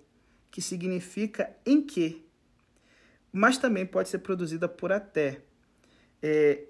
que 0.50 0.60
significa 0.60 1.54
em 1.64 1.80
que, 1.80 2.26
mas 3.32 3.58
também 3.58 3.86
pode 3.86 4.08
ser 4.08 4.18
produzida 4.18 4.68
por 4.68 4.90
até. 4.90 5.42
É, 6.20 6.64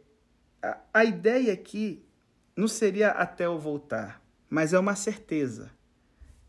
a, 0.62 0.78
a 0.92 1.04
ideia 1.04 1.52
aqui 1.52 2.04
não 2.54 2.68
seria 2.68 3.10
até 3.10 3.46
eu 3.46 3.58
voltar, 3.58 4.22
mas 4.50 4.72
é 4.72 4.78
uma 4.78 4.94
certeza. 4.94 5.70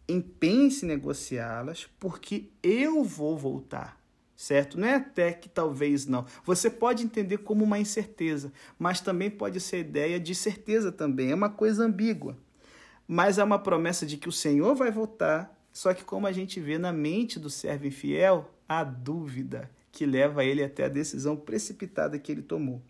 Empenhe-se 0.08 0.86
em 0.86 0.90
negociá-las, 0.90 1.88
porque 2.00 2.50
eu 2.64 3.04
vou 3.04 3.38
voltar 3.38 3.99
certo? 4.40 4.80
Não 4.80 4.88
é 4.88 4.96
até 4.96 5.34
que 5.34 5.50
talvez 5.50 6.06
não. 6.06 6.26
Você 6.46 6.70
pode 6.70 7.04
entender 7.04 7.40
como 7.40 7.66
uma 7.66 7.78
incerteza, 7.78 8.54
mas 8.80 9.02
também 9.02 9.30
pode 9.30 9.60
ser 9.60 9.80
ideia 9.80 10.18
de 10.18 10.34
certeza 10.34 10.94
também. 10.94 11.32
É 11.32 11.36
uma 11.36 11.50
coisa 11.50 11.84
ambígua. 11.84 12.38
Mas 13.06 13.38
é 13.38 13.44
uma 13.44 13.60
promessa 13.60 14.06
de 14.06 14.16
que 14.16 14.30
o 14.30 14.32
Senhor 14.32 14.74
vai 14.76 14.92
voltar, 14.92 15.54
só 15.74 15.94
que 15.94 16.06
como 16.06 16.26
a 16.26 16.32
gente 16.32 16.58
vê 16.58 16.78
na 16.78 16.94
mente 16.94 17.38
do 17.38 17.50
servo 17.50 17.86
infiel, 17.86 18.50
a 18.68 18.82
dúvida 18.82 19.70
que 19.92 20.06
leva 20.06 20.46
ele 20.46 20.64
até 20.64 20.86
a 20.86 20.90
decisão 20.90 21.36
precipitada 21.36 22.18
que 22.18 22.32
ele 22.32 22.42
tomou. 22.42 22.82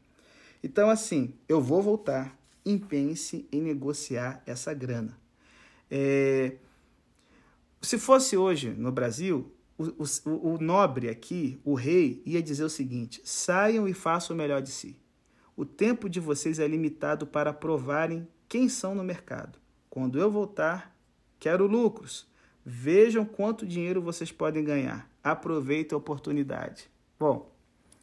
Então, 0.64 0.88
assim, 0.88 1.34
eu 1.48 1.60
vou 1.60 1.82
voltar, 1.82 2.38
empenhe-se 2.64 3.48
em 3.52 3.60
negociar 3.60 4.44
essa 4.46 4.72
grana. 4.72 5.18
É... 5.90 6.58
Se 7.82 7.98
fosse 7.98 8.38
hoje 8.38 8.70
no 8.70 8.92
Brasil, 8.92 9.52
o, 9.80 10.30
o, 10.30 10.54
o 10.56 10.58
nobre 10.60 11.08
aqui, 11.08 11.58
o 11.64 11.74
rei, 11.74 12.22
ia 12.26 12.44
dizer 12.44 12.66
o 12.66 12.70
seguinte: 12.70 13.22
saiam 13.24 13.88
e 13.88 13.94
façam 13.94 14.36
o 14.36 14.38
melhor 14.38 14.62
de 14.62 14.70
si. 14.70 14.98
O 15.56 15.66
tempo 15.66 16.10
de 16.10 16.20
vocês 16.20 16.60
é 16.60 16.68
limitado 16.68 17.26
para 17.26 17.54
provarem 17.54 18.28
quem 18.48 18.68
são 18.68 18.94
no 18.94 19.04
mercado. 19.04 19.58
Quando 19.90 20.20
eu 20.20 20.30
voltar, 20.30 20.96
quero 21.40 21.66
lucros. 21.66 22.28
Vejam 22.66 23.26
quanto 23.26 23.66
dinheiro 23.66 24.02
vocês 24.02 24.32
podem 24.32 24.64
ganhar. 24.64 25.10
Aproveitem 25.24 25.96
a 25.96 25.98
oportunidade. 25.98 26.90
Bom, 27.18 27.54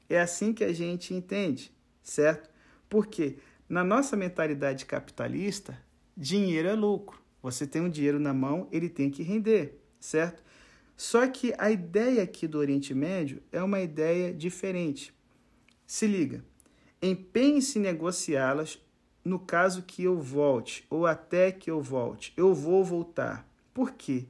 é 0.09 0.21
assim 0.21 0.53
que 0.53 0.65
a 0.65 0.73
gente 0.73 1.15
entende, 1.15 1.73
certo? 2.03 2.51
Porque 2.89 3.39
na 3.69 3.85
nossa 3.85 4.17
mentalidade 4.17 4.87
capitalista, 4.87 5.79
dinheiro 6.17 6.69
é 6.69 6.75
lucro. 6.75 7.21
Você 7.43 7.67
tem 7.67 7.83
um 7.83 7.89
dinheiro 7.89 8.19
na 8.19 8.33
mão, 8.33 8.67
ele 8.73 8.89
tem 8.89 9.11
que 9.11 9.23
render, 9.23 9.79
certo? 10.01 10.43
Só 10.97 11.27
que 11.29 11.53
a 11.59 11.71
ideia 11.71 12.23
aqui 12.23 12.49
do 12.49 12.59
Oriente 12.59 12.95
Médio 12.95 13.43
é 13.53 13.63
uma 13.63 13.81
ideia 13.81 14.33
diferente. 14.33 15.13
Se 15.87 16.07
liga, 16.07 16.43
empenhe-se 17.03 17.79
em 17.79 17.83
negociá-las 17.83 18.81
no 19.23 19.39
caso 19.39 19.83
que 19.83 20.05
eu 20.05 20.21
volte, 20.21 20.87
ou 20.89 21.05
até 21.07 21.51
que 21.53 21.71
eu 21.71 21.83
volte. 21.83 22.33
Eu 22.37 22.55
vou 22.55 22.85
voltar. 22.85 23.47
Por 23.75 23.93
quê? 23.93 24.27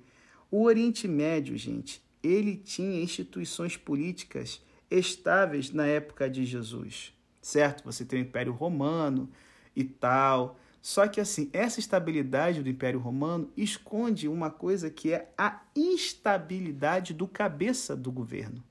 O 0.50 0.64
Oriente 0.64 1.06
Médio, 1.06 1.56
gente, 1.56 2.02
ele 2.22 2.56
tinha 2.56 3.02
instituições 3.02 3.76
políticas 3.76 4.60
estáveis 4.90 5.70
na 5.70 5.86
época 5.86 6.28
de 6.28 6.44
Jesus, 6.44 7.12
certo? 7.42 7.84
Você 7.84 8.04
tem 8.04 8.20
o 8.20 8.22
Império 8.22 8.52
Romano 8.52 9.28
e 9.74 9.84
tal. 9.84 10.58
Só 10.80 11.08
que 11.08 11.20
assim, 11.20 11.50
essa 11.52 11.80
estabilidade 11.80 12.62
do 12.62 12.68
Império 12.68 13.00
Romano 13.00 13.50
esconde 13.56 14.28
uma 14.28 14.50
coisa 14.50 14.90
que 14.90 15.12
é 15.12 15.32
a 15.36 15.60
instabilidade 15.74 17.12
do 17.12 17.26
cabeça 17.26 17.96
do 17.96 18.12
governo. 18.12 18.62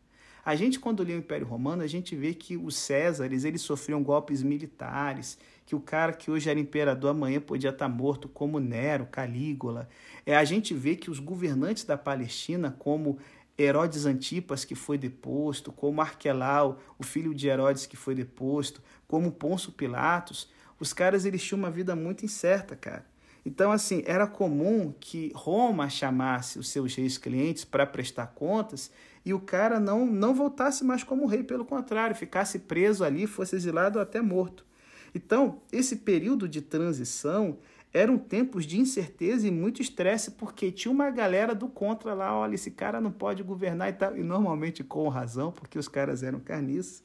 A 0.45 0.55
gente 0.55 0.79
quando 0.79 1.01
lê 1.01 1.13
o 1.13 1.17
Império 1.17 1.47
Romano, 1.47 1.81
a 1.81 1.87
gente 1.87 2.15
vê 2.15 2.33
que 2.33 2.55
os 2.55 2.75
Césares, 2.75 3.43
eles 3.43 3.61
sofriam 3.61 4.03
golpes 4.03 4.43
militares, 4.43 5.39
que 5.65 5.75
o 5.75 5.79
cara 5.79 6.13
que 6.13 6.29
hoje 6.29 6.49
era 6.49 6.59
imperador 6.59 7.09
amanhã 7.09 7.41
podia 7.41 7.71
estar 7.71 7.89
morto, 7.89 8.29
como 8.29 8.59
Nero, 8.59 9.07
Calígula. 9.07 9.89
É, 10.23 10.35
a 10.37 10.43
gente 10.43 10.73
vê 10.73 10.95
que 10.95 11.09
os 11.09 11.17
governantes 11.17 11.83
da 11.83 11.97
Palestina, 11.97 12.69
como 12.77 13.17
Herodes 13.57 14.05
Antipas, 14.05 14.63
que 14.63 14.75
foi 14.75 14.97
deposto, 14.97 15.71
como 15.71 16.01
Arquelau, 16.01 16.79
o 16.99 17.03
filho 17.03 17.33
de 17.33 17.47
Herodes, 17.47 17.87
que 17.87 17.97
foi 17.97 18.13
deposto, 18.13 18.83
como 19.07 19.31
Pôncio 19.31 19.71
Pilatos, 19.71 20.47
os 20.79 20.93
caras 20.93 21.25
eles 21.25 21.43
tinham 21.43 21.59
uma 21.59 21.71
vida 21.71 21.95
muito 21.95 22.25
incerta, 22.25 22.75
cara. 22.75 23.05
Então, 23.45 23.71
assim, 23.71 24.01
era 24.07 24.25
comum 24.25 24.93
que 24.99 25.31
Roma 25.35 25.87
chamasse 25.87 26.57
os 26.57 26.69
seus 26.69 26.95
reis 26.95 27.17
clientes 27.17 27.63
para 27.63 27.85
prestar 27.85 28.27
contas 28.27 28.91
e 29.23 29.33
o 29.33 29.39
cara 29.39 29.79
não, 29.79 30.05
não 30.05 30.33
voltasse 30.33 30.83
mais 30.83 31.03
como 31.03 31.27
rei, 31.27 31.43
pelo 31.43 31.63
contrário, 31.63 32.15
ficasse 32.15 32.59
preso 32.59 33.03
ali, 33.03 33.27
fosse 33.27 33.55
exilado 33.55 33.99
ou 33.99 34.03
até 34.03 34.19
morto. 34.19 34.65
Então, 35.13 35.61
esse 35.71 35.97
período 35.97 36.49
de 36.49 36.61
transição 36.61 37.57
eram 37.93 38.17
tempos 38.17 38.65
de 38.65 38.77
incerteza 38.77 39.47
e 39.47 39.51
muito 39.51 39.81
estresse, 39.81 40.31
porque 40.31 40.69
tinha 40.71 40.91
uma 40.91 41.09
galera 41.09 41.55
do 41.55 41.69
contra 41.69 42.13
lá, 42.13 42.37
olha, 42.37 42.55
esse 42.55 42.71
cara 42.71 42.99
não 42.99 43.11
pode 43.11 43.41
governar 43.41 43.89
e 43.89 43.93
tal, 43.93 44.17
e 44.17 44.23
normalmente 44.23 44.83
com 44.83 45.07
razão, 45.07 45.51
porque 45.51 45.79
os 45.79 45.87
caras 45.87 46.21
eram 46.21 46.39
carniços. 46.39 47.01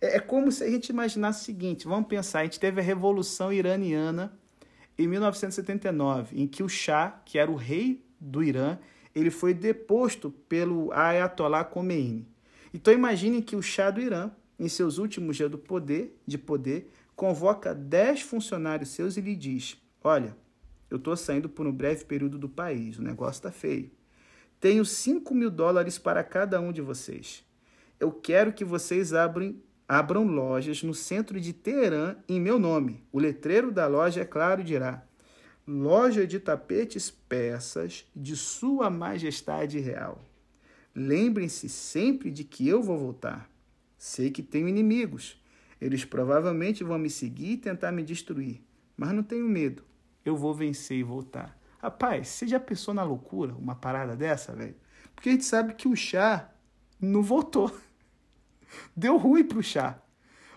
É, 0.00 0.16
é 0.16 0.20
como 0.20 0.50
se 0.50 0.64
a 0.64 0.70
gente 0.70 0.88
imaginasse 0.88 1.42
o 1.42 1.44
seguinte: 1.44 1.86
vamos 1.86 2.08
pensar, 2.08 2.40
a 2.40 2.44
gente 2.44 2.58
teve 2.58 2.80
a 2.80 2.84
Revolução 2.84 3.52
Iraniana 3.52 4.32
em 4.98 5.06
1979, 5.06 6.40
em 6.40 6.46
que 6.46 6.62
o 6.62 6.68
Shah, 6.68 7.22
que 7.24 7.38
era 7.38 7.50
o 7.50 7.56
rei 7.56 8.04
do 8.20 8.42
Irã, 8.42 8.78
ele 9.14 9.30
foi 9.30 9.54
deposto 9.54 10.30
pelo 10.48 10.92
Ayatollah 10.92 11.64
Khomeini. 11.64 12.28
Então 12.72 12.92
imagine 12.92 13.42
que 13.42 13.56
o 13.56 13.62
Shah 13.62 13.90
do 13.90 14.00
Irã, 14.00 14.30
em 14.58 14.68
seus 14.68 14.98
últimos 14.98 15.36
dias 15.36 15.50
do 15.50 15.58
poder, 15.58 16.16
de 16.26 16.38
poder, 16.38 16.92
convoca 17.16 17.74
10 17.74 18.22
funcionários 18.22 18.90
seus 18.90 19.16
e 19.16 19.20
lhe 19.20 19.34
diz: 19.34 19.76
Olha, 20.02 20.36
eu 20.90 20.96
estou 20.96 21.16
saindo 21.16 21.48
por 21.48 21.66
um 21.66 21.72
breve 21.72 22.04
período 22.04 22.38
do 22.38 22.48
país, 22.48 22.98
o 22.98 23.02
negócio 23.02 23.38
está 23.38 23.50
feio. 23.50 23.90
Tenho 24.60 24.84
5 24.84 25.34
mil 25.34 25.50
dólares 25.50 25.98
para 25.98 26.22
cada 26.22 26.60
um 26.60 26.70
de 26.70 26.82
vocês. 26.82 27.42
Eu 27.98 28.12
quero 28.12 28.52
que 28.52 28.64
vocês 28.64 29.12
abrem 29.14 29.62
abram 29.90 30.24
lojas 30.24 30.84
no 30.84 30.94
centro 30.94 31.40
de 31.40 31.52
Teherã 31.52 32.14
em 32.28 32.38
meu 32.38 32.60
nome. 32.60 33.02
O 33.10 33.18
letreiro 33.18 33.72
da 33.72 33.88
loja, 33.88 34.20
é 34.20 34.24
claro, 34.24 34.62
dirá: 34.62 35.04
Loja 35.66 36.24
de 36.24 36.38
tapetes 36.38 37.10
peças 37.10 38.06
de 38.14 38.36
Sua 38.36 38.88
Majestade 38.88 39.80
Real. 39.80 40.24
Lembrem-se 40.94 41.68
sempre 41.68 42.30
de 42.30 42.44
que 42.44 42.68
eu 42.68 42.80
vou 42.80 42.96
voltar. 42.96 43.50
Sei 43.98 44.30
que 44.30 44.44
tenho 44.44 44.68
inimigos. 44.68 45.42
Eles 45.80 46.04
provavelmente 46.04 46.84
vão 46.84 46.96
me 46.98 47.10
seguir 47.10 47.54
e 47.54 47.56
tentar 47.56 47.90
me 47.90 48.04
destruir. 48.04 48.62
Mas 48.96 49.10
não 49.10 49.24
tenho 49.24 49.48
medo. 49.48 49.82
Eu 50.24 50.36
vou 50.36 50.54
vencer 50.54 50.98
e 50.98 51.02
voltar. 51.02 51.58
Rapaz, 51.78 52.28
você 52.28 52.46
já 52.46 52.60
pensou 52.60 52.94
na 52.94 53.02
loucura 53.02 53.54
uma 53.54 53.74
parada 53.74 54.14
dessa, 54.14 54.54
velho? 54.54 54.76
Porque 55.16 55.30
a 55.30 55.32
gente 55.32 55.44
sabe 55.44 55.74
que 55.74 55.88
o 55.88 55.96
chá 55.96 56.48
não 57.00 57.24
voltou. 57.24 57.74
Deu 58.96 59.16
ruim 59.16 59.44
pro 59.44 59.62
chá. 59.62 60.00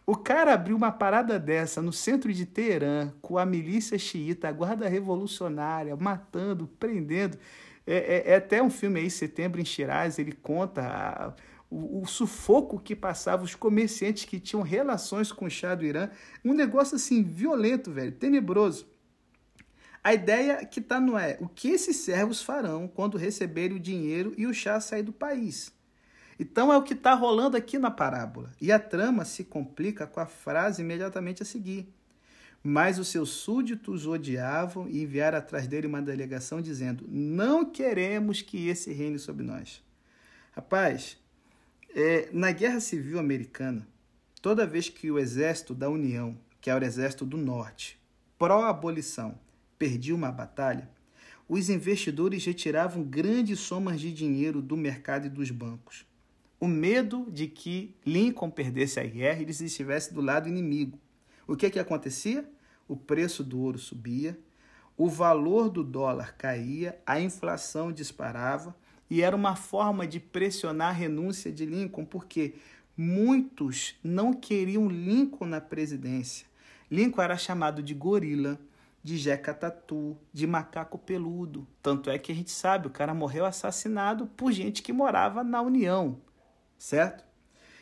O 0.06 0.18
cara 0.18 0.54
abriu 0.54 0.76
uma 0.76 0.92
parada 0.92 1.40
dessa 1.40 1.82
no 1.82 1.94
centro 1.94 2.34
de 2.34 2.46
Teherã, 2.46 3.14
com 3.22 3.38
a 3.38 3.46
milícia 3.46 3.98
xiita, 3.98 4.50
a 4.50 4.52
guarda 4.52 4.90
revolucionária, 4.90 5.96
matando, 5.96 6.68
prendendo. 6.68 7.38
É, 7.88 7.96
é, 7.96 8.32
é 8.32 8.36
até 8.36 8.62
um 8.62 8.70
filme 8.70 9.00
aí, 9.00 9.10
Setembro 9.10 9.62
em 9.62 9.66
Shiraz, 9.66 10.20
ele 10.20 10.34
conta 10.34 10.82
a, 10.82 11.34
o, 11.70 12.02
o, 12.02 12.06
sufoco 12.06 12.80
que 12.80 12.96
passava 12.96 13.44
os 13.44 13.56
comerciantes 13.56 14.26
que 14.26 14.42
tinham 14.42 14.62
relações 14.62 15.32
com 15.32 15.46
o 15.46 15.50
chá 15.50 15.74
do 15.74 15.86
Irã. 15.86 16.10
Um 16.44 16.54
negócio 16.54 16.98
assim, 16.98 17.24
violento, 17.24 17.90
velho, 17.90 18.12
tenebroso. 18.12 18.86
A 20.04 20.14
ideia 20.14 20.66
que 20.66 20.82
está 20.82 21.00
no 21.00 21.18
é 21.18 21.38
o 21.40 21.48
que 21.48 21.70
esses 21.70 21.96
servos 21.96 22.42
farão 22.42 22.90
quando 22.90 23.18
receberem 23.18 23.78
o 23.78 23.80
dinheiro 23.80 24.34
e 24.38 24.46
o 24.46 24.54
chá 24.54 24.82
sair 24.82 25.04
do 25.04 25.14
país. 25.14 25.72
Então 26.40 26.74
é 26.74 26.78
o 26.78 26.84
que 26.84 26.94
está 26.94 27.14
rolando 27.14 27.56
aqui 27.56 27.78
na 27.78 27.92
parábola. 27.92 28.52
E 28.60 28.72
a 28.72 28.80
trama 28.80 29.26
se 29.26 29.44
complica 29.44 30.08
com 30.08 30.20
a 30.20 30.26
frase 30.26 30.82
imediatamente 30.82 31.44
a 31.44 31.46
seguir. 31.46 31.88
Mas 32.64 32.98
os 32.98 33.10
seus 33.10 33.30
súditos 33.30 34.08
odiavam 34.08 34.88
e 34.88 35.04
enviaram 35.04 35.38
atrás 35.38 35.68
dele 35.68 35.86
uma 35.86 36.02
delegação 36.02 36.62
dizendo: 36.62 37.06
Não 37.10 37.66
queremos 37.66 38.42
que 38.42 38.68
esse 38.68 38.92
reine 38.94 39.20
sobre 39.20 39.46
nós. 39.46 39.84
Rapaz, 40.54 41.18
é, 41.94 42.30
na 42.32 42.52
Guerra 42.52 42.80
Civil 42.80 43.20
Americana, 43.20 43.86
toda 44.42 44.66
vez 44.66 44.88
que 44.88 45.12
o 45.12 45.20
exército 45.20 45.74
da 45.76 45.90
União, 45.90 46.38
que 46.62 46.70
era 46.70 46.84
o 46.84 46.88
exército 46.88 47.26
do 47.26 47.38
Norte, 47.38 48.00
pró-abolição, 48.40 49.38
perdia 49.78 50.16
uma 50.16 50.32
batalha, 50.32 50.90
os 51.50 51.70
investidores 51.70 52.46
retiravam 52.46 53.04
grandes 53.04 53.60
somas 53.60 54.00
de 54.00 54.14
dinheiro 54.14 54.62
do 54.62 54.78
mercado 54.78 55.28
e 55.28 55.30
dos 55.30 55.52
bancos 55.52 56.06
o 56.64 56.68
medo 56.68 57.28
de 57.30 57.46
que 57.46 57.94
Lincoln 58.06 58.50
perdesse 58.50 58.98
a 58.98 59.04
guerra 59.04 59.40
e 59.40 59.42
eles 59.42 59.60
estivessem 59.60 60.14
do 60.14 60.22
lado 60.22 60.48
inimigo. 60.48 60.98
O 61.46 61.58
que, 61.58 61.70
que 61.70 61.78
acontecia? 61.78 62.50
O 62.88 62.96
preço 62.96 63.44
do 63.44 63.60
ouro 63.60 63.78
subia, 63.78 64.40
o 64.96 65.10
valor 65.10 65.70
do 65.70 65.84
dólar 65.84 66.38
caía, 66.38 66.98
a 67.06 67.20
inflação 67.20 67.92
disparava 67.92 68.74
e 69.10 69.22
era 69.22 69.36
uma 69.36 69.58
forma 69.58 70.08
de 70.08 70.22
pressionar 70.22 70.92
a 70.92 70.94
renúncia 70.94 71.52
de 71.52 71.66
Lincoln, 71.66 72.06
porque 72.06 72.54
muitos 72.96 73.96
não 74.02 74.32
queriam 74.32 74.88
Lincoln 74.88 75.48
na 75.48 75.60
presidência. 75.60 76.48
Lincoln 76.90 77.24
era 77.24 77.36
chamado 77.36 77.84
de 77.84 77.94
gorila, 77.94 78.58
de 79.04 79.18
jeca 79.18 79.54
tatu, 79.54 80.16
de 80.32 80.48
macaco 80.48 80.98
peludo. 80.98 81.68
Tanto 81.82 82.10
é 82.10 82.18
que 82.18 82.32
a 82.32 82.36
gente 82.36 82.52
sabe, 82.52 82.88
o 82.88 82.90
cara 82.90 83.14
morreu 83.14 83.44
assassinado 83.44 84.28
por 84.28 84.54
gente 84.54 84.82
que 84.82 84.94
morava 84.94 85.44
na 85.44 85.62
União 85.62 86.22
certo? 86.84 87.24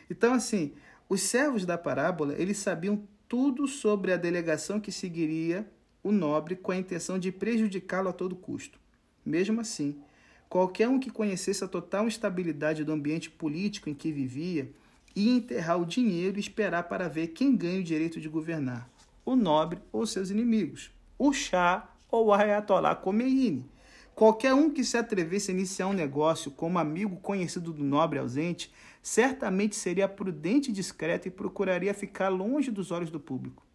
Então, 0.08 0.32
assim, 0.32 0.74
os 1.08 1.22
servos 1.22 1.66
da 1.66 1.76
parábola, 1.76 2.34
eles 2.38 2.58
sabiam 2.58 3.02
tudo 3.28 3.66
sobre 3.66 4.12
a 4.12 4.16
delegação 4.16 4.78
que 4.78 4.92
seguiria 4.92 5.68
o 6.04 6.12
nobre 6.12 6.54
com 6.54 6.70
a 6.70 6.76
intenção 6.76 7.18
de 7.18 7.32
prejudicá-lo 7.32 8.08
a 8.08 8.12
todo 8.12 8.36
custo. 8.36 8.78
Mesmo 9.26 9.60
assim, 9.60 10.00
qualquer 10.48 10.88
um 10.88 11.00
que 11.00 11.10
conhecesse 11.10 11.64
a 11.64 11.68
total 11.68 12.06
instabilidade 12.06 12.84
do 12.84 12.92
ambiente 12.92 13.28
político 13.28 13.90
em 13.90 13.94
que 13.94 14.12
vivia 14.12 14.70
ia 15.16 15.32
enterrar 15.32 15.80
o 15.80 15.86
dinheiro 15.86 16.36
e 16.36 16.40
esperar 16.40 16.84
para 16.84 17.08
ver 17.08 17.28
quem 17.28 17.56
ganha 17.56 17.80
o 17.80 17.84
direito 17.84 18.20
de 18.20 18.28
governar, 18.28 18.88
o 19.24 19.34
nobre 19.34 19.80
ou 19.90 20.06
seus 20.06 20.30
inimigos, 20.30 20.92
o 21.18 21.32
chá 21.32 21.92
ou 22.08 22.26
o 22.26 22.32
Ayatollah 22.32 22.94
Khomeini. 22.94 23.68
Qualquer 24.14 24.52
um 24.52 24.68
que 24.68 24.84
se 24.84 24.96
atrevesse 24.96 25.50
a 25.50 25.54
iniciar 25.54 25.86
um 25.86 25.92
negócio 25.94 26.50
como 26.50 26.78
amigo 26.78 27.16
conhecido 27.16 27.72
do 27.72 27.82
nobre 27.82 28.18
ausente 28.18 28.70
certamente 29.02 29.74
seria 29.74 30.08
prudente 30.08 30.70
e 30.70 30.72
discreto 30.72 31.26
e 31.26 31.30
procuraria 31.30 31.92
ficar 31.92 32.28
longe 32.28 32.70
dos 32.70 32.92
olhos 32.92 33.10
do 33.10 33.18
público. 33.18 33.66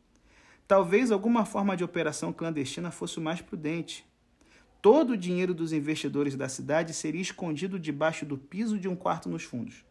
Talvez 0.65 1.11
alguma 1.11 1.45
forma 1.45 1.75
de 1.75 1.83
operação 1.83 2.31
clandestina 2.31 2.91
fosse 2.91 3.19
mais 3.19 3.41
prudente. 3.41 4.05
Todo 4.81 5.11
o 5.11 5.17
dinheiro 5.17 5.53
dos 5.53 5.73
investidores 5.73 6.35
da 6.35 6.47
cidade 6.47 6.93
seria 6.93 7.21
escondido 7.21 7.79
debaixo 7.79 8.25
do 8.25 8.37
piso 8.37 8.79
de 8.79 8.87
um 8.87 8.95
quarto 8.95 9.27
nos 9.27 9.43
fundos. 9.43 9.85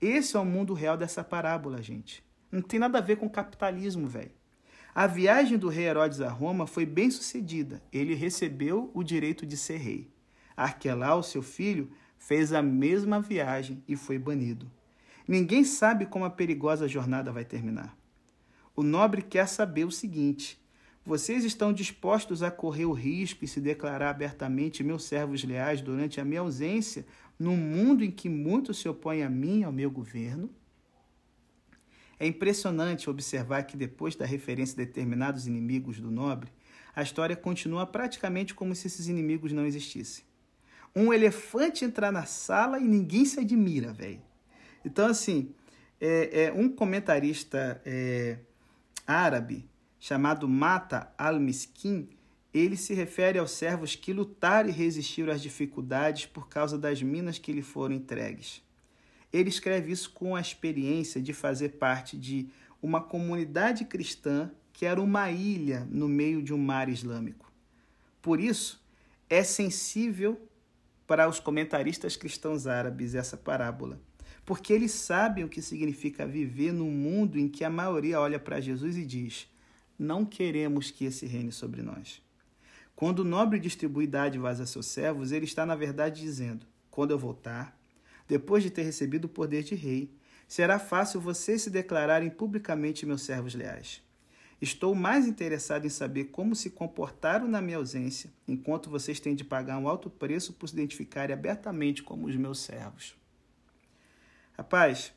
Esse 0.00 0.36
é 0.36 0.40
o 0.40 0.44
mundo 0.44 0.74
real 0.74 0.96
dessa 0.96 1.24
parábola, 1.24 1.82
gente. 1.82 2.22
Não 2.52 2.60
tem 2.60 2.78
nada 2.78 2.98
a 2.98 3.00
ver 3.00 3.16
com 3.16 3.28
capitalismo, 3.28 4.06
velho. 4.06 4.32
A 4.94 5.06
viagem 5.06 5.58
do 5.58 5.68
rei 5.68 5.86
Herodes 5.86 6.20
a 6.20 6.28
Roma 6.28 6.66
foi 6.66 6.86
bem 6.86 7.10
sucedida. 7.10 7.82
Ele 7.92 8.14
recebeu 8.14 8.90
o 8.94 9.02
direito 9.02 9.44
de 9.44 9.56
ser 9.56 9.78
rei. 9.78 10.10
Arquelau, 10.56 11.22
seu 11.22 11.42
filho, 11.42 11.90
fez 12.26 12.54
a 12.54 12.62
mesma 12.62 13.20
viagem 13.20 13.82
e 13.86 13.96
foi 13.96 14.18
banido. 14.18 14.70
Ninguém 15.28 15.62
sabe 15.62 16.06
como 16.06 16.24
a 16.24 16.30
perigosa 16.30 16.88
jornada 16.88 17.30
vai 17.30 17.44
terminar. 17.44 17.96
O 18.74 18.82
nobre 18.82 19.20
quer 19.20 19.46
saber 19.46 19.84
o 19.84 19.90
seguinte: 19.90 20.58
vocês 21.04 21.44
estão 21.44 21.70
dispostos 21.70 22.42
a 22.42 22.50
correr 22.50 22.86
o 22.86 22.92
risco 22.92 23.44
e 23.44 23.48
se 23.48 23.60
declarar 23.60 24.08
abertamente 24.08 24.82
meus 24.82 25.04
servos 25.04 25.44
leais 25.44 25.82
durante 25.82 26.18
a 26.18 26.24
minha 26.24 26.40
ausência, 26.40 27.06
num 27.38 27.56
mundo 27.56 28.02
em 28.02 28.10
que 28.10 28.28
muitos 28.28 28.78
se 28.78 28.88
opõem 28.88 29.22
a 29.22 29.28
mim 29.28 29.60
e 29.60 29.64
ao 29.64 29.72
meu 29.72 29.90
governo? 29.90 30.48
É 32.18 32.26
impressionante 32.26 33.10
observar 33.10 33.64
que, 33.64 33.76
depois 33.76 34.16
da 34.16 34.24
referência 34.24 34.80
a 34.80 34.84
determinados 34.86 35.46
inimigos 35.46 36.00
do 36.00 36.10
nobre, 36.10 36.50
a 36.96 37.02
história 37.02 37.36
continua 37.36 37.86
praticamente 37.86 38.54
como 38.54 38.74
se 38.74 38.86
esses 38.86 39.08
inimigos 39.08 39.52
não 39.52 39.66
existissem. 39.66 40.24
Um 40.94 41.12
elefante 41.12 41.84
entrar 41.84 42.12
na 42.12 42.24
sala 42.24 42.78
e 42.78 42.84
ninguém 42.84 43.24
se 43.24 43.40
admira, 43.40 43.92
velho. 43.92 44.22
Então, 44.84 45.06
assim, 45.06 45.52
é, 46.00 46.44
é 46.44 46.52
um 46.52 46.68
comentarista 46.68 47.80
é, 47.84 48.38
árabe 49.06 49.68
chamado 49.98 50.46
Mata 50.46 51.12
al-Miskin, 51.16 52.08
ele 52.52 52.76
se 52.76 52.94
refere 52.94 53.38
aos 53.38 53.50
servos 53.50 53.96
que 53.96 54.12
lutaram 54.12 54.68
e 54.68 54.72
resistiram 54.72 55.32
às 55.32 55.42
dificuldades 55.42 56.26
por 56.26 56.46
causa 56.46 56.78
das 56.78 57.02
minas 57.02 57.38
que 57.38 57.52
lhe 57.52 57.62
foram 57.62 57.94
entregues. 57.94 58.62
Ele 59.32 59.48
escreve 59.48 59.90
isso 59.90 60.10
com 60.10 60.36
a 60.36 60.40
experiência 60.40 61.20
de 61.20 61.32
fazer 61.32 61.70
parte 61.70 62.16
de 62.16 62.48
uma 62.80 63.00
comunidade 63.00 63.84
cristã 63.86 64.52
que 64.72 64.84
era 64.84 65.00
uma 65.00 65.30
ilha 65.30 65.88
no 65.90 66.06
meio 66.06 66.42
de 66.42 66.52
um 66.52 66.58
mar 66.58 66.88
islâmico. 66.88 67.50
Por 68.20 68.38
isso, 68.38 68.84
é 69.28 69.42
sensível 69.42 70.40
para 71.06 71.28
os 71.28 71.38
comentaristas 71.40 72.16
cristãos 72.16 72.66
árabes 72.66 73.14
essa 73.14 73.36
parábola, 73.36 74.00
porque 74.44 74.72
eles 74.72 74.92
sabem 74.92 75.44
o 75.44 75.48
que 75.48 75.62
significa 75.62 76.26
viver 76.26 76.72
num 76.72 76.90
mundo 76.90 77.38
em 77.38 77.48
que 77.48 77.64
a 77.64 77.70
maioria 77.70 78.20
olha 78.20 78.38
para 78.38 78.60
Jesus 78.60 78.96
e 78.96 79.04
diz: 79.04 79.48
não 79.98 80.24
queremos 80.24 80.90
que 80.90 81.04
esse 81.04 81.24
reine 81.24 81.52
sobre 81.52 81.80
nós. 81.80 82.20
Quando 82.96 83.20
o 83.20 83.24
nobre 83.24 83.58
distribui 83.58 84.06
dádivas 84.06 84.60
a 84.60 84.66
seus 84.66 84.86
servos, 84.86 85.30
ele 85.30 85.44
está, 85.44 85.64
na 85.64 85.76
verdade, 85.76 86.20
dizendo: 86.20 86.66
Quando 86.90 87.12
eu 87.12 87.18
voltar, 87.18 87.78
depois 88.26 88.62
de 88.62 88.70
ter 88.70 88.82
recebido 88.82 89.26
o 89.26 89.28
poder 89.28 89.62
de 89.62 89.74
rei, 89.74 90.12
será 90.48 90.78
fácil 90.78 91.20
vocês 91.20 91.62
se 91.62 91.70
declararem 91.70 92.30
publicamente 92.30 93.06
meus 93.06 93.22
servos 93.22 93.54
leais. 93.54 94.02
Estou 94.64 94.94
mais 94.94 95.28
interessado 95.28 95.84
em 95.84 95.90
saber 95.90 96.24
como 96.24 96.56
se 96.56 96.70
comportaram 96.70 97.46
na 97.46 97.60
minha 97.60 97.76
ausência, 97.76 98.32
enquanto 98.48 98.88
vocês 98.88 99.20
têm 99.20 99.34
de 99.34 99.44
pagar 99.44 99.76
um 99.76 99.86
alto 99.86 100.08
preço 100.08 100.54
por 100.54 100.66
se 100.66 100.74
identificarem 100.74 101.34
abertamente 101.34 102.02
como 102.02 102.26
os 102.26 102.34
meus 102.34 102.60
servos. 102.60 103.14
Rapaz, 104.56 105.12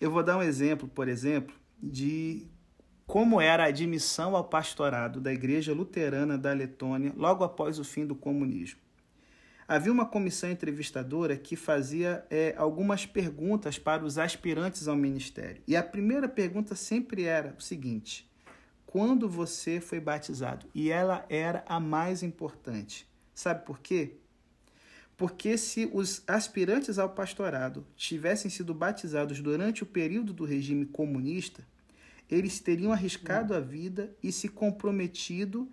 eu 0.00 0.10
vou 0.10 0.22
dar 0.22 0.38
um 0.38 0.42
exemplo, 0.42 0.88
por 0.88 1.06
exemplo, 1.06 1.54
de 1.82 2.46
como 3.06 3.42
era 3.42 3.64
a 3.64 3.66
admissão 3.66 4.34
ao 4.34 4.44
pastorado 4.44 5.20
da 5.20 5.34
Igreja 5.34 5.74
Luterana 5.74 6.38
da 6.38 6.54
Letônia 6.54 7.12
logo 7.14 7.44
após 7.44 7.78
o 7.78 7.84
fim 7.84 8.06
do 8.06 8.14
comunismo. 8.14 8.80
Havia 9.66 9.92
uma 9.92 10.06
comissão 10.06 10.50
entrevistadora 10.50 11.36
que 11.36 11.56
fazia 11.56 12.24
é, 12.30 12.54
algumas 12.56 13.04
perguntas 13.04 13.78
para 13.78 14.02
os 14.02 14.16
aspirantes 14.16 14.88
ao 14.88 14.96
ministério. 14.96 15.60
E 15.68 15.76
a 15.76 15.82
primeira 15.82 16.26
pergunta 16.26 16.74
sempre 16.74 17.24
era 17.24 17.54
o 17.58 17.60
seguinte: 17.60 18.27
quando 18.90 19.28
você 19.28 19.82
foi 19.82 20.00
batizado? 20.00 20.66
E 20.74 20.90
ela 20.90 21.26
era 21.28 21.62
a 21.68 21.78
mais 21.78 22.22
importante. 22.22 23.06
Sabe 23.34 23.66
por 23.66 23.80
quê? 23.80 24.16
Porque 25.14 25.58
se 25.58 25.90
os 25.92 26.22
aspirantes 26.26 26.98
ao 26.98 27.10
pastorado 27.10 27.86
tivessem 27.94 28.50
sido 28.50 28.72
batizados 28.72 29.40
durante 29.42 29.82
o 29.82 29.86
período 29.86 30.32
do 30.32 30.46
regime 30.46 30.86
comunista, 30.86 31.66
eles 32.30 32.60
teriam 32.60 32.90
arriscado 32.90 33.52
a 33.52 33.60
vida 33.60 34.16
e 34.22 34.32
se 34.32 34.48
comprometido 34.48 35.70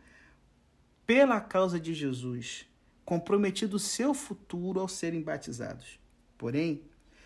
pela 1.05 1.39
causa 1.39 1.79
de 1.79 1.93
Jesus, 1.93 2.65
comprometido 3.05 3.79
seu 3.79 4.13
futuro 4.13 4.81
ao 4.81 4.89
serem 4.89 5.21
batizados. 5.21 5.99
Porém, 6.37 6.83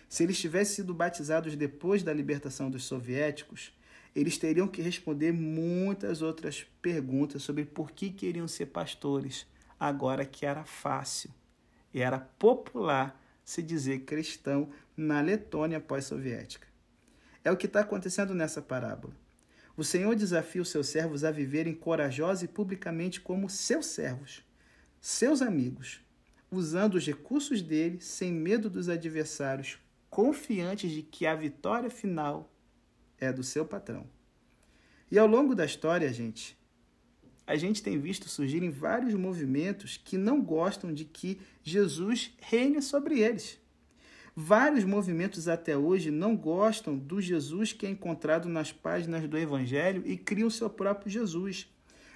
se 0.08 0.22
eles 0.22 0.38
tivessem 0.38 0.76
sido 0.76 0.94
batizados 0.94 1.56
depois 1.56 2.04
da 2.04 2.12
libertação 2.12 2.70
dos 2.70 2.84
soviéticos, 2.84 3.72
eles 4.14 4.38
teriam 4.38 4.66
que 4.66 4.82
responder 4.82 5.32
muitas 5.32 6.22
outras 6.22 6.66
perguntas 6.82 7.42
sobre 7.42 7.64
por 7.64 7.92
que 7.92 8.10
queriam 8.10 8.48
ser 8.48 8.66
pastores, 8.66 9.46
agora 9.78 10.24
que 10.24 10.44
era 10.44 10.64
fácil 10.64 11.30
e 11.92 12.00
era 12.00 12.18
popular 12.18 13.20
se 13.44 13.62
dizer 13.62 14.00
cristão 14.00 14.70
na 14.96 15.20
Letônia 15.20 15.80
pós-soviética. 15.80 16.66
É 17.42 17.50
o 17.50 17.56
que 17.56 17.66
está 17.66 17.80
acontecendo 17.80 18.34
nessa 18.34 18.60
parábola. 18.60 19.14
O 19.76 19.82
Senhor 19.82 20.14
desafia 20.14 20.60
os 20.60 20.68
seus 20.68 20.88
servos 20.88 21.24
a 21.24 21.30
viverem 21.30 21.74
corajosos 21.74 22.42
e 22.42 22.48
publicamente 22.48 23.20
como 23.20 23.48
seus 23.48 23.86
servos, 23.86 24.44
seus 25.00 25.40
amigos, 25.40 26.00
usando 26.50 26.96
os 26.96 27.06
recursos 27.06 27.62
dele 27.62 28.00
sem 28.00 28.30
medo 28.30 28.68
dos 28.68 28.88
adversários, 28.88 29.78
confiantes 30.10 30.90
de 30.90 31.02
que 31.02 31.26
a 31.26 31.34
vitória 31.34 31.88
final 31.88 32.49
é 33.20 33.32
do 33.32 33.42
seu 33.42 33.64
patrão. 33.64 34.06
E 35.10 35.18
ao 35.18 35.26
longo 35.26 35.54
da 35.54 35.64
história, 35.64 36.12
gente, 36.12 36.56
a 37.46 37.56
gente 37.56 37.82
tem 37.82 37.98
visto 37.98 38.28
surgirem 38.28 38.70
vários 38.70 39.12
movimentos 39.14 39.96
que 39.96 40.16
não 40.16 40.40
gostam 40.40 40.94
de 40.94 41.04
que 41.04 41.40
Jesus 41.62 42.32
reine 42.40 42.80
sobre 42.80 43.18
eles. 43.18 43.58
Vários 44.36 44.84
movimentos 44.84 45.48
até 45.48 45.76
hoje 45.76 46.10
não 46.10 46.36
gostam 46.36 46.96
do 46.96 47.20
Jesus 47.20 47.72
que 47.72 47.84
é 47.84 47.90
encontrado 47.90 48.48
nas 48.48 48.72
páginas 48.72 49.28
do 49.28 49.36
Evangelho 49.36 50.02
e 50.06 50.16
criam 50.16 50.48
seu 50.48 50.70
próprio 50.70 51.10
Jesus. 51.10 51.68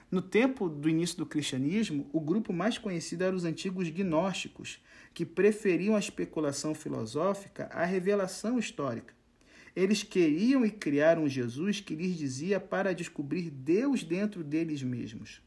No 0.08 0.22
tempo 0.22 0.68
do 0.68 0.88
início 0.88 1.18
do 1.18 1.26
cristianismo, 1.26 2.08
o 2.12 2.20
grupo 2.20 2.52
mais 2.52 2.78
conhecido 2.78 3.24
eram 3.24 3.36
os 3.36 3.44
antigos 3.44 3.90
gnósticos, 3.90 4.78
que 5.12 5.26
preferiam 5.26 5.96
a 5.96 5.98
especulação 5.98 6.74
filosófica 6.74 7.64
à 7.72 7.84
revelação 7.84 8.56
histórica. 8.56 9.12
Eles 9.74 10.02
queriam 10.02 10.64
e 10.64 10.70
criaram 10.70 11.28
Jesus 11.28 11.80
que 11.80 11.94
lhes 11.94 12.16
dizia 12.16 12.60
para 12.60 12.94
descobrir 12.94 13.50
Deus 13.50 14.04
dentro 14.04 14.44
deles 14.44 14.82
mesmos. 14.82 15.42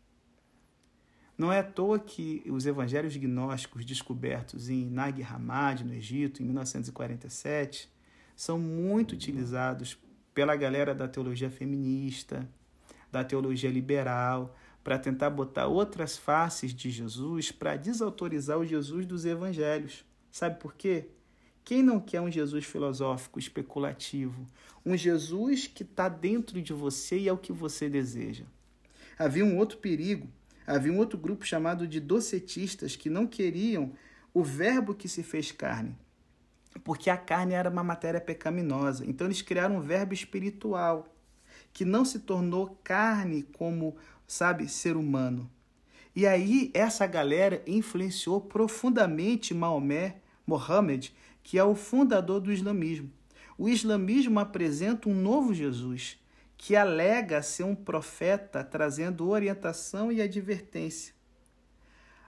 Não 1.38 1.53
é 1.53 1.59
à 1.59 1.63
toa 1.63 1.99
que 1.99 2.43
os 2.47 2.65
evangelhos 2.65 3.15
gnósticos 3.15 3.86
descobertos 3.86 4.69
em 4.69 4.89
Nag 4.89 5.21
Hammadi, 5.21 5.84
no 5.84 5.93
Egito, 5.93 6.41
em 6.41 6.45
1947, 6.45 7.89
são 8.36 8.59
muito 8.59 9.13
utilizados 9.13 9.97
pela 10.34 10.55
galera 10.55 10.93
da 10.95 11.07
teologia 11.07 11.49
feminista, 11.49 12.49
da 13.11 13.23
teologia 13.23 13.69
liberal, 13.69 14.55
para 14.84 14.97
tentar 14.97 15.30
botar 15.30 15.67
outras 15.67 16.17
faces 16.17 16.73
de 16.73 16.89
Jesus 16.89 17.51
para 17.51 17.75
desautorizar 17.75 18.57
o 18.57 18.65
Jesus 18.65 19.05
dos 19.05 19.25
evangelhos. 19.25 20.05
Sabe 20.32 20.59
por 20.59 20.73
quê? 20.75 21.09
Quem 21.68 21.84
não 21.84 21.99
quer 21.99 22.22
um 22.22 22.32
Jesus 22.32 22.63
filosófico, 22.63 23.38
especulativo? 23.38 24.47
Um 24.86 24.95
Jesus 24.95 25.68
que 25.68 25.84
está 25.84 26.07
dentro 26.07 26.61
de 26.61 26.72
você 26.72 27.20
e 27.20 27.28
é 27.28 27.34
o 27.34 27.38
que 27.38 27.51
você 27.51 27.89
deseja. 27.89 28.45
Havia 29.20 29.43
um 29.43 29.57
outro 29.57 29.78
perigo 29.78 30.30
Havia 30.68 30.91
um 30.91 30.97
outro 30.97 31.18
grupo 31.18 31.45
chamado 31.45 31.88
de 31.88 32.01
docetistas 32.01 32.97
que 32.97 33.09
não 33.09 33.26
queriam 33.26 33.93
o 34.34 34.43
verbo 34.43 34.93
que 34.93 35.07
se 35.07 35.24
fez 35.24 35.49
carne, 35.49 35.97
porque 36.84 37.09
a 37.09 37.15
carne 37.15 37.53
era 37.53 37.70
uma 37.70 37.86
matéria 37.86 38.20
pecaminosa. 38.20 39.05
Então 39.05 39.26
eles 39.26 39.41
criaram 39.41 39.78
um 39.78 39.82
verbo 39.82 40.13
espiritual 40.13 41.07
que 41.72 41.86
não 41.86 42.03
se 42.03 42.20
tornou 42.20 42.78
carne 42.84 43.43
como, 43.43 43.95
sabe, 44.28 44.68
ser 44.68 44.97
humano. 44.97 45.49
E 46.13 46.28
aí 46.28 46.70
essa 46.74 47.07
galera 47.07 47.63
influenciou 47.65 48.41
profundamente 48.41 49.53
Maomé, 49.53 50.18
Mohammed, 50.45 51.15
que 51.47 51.57
é 51.57 51.63
o 51.63 51.75
fundador 51.75 52.41
do 52.41 52.51
islamismo. 52.51 53.09
O 53.57 53.69
islamismo 53.69 54.37
apresenta 54.37 55.07
um 55.07 55.15
novo 55.15 55.53
Jesus, 55.53 56.19
que 56.57 56.75
alega 56.75 57.41
ser 57.41 57.63
um 57.63 57.73
profeta 57.73 58.65
trazendo 58.65 59.29
orientação 59.29 60.11
e 60.11 60.21
advertência. 60.21 61.13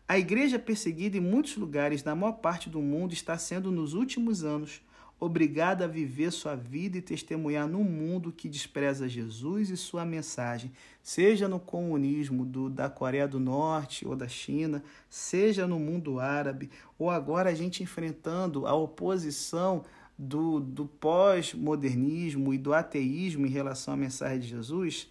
A 0.07 0.17
igreja 0.17 0.57
perseguida 0.57 1.17
em 1.17 1.19
muitos 1.19 1.57
lugares 1.57 2.01
na 2.01 2.15
maior 2.15 2.31
parte 2.37 2.69
do 2.69 2.81
mundo 2.81 3.11
está 3.11 3.37
sendo, 3.37 3.73
nos 3.73 3.93
últimos 3.93 4.45
anos, 4.45 4.81
obrigado 5.19 5.83
a 5.83 5.87
viver 5.87 6.31
sua 6.31 6.55
vida 6.55 6.97
e 6.97 7.01
testemunhar 7.01 7.67
num 7.67 7.83
mundo 7.83 8.31
que 8.31 8.47
despreza 8.47 9.09
Jesus 9.09 9.69
e 9.69 9.75
sua 9.75 10.05
mensagem, 10.05 10.71
seja 11.03 11.47
no 11.47 11.59
comunismo 11.59 12.45
do, 12.45 12.69
da 12.69 12.89
Coreia 12.89 13.27
do 13.27 13.39
Norte 13.39 14.07
ou 14.07 14.15
da 14.15 14.27
China, 14.27 14.81
seja 15.09 15.67
no 15.67 15.77
mundo 15.77 16.19
árabe, 16.19 16.69
ou 16.97 17.09
agora 17.09 17.49
a 17.49 17.53
gente 17.53 17.83
enfrentando 17.83 18.65
a 18.65 18.73
oposição 18.73 19.83
do, 20.17 20.59
do 20.59 20.85
pós-modernismo 20.85 22.53
e 22.53 22.57
do 22.57 22.73
ateísmo 22.73 23.45
em 23.45 23.49
relação 23.49 23.93
à 23.93 23.97
mensagem 23.97 24.39
de 24.39 24.47
Jesus, 24.47 25.09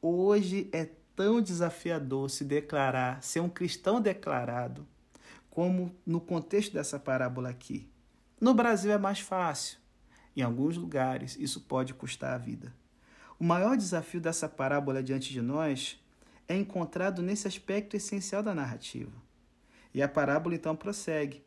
hoje 0.00 0.68
é 0.72 0.88
tão 1.14 1.40
desafiador 1.40 2.28
se 2.28 2.44
declarar, 2.44 3.22
ser 3.22 3.40
um 3.40 3.48
cristão 3.48 4.00
declarado, 4.00 4.86
como 5.48 5.94
no 6.04 6.20
contexto 6.20 6.74
dessa 6.74 6.98
parábola 6.98 7.48
aqui. 7.48 7.88
No 8.38 8.52
Brasil 8.52 8.92
é 8.92 8.98
mais 8.98 9.20
fácil. 9.20 9.78
Em 10.36 10.42
alguns 10.42 10.76
lugares, 10.76 11.36
isso 11.40 11.62
pode 11.62 11.94
custar 11.94 12.34
a 12.34 12.38
vida. 12.38 12.74
O 13.38 13.44
maior 13.44 13.76
desafio 13.78 14.20
dessa 14.20 14.46
parábola 14.46 15.02
diante 15.02 15.32
de 15.32 15.40
nós 15.40 15.98
é 16.46 16.54
encontrado 16.54 17.22
nesse 17.22 17.48
aspecto 17.48 17.96
essencial 17.96 18.42
da 18.42 18.54
narrativa. 18.54 19.12
E 19.94 20.02
a 20.02 20.08
parábola 20.08 20.54
então 20.54 20.76
prossegue. 20.76 21.42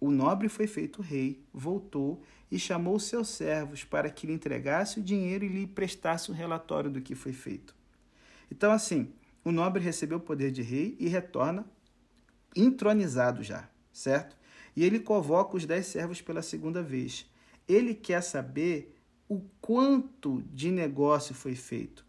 O 0.00 0.10
nobre 0.10 0.48
foi 0.48 0.66
feito 0.66 1.02
rei, 1.02 1.44
voltou 1.52 2.24
e 2.50 2.58
chamou 2.58 2.98
seus 2.98 3.28
servos 3.28 3.84
para 3.84 4.10
que 4.10 4.26
lhe 4.26 4.32
entregasse 4.32 4.98
o 4.98 5.02
dinheiro 5.02 5.44
e 5.44 5.48
lhe 5.48 5.66
prestasse 5.68 6.32
um 6.32 6.34
relatório 6.34 6.90
do 6.90 7.00
que 7.00 7.14
foi 7.14 7.32
feito. 7.32 7.76
Então, 8.50 8.72
assim, 8.72 9.12
o 9.44 9.52
nobre 9.52 9.82
recebeu 9.82 10.18
o 10.18 10.20
poder 10.20 10.50
de 10.50 10.62
rei 10.62 10.96
e 10.98 11.08
retorna 11.08 11.64
entronizado 12.56 13.42
já, 13.44 13.68
certo? 13.92 14.36
E 14.76 14.84
ele 14.84 15.00
convoca 15.00 15.56
os 15.56 15.66
dez 15.66 15.86
servos 15.86 16.20
pela 16.20 16.42
segunda 16.42 16.82
vez. 16.82 17.26
Ele 17.66 17.94
quer 17.94 18.22
saber 18.22 18.94
o 19.28 19.40
quanto 19.60 20.42
de 20.52 20.70
negócio 20.70 21.34
foi 21.34 21.54
feito. 21.54 22.06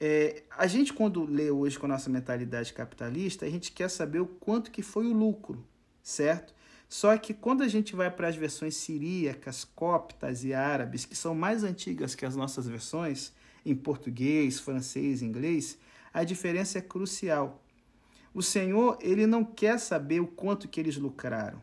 É, 0.00 0.44
a 0.56 0.66
gente, 0.66 0.92
quando 0.92 1.24
lê 1.24 1.50
hoje 1.50 1.78
com 1.78 1.86
a 1.86 1.88
nossa 1.88 2.08
mentalidade 2.08 2.72
capitalista, 2.72 3.46
a 3.46 3.50
gente 3.50 3.72
quer 3.72 3.88
saber 3.88 4.20
o 4.20 4.26
quanto 4.26 4.70
que 4.70 4.82
foi 4.82 5.06
o 5.06 5.12
lucro, 5.12 5.64
certo? 6.02 6.54
Só 6.88 7.16
que 7.18 7.34
quando 7.34 7.62
a 7.62 7.68
gente 7.68 7.96
vai 7.96 8.10
para 8.10 8.28
as 8.28 8.36
versões 8.36 8.76
siríacas, 8.76 9.64
coptas 9.64 10.44
e 10.44 10.54
árabes, 10.54 11.04
que 11.04 11.16
são 11.16 11.34
mais 11.34 11.64
antigas 11.64 12.14
que 12.14 12.24
as 12.24 12.36
nossas 12.36 12.68
versões, 12.68 13.32
em 13.64 13.74
português, 13.74 14.60
francês, 14.60 15.20
inglês, 15.20 15.76
a 16.14 16.24
diferença 16.24 16.78
é 16.78 16.80
crucial. 16.80 17.62
O 18.32 18.42
Senhor, 18.42 18.98
ele 19.00 19.26
não 19.26 19.44
quer 19.44 19.78
saber 19.78 20.20
o 20.20 20.26
quanto 20.26 20.68
que 20.68 20.80
eles 20.80 20.96
lucraram, 20.96 21.60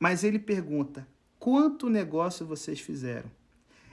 mas 0.00 0.24
ele 0.24 0.38
pergunta: 0.38 1.06
quanto 1.38 1.90
negócio 1.90 2.46
vocês 2.46 2.80
fizeram? 2.80 3.30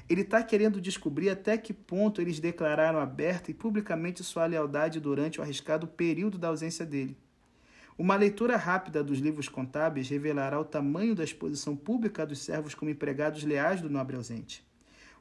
Ele 0.10 0.22
está 0.22 0.42
querendo 0.42 0.80
descobrir 0.80 1.30
até 1.30 1.58
que 1.58 1.74
ponto 1.74 2.22
eles 2.22 2.40
declararam 2.40 2.98
aberta 2.98 3.52
e 3.52 3.54
publicamente 3.54 4.24
sua 4.24 4.46
lealdade 4.46 5.02
durante 5.02 5.40
o 5.40 5.44
arriscado 5.44 5.86
período 5.86 6.38
da 6.38 6.48
ausência 6.48 6.86
dele. 6.86 7.18
Uma 7.98 8.16
leitura 8.16 8.56
rápida 8.56 9.04
dos 9.04 9.20
livros 9.20 9.50
contábeis 9.50 10.08
revelará 10.08 10.58
o 10.60 10.64
tamanho 10.64 11.14
da 11.14 11.26
exposição 11.26 11.76
pública 11.76 12.26
dos 12.26 12.40
servos 12.40 12.74
como 12.74 12.92
empregados 12.92 13.44
leais 13.44 13.82
do 13.82 13.90
nobre 13.90 14.16
ausente. 14.16 14.66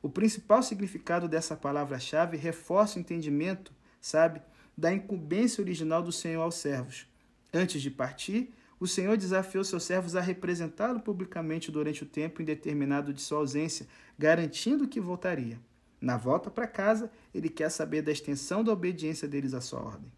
O 0.00 0.08
principal 0.08 0.62
significado 0.62 1.26
dessa 1.26 1.56
palavra-chave 1.56 2.36
reforça 2.36 2.96
o 2.96 3.00
entendimento, 3.00 3.72
sabe, 4.00 4.40
da 4.76 4.92
incumbência 4.92 5.62
original 5.62 6.02
do 6.02 6.12
Senhor 6.12 6.42
aos 6.42 6.56
servos. 6.56 7.08
Antes 7.52 7.80
de 7.80 7.90
partir, 7.90 8.52
o 8.78 8.86
Senhor 8.86 9.16
desafiou 9.16 9.64
seus 9.64 9.84
servos 9.84 10.14
a 10.14 10.20
representá-lo 10.20 11.00
publicamente 11.00 11.70
durante 11.70 12.02
o 12.02 12.06
tempo 12.06 12.42
indeterminado 12.42 13.12
de 13.12 13.22
sua 13.22 13.38
ausência, 13.38 13.86
garantindo 14.18 14.86
que 14.86 15.00
voltaria. 15.00 15.58
Na 16.00 16.16
volta 16.16 16.50
para 16.50 16.66
casa, 16.66 17.10
ele 17.34 17.48
quer 17.48 17.70
saber 17.70 18.02
da 18.02 18.12
extensão 18.12 18.62
da 18.62 18.72
obediência 18.72 19.26
deles 19.26 19.54
à 19.54 19.60
sua 19.60 19.80
ordem. 19.80 20.12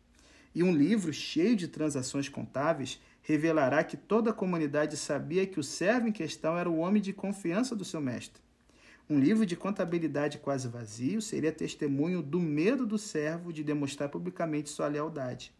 E 0.54 0.62
um 0.62 0.74
livro 0.74 1.12
cheio 1.12 1.54
de 1.54 1.68
transações 1.68 2.28
contábeis 2.28 3.00
revelará 3.22 3.84
que 3.84 3.96
toda 3.96 4.30
a 4.30 4.34
comunidade 4.34 4.96
sabia 4.96 5.46
que 5.46 5.60
o 5.60 5.62
servo 5.62 6.08
em 6.08 6.12
questão 6.12 6.58
era 6.58 6.68
o 6.68 6.78
homem 6.78 7.00
de 7.00 7.12
confiança 7.12 7.76
do 7.76 7.84
seu 7.84 8.00
mestre. 8.00 8.42
Um 9.08 9.20
livro 9.20 9.46
de 9.46 9.56
contabilidade 9.56 10.38
quase 10.38 10.66
vazio 10.66 11.22
seria 11.22 11.52
testemunho 11.52 12.20
do 12.20 12.40
medo 12.40 12.84
do 12.84 12.98
servo 12.98 13.52
de 13.52 13.62
demonstrar 13.62 14.08
publicamente 14.08 14.68
sua 14.68 14.88
lealdade. 14.88 15.52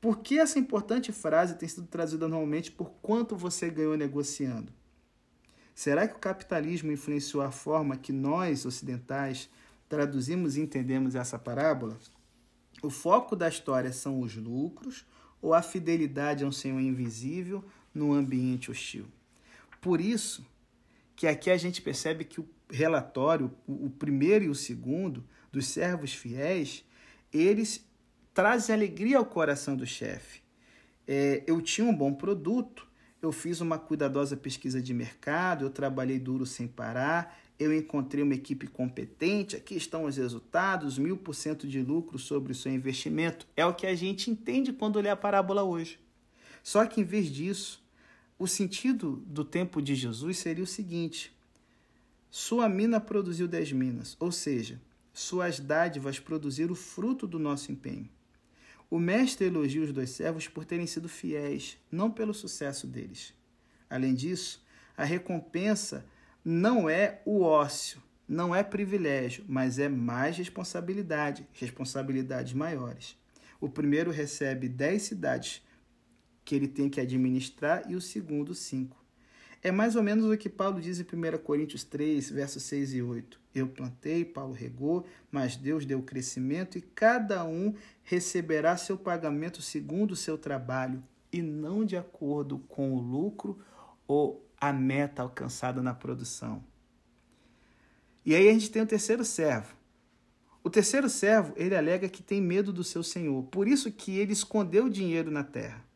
Por 0.00 0.20
que 0.20 0.38
essa 0.38 0.58
importante 0.58 1.12
frase 1.12 1.56
tem 1.56 1.68
sido 1.68 1.86
traduzida 1.86 2.28
normalmente 2.28 2.70
por 2.70 2.90
quanto 3.02 3.34
você 3.34 3.68
ganhou 3.68 3.96
negociando? 3.96 4.72
Será 5.74 6.06
que 6.06 6.16
o 6.16 6.20
capitalismo 6.20 6.92
influenciou 6.92 7.42
a 7.42 7.50
forma 7.50 7.96
que 7.96 8.12
nós, 8.12 8.64
ocidentais, 8.64 9.48
traduzimos 9.88 10.56
e 10.56 10.60
entendemos 10.60 11.14
essa 11.14 11.38
parábola? 11.38 11.96
O 12.82 12.90
foco 12.90 13.34
da 13.34 13.48
história 13.48 13.92
são 13.92 14.20
os 14.20 14.36
lucros 14.36 15.04
ou 15.42 15.54
a 15.54 15.62
fidelidade 15.62 16.44
a 16.44 16.46
um 16.46 16.52
Senhor 16.52 16.80
invisível 16.80 17.64
no 17.94 18.12
ambiente 18.12 18.70
hostil. 18.70 19.06
Por 19.80 20.00
isso 20.00 20.44
que 21.16 21.26
aqui 21.26 21.50
a 21.50 21.56
gente 21.56 21.82
percebe 21.82 22.24
que 22.24 22.40
o 22.40 22.48
relatório, 22.70 23.50
o 23.66 23.90
primeiro 23.90 24.44
e 24.44 24.48
o 24.48 24.54
segundo, 24.54 25.24
dos 25.50 25.66
servos 25.66 26.12
fiéis, 26.12 26.84
eles 27.32 27.87
trazem 28.38 28.72
alegria 28.72 29.18
ao 29.18 29.24
coração 29.24 29.74
do 29.74 29.84
chefe. 29.84 30.40
É, 31.08 31.42
eu 31.44 31.60
tinha 31.60 31.84
um 31.84 31.92
bom 31.92 32.14
produto, 32.14 32.86
eu 33.20 33.32
fiz 33.32 33.60
uma 33.60 33.80
cuidadosa 33.80 34.36
pesquisa 34.36 34.80
de 34.80 34.94
mercado, 34.94 35.64
eu 35.64 35.70
trabalhei 35.70 36.20
duro 36.20 36.46
sem 36.46 36.68
parar, 36.68 37.36
eu 37.58 37.76
encontrei 37.76 38.22
uma 38.22 38.34
equipe 38.34 38.68
competente, 38.68 39.56
aqui 39.56 39.74
estão 39.74 40.04
os 40.04 40.16
resultados, 40.16 40.98
mil 40.98 41.16
por 41.16 41.34
cento 41.34 41.66
de 41.66 41.82
lucro 41.82 42.16
sobre 42.16 42.52
o 42.52 42.54
seu 42.54 42.72
investimento. 42.72 43.44
É 43.56 43.66
o 43.66 43.74
que 43.74 43.88
a 43.88 43.94
gente 43.96 44.30
entende 44.30 44.72
quando 44.72 45.00
lê 45.00 45.08
a 45.08 45.16
parábola 45.16 45.64
hoje. 45.64 45.98
Só 46.62 46.86
que 46.86 47.00
em 47.00 47.04
vez 47.04 47.26
disso, 47.26 47.82
o 48.38 48.46
sentido 48.46 49.20
do 49.26 49.44
tempo 49.44 49.82
de 49.82 49.96
Jesus 49.96 50.38
seria 50.38 50.62
o 50.62 50.64
seguinte: 50.64 51.36
sua 52.30 52.68
mina 52.68 53.00
produziu 53.00 53.48
dez 53.48 53.72
minas, 53.72 54.16
ou 54.20 54.30
seja, 54.30 54.80
suas 55.12 55.58
dádivas 55.58 56.20
produziram 56.20 56.74
o 56.74 56.76
fruto 56.76 57.26
do 57.26 57.40
nosso 57.40 57.72
empenho. 57.72 58.08
O 58.90 58.98
mestre 58.98 59.46
elogia 59.46 59.82
os 59.82 59.92
dois 59.92 60.10
servos 60.10 60.48
por 60.48 60.64
terem 60.64 60.86
sido 60.86 61.08
fiéis, 61.08 61.76
não 61.92 62.10
pelo 62.10 62.32
sucesso 62.32 62.86
deles. 62.86 63.34
Além 63.90 64.14
disso, 64.14 64.64
a 64.96 65.04
recompensa 65.04 66.06
não 66.44 66.88
é 66.88 67.20
o 67.26 67.42
ócio, 67.42 68.02
não 68.26 68.54
é 68.54 68.62
privilégio, 68.62 69.44
mas 69.46 69.78
é 69.78 69.88
mais 69.88 70.36
responsabilidade, 70.36 71.46
responsabilidades 71.52 72.52
maiores. 72.54 73.16
O 73.60 73.68
primeiro 73.68 74.10
recebe 74.10 74.68
dez 74.68 75.02
cidades 75.02 75.62
que 76.44 76.54
ele 76.54 76.68
tem 76.68 76.88
que 76.88 77.00
administrar 77.00 77.84
e 77.90 77.94
o 77.94 78.00
segundo 78.00 78.54
cinco. 78.54 78.96
É 79.62 79.72
mais 79.72 79.96
ou 79.96 80.02
menos 80.02 80.24
o 80.24 80.36
que 80.36 80.48
Paulo 80.48 80.80
diz 80.80 81.00
em 81.00 81.02
1 81.02 81.38
Coríntios 81.38 81.82
3, 81.82 82.30
versos 82.30 82.62
6 82.62 82.94
e 82.94 83.02
8. 83.02 83.40
Eu 83.54 83.66
plantei, 83.66 84.24
Paulo 84.24 84.52
regou, 84.52 85.04
mas 85.32 85.56
Deus 85.56 85.84
deu 85.84 86.00
crescimento 86.00 86.78
e 86.78 86.80
cada 86.80 87.44
um 87.44 87.74
receberá 88.04 88.76
seu 88.76 88.96
pagamento 88.96 89.60
segundo 89.60 90.12
o 90.12 90.16
seu 90.16 90.38
trabalho 90.38 91.02
e 91.32 91.42
não 91.42 91.84
de 91.84 91.96
acordo 91.96 92.58
com 92.68 92.94
o 92.94 93.00
lucro 93.00 93.58
ou 94.06 94.46
a 94.60 94.72
meta 94.72 95.22
alcançada 95.22 95.82
na 95.82 95.92
produção. 95.92 96.62
E 98.24 98.34
aí 98.34 98.48
a 98.48 98.52
gente 98.52 98.70
tem 98.70 98.82
o 98.82 98.86
terceiro 98.86 99.24
servo. 99.24 99.74
O 100.62 100.70
terceiro 100.70 101.08
servo, 101.08 101.52
ele 101.56 101.74
alega 101.74 102.08
que 102.08 102.22
tem 102.22 102.40
medo 102.40 102.72
do 102.72 102.84
seu 102.84 103.02
senhor, 103.02 103.42
por 103.44 103.66
isso 103.66 103.90
que 103.90 104.18
ele 104.18 104.32
escondeu 104.32 104.84
o 104.84 104.90
dinheiro 104.90 105.30
na 105.30 105.42
terra. 105.42 105.87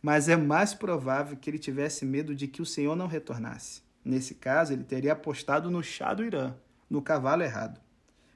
Mas 0.00 0.28
é 0.28 0.36
mais 0.36 0.74
provável 0.74 1.36
que 1.36 1.50
ele 1.50 1.58
tivesse 1.58 2.04
medo 2.04 2.34
de 2.34 2.46
que 2.46 2.62
o 2.62 2.66
senhor 2.66 2.94
não 2.94 3.06
retornasse. 3.06 3.82
Nesse 4.04 4.34
caso, 4.34 4.72
ele 4.72 4.84
teria 4.84 5.12
apostado 5.12 5.70
no 5.70 5.82
chá 5.82 6.14
do 6.14 6.24
Irã, 6.24 6.54
no 6.88 7.02
cavalo 7.02 7.42
errado. 7.42 7.80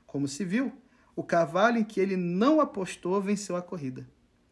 Como 0.06 0.26
se 0.28 0.44
viu, 0.44 0.72
o 1.14 1.22
cavalo 1.22 1.78
em 1.78 1.84
que 1.84 2.00
ele 2.00 2.16
não 2.16 2.60
apostou 2.60 3.20
venceu 3.20 3.56
a 3.56 3.62
corrida. 3.62 4.06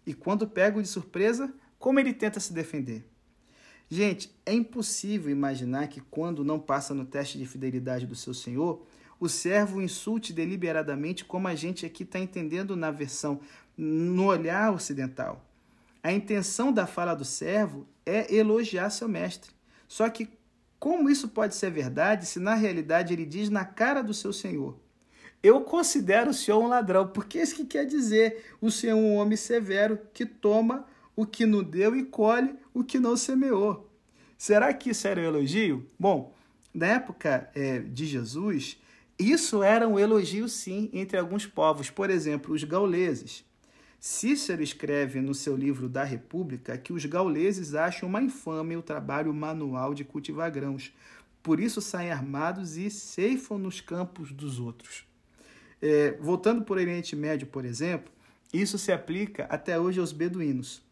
E 0.07 0.15
quando 0.15 0.49
pego 0.49 0.81
de 0.81 0.89
surpresa, 0.89 1.53
como 1.79 2.01
ele 2.01 2.13
tenta 2.13 2.41
se 2.41 2.53
defender? 2.53 3.07
Gente, 3.89 4.31
é 4.47 4.55
impossível 4.55 5.31
imaginar 5.31 5.89
que 5.89 6.01
quando 6.01 6.45
não 6.45 6.61
passa 6.61 6.95
no 6.95 7.05
teste 7.05 7.37
de 7.39 7.45
fidelidade 7.45 8.07
do 8.07 8.15
seu 8.15 8.33
senhor, 8.33 8.87
o 9.19 9.29
servo 9.29 9.83
insulte 9.83 10.33
deliberadamente, 10.33 11.25
como 11.25 11.49
a 11.49 11.55
gente 11.55 11.85
aqui 11.85 12.05
está 12.05 12.19
entendendo 12.19 12.77
na 12.77 12.91
versão, 12.91 13.41
no 13.77 14.27
olhar 14.27 14.73
ocidental. 14.73 15.45
A 16.03 16.13
intenção 16.13 16.73
da 16.73 16.87
fala 16.87 17.15
do 17.15 17.25
servo 17.25 17.87
é 18.07 18.35
elogiar 18.35 18.91
seu 18.91 19.09
mestre. 19.09 19.53
Só 19.87 20.09
que 20.09 20.29
como 20.79 21.11
isso 21.11 21.29
pode 21.29 21.55
ser 21.55 21.71
verdade 21.71 22.25
se 22.25 22.39
na 22.39 22.55
realidade 22.55 23.13
ele 23.13 23.27
diz 23.27 23.51
na 23.51 23.65
cara 23.65 24.03
do 24.03 24.15
seu 24.15 24.33
senhor? 24.33 24.79
Eu 25.43 25.61
considero 25.63 26.31
o 26.31 26.35
senhor 26.35 26.59
um 26.63 26.69
ladrão, 26.69 27.09
porque 27.09 27.41
isso 27.41 27.55
que 27.55 27.65
quer 27.65 27.85
dizer 27.85 28.45
o 28.61 28.71
senhor 28.71 28.93
é 28.93 29.01
um 29.01 29.17
homem 29.17 29.37
severo 29.37 29.99
que 30.13 30.25
toma 30.25 30.87
o 31.15 31.27
que 31.27 31.45
não 31.45 31.63
deu 31.63 31.95
e 31.95 32.05
colhe 32.05 32.55
o 32.73 32.83
que 32.83 32.99
não 32.99 33.17
semeou. 33.17 33.91
Será 34.39 34.73
que 34.73 34.91
isso 34.91 35.07
era 35.07 35.21
um 35.21 35.25
elogio? 35.25 35.87
Bom, 35.99 36.35
Na 36.73 36.87
época 36.87 37.51
é, 37.55 37.81
de 37.81 38.07
Jesus, 38.07 38.79
isso 39.19 39.63
era 39.63 39.87
um 39.87 39.99
elogio, 39.99 40.49
sim, 40.49 40.89
entre 40.95 41.19
alguns 41.19 41.47
povos. 41.47 41.91
Por 41.91 42.09
exemplo, 42.09 42.55
os 42.55 42.65
gauleses. 42.65 43.45
Cícero 44.03 44.63
escreve 44.63 45.21
no 45.21 45.35
seu 45.35 45.55
livro 45.55 45.87
da 45.87 46.03
República 46.03 46.79
que 46.79 46.91
os 46.91 47.05
gauleses 47.05 47.75
acham 47.75 48.09
uma 48.09 48.23
infâmia 48.23 48.79
o 48.79 48.83
trabalho 48.83 49.33
manual 49.35 49.93
de 49.93 50.05
cultivar 50.05 50.51
grãos. 50.51 50.91
Por 51.43 51.61
isso 51.61 51.83
saem 51.83 52.11
armados 52.11 52.79
e 52.79 52.89
ceifam 52.89 53.59
nos 53.59 53.83
campos 53.83 54.33
dos 54.33 54.59
outros. 54.59 55.05
É, 55.83 56.13
voltando 56.13 56.65
para 56.65 56.73
o 56.73 56.77
Oriente 56.79 57.15
Médio, 57.15 57.49
por 57.49 57.63
exemplo, 57.63 58.11
isso 58.55 58.79
se 58.79 58.91
aplica 58.91 59.45
até 59.51 59.79
hoje 59.79 60.01
aos 60.01 60.13
beduínos. 60.13 60.83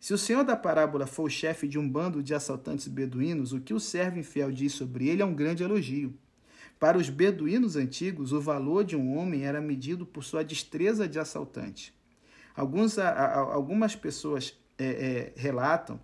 Se 0.00 0.12
o 0.12 0.18
senhor 0.18 0.42
da 0.42 0.56
parábola 0.56 1.06
for 1.06 1.24
o 1.24 1.30
chefe 1.30 1.68
de 1.68 1.78
um 1.78 1.88
bando 1.88 2.20
de 2.20 2.34
assaltantes 2.34 2.88
beduínos, 2.88 3.52
o 3.52 3.60
que 3.60 3.72
o 3.72 3.78
servo 3.78 4.18
infiel 4.18 4.50
diz 4.50 4.72
sobre 4.72 5.08
ele 5.08 5.22
é 5.22 5.24
um 5.24 5.34
grande 5.34 5.62
elogio. 5.62 6.12
Para 6.80 6.98
os 6.98 7.08
beduínos 7.08 7.76
antigos, 7.76 8.32
o 8.32 8.40
valor 8.40 8.82
de 8.82 8.96
um 8.96 9.16
homem 9.16 9.44
era 9.44 9.60
medido 9.60 10.04
por 10.04 10.24
sua 10.24 10.42
destreza 10.42 11.06
de 11.06 11.20
assaltante. 11.20 11.94
Alguns, 12.56 12.98
a, 12.98 13.08
a, 13.08 13.38
algumas 13.38 13.94
pessoas 13.96 14.56
é, 14.78 14.84
é, 14.84 15.32
relatam 15.36 16.00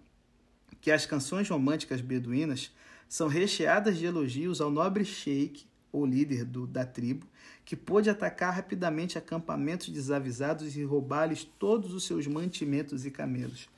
que 0.81 0.91
as 0.91 1.07
canções 1.07 1.49
românticas 1.49 2.01
beduínas 2.01 2.73
são 3.09 3.29
recheadas 3.29 3.97
de 3.97 4.07
elogios 4.07 4.61
ao 4.61 4.71
nobre 4.71 5.05
sheik, 5.05 5.67
ou 5.93 6.05
líder 6.05 6.45
do, 6.45 6.67
da 6.67 6.85
tribo, 6.85 7.27
que 7.65 7.75
pôde 7.75 8.11
atacar 8.11 8.55
rapidamente 8.55 9.17
acampamentos 9.17 9.89
desavisados 9.89 10.77
e 10.77 10.85
roubar-lhes 10.85 11.45
todos 11.59 11.95
os 11.95 12.05
seus 12.05 12.27
mantimentos 12.27 13.07
e 13.07 13.11
camelos. 13.11 13.69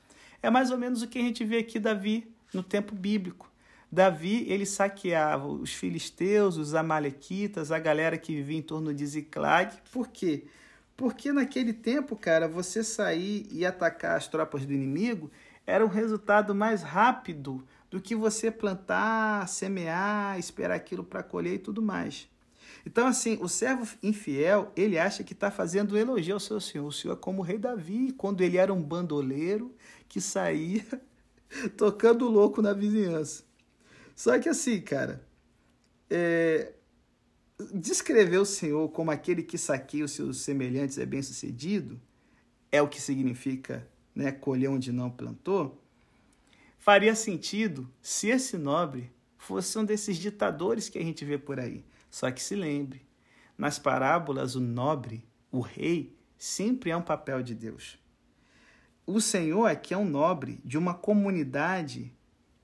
É 0.42 0.50
mais 0.50 0.70
ou 0.70 0.78
menos 0.78 1.02
o 1.02 1.08
que 1.08 1.18
a 1.18 1.22
gente 1.22 1.44
vê 1.44 1.58
aqui 1.58 1.78
Davi 1.78 2.30
no 2.52 2.62
tempo 2.62 2.94
bíblico. 2.94 3.50
Davi, 3.90 4.44
ele 4.48 4.66
saqueava 4.66 5.46
os 5.46 5.72
filisteus, 5.72 6.56
os 6.56 6.74
amalequitas, 6.74 7.72
a 7.72 7.78
galera 7.78 8.18
que 8.18 8.34
vivia 8.34 8.58
em 8.58 8.62
torno 8.62 8.92
de 8.92 9.06
Ziclag. 9.06 9.74
Por 9.90 10.08
quê? 10.08 10.44
Naquele 11.32 11.72
tempo, 11.72 12.16
cara, 12.16 12.48
você 12.48 12.82
sair 12.82 13.46
e 13.50 13.64
atacar 13.64 14.16
as 14.16 14.26
tropas 14.26 14.66
do 14.66 14.72
inimigo 14.72 15.30
era 15.66 15.84
um 15.84 15.88
resultado 15.88 16.54
mais 16.54 16.82
rápido 16.82 17.64
do 17.90 18.00
que 18.00 18.14
você 18.14 18.50
plantar, 18.50 19.48
semear, 19.48 20.38
esperar 20.38 20.74
aquilo 20.74 21.04
para 21.04 21.22
colher 21.22 21.54
e 21.54 21.58
tudo 21.58 21.80
mais. 21.80 22.28
Então, 22.84 23.06
assim, 23.06 23.38
o 23.40 23.48
servo 23.48 23.86
infiel, 24.02 24.72
ele 24.76 24.98
acha 24.98 25.22
que 25.22 25.32
está 25.32 25.50
fazendo 25.50 25.96
elogio 25.96 26.34
ao 26.34 26.40
seu 26.40 26.60
senhor. 26.60 26.86
O 26.86 26.92
senhor 26.92 27.14
é 27.14 27.16
como 27.16 27.40
o 27.40 27.44
rei 27.44 27.58
Davi, 27.58 28.12
quando 28.12 28.40
ele 28.40 28.56
era 28.56 28.72
um 28.72 28.82
bandoleiro 28.82 29.74
que 30.08 30.20
saía 30.20 30.84
tocando 31.76 32.28
louco 32.28 32.62
na 32.62 32.72
vizinhança. 32.72 33.44
Só 34.14 34.38
que 34.38 34.48
assim, 34.48 34.80
cara, 34.80 35.22
é... 36.10 36.72
descrever 37.72 38.38
o 38.38 38.44
Senhor 38.44 38.88
como 38.90 39.10
aquele 39.10 39.42
que 39.42 39.58
saqueia 39.58 40.04
os 40.04 40.12
seus 40.12 40.40
semelhantes 40.40 40.98
é 40.98 41.06
bem 41.06 41.22
sucedido, 41.22 42.00
é 42.70 42.80
o 42.80 42.88
que 42.88 43.00
significa 43.00 43.86
né, 44.14 44.30
colher 44.30 44.68
onde 44.68 44.92
não 44.92 45.10
plantou, 45.10 45.82
faria 46.78 47.14
sentido 47.14 47.88
se 48.00 48.28
esse 48.28 48.56
nobre 48.56 49.12
fosse 49.36 49.78
um 49.78 49.84
desses 49.84 50.16
ditadores 50.16 50.88
que 50.88 50.98
a 50.98 51.02
gente 51.02 51.24
vê 51.24 51.38
por 51.38 51.58
aí. 51.58 51.84
Só 52.10 52.30
que 52.30 52.42
se 52.42 52.54
lembre, 52.54 53.02
nas 53.56 53.78
parábolas, 53.78 54.54
o 54.54 54.60
nobre, 54.60 55.24
o 55.50 55.60
rei, 55.60 56.16
sempre 56.36 56.90
é 56.90 56.96
um 56.96 57.02
papel 57.02 57.42
de 57.42 57.54
Deus. 57.54 57.98
O 59.06 59.20
Senhor 59.20 59.66
aqui 59.66 59.94
é 59.94 59.98
um 59.98 60.08
nobre 60.08 60.60
de 60.64 60.76
uma 60.76 60.94
comunidade 60.94 62.12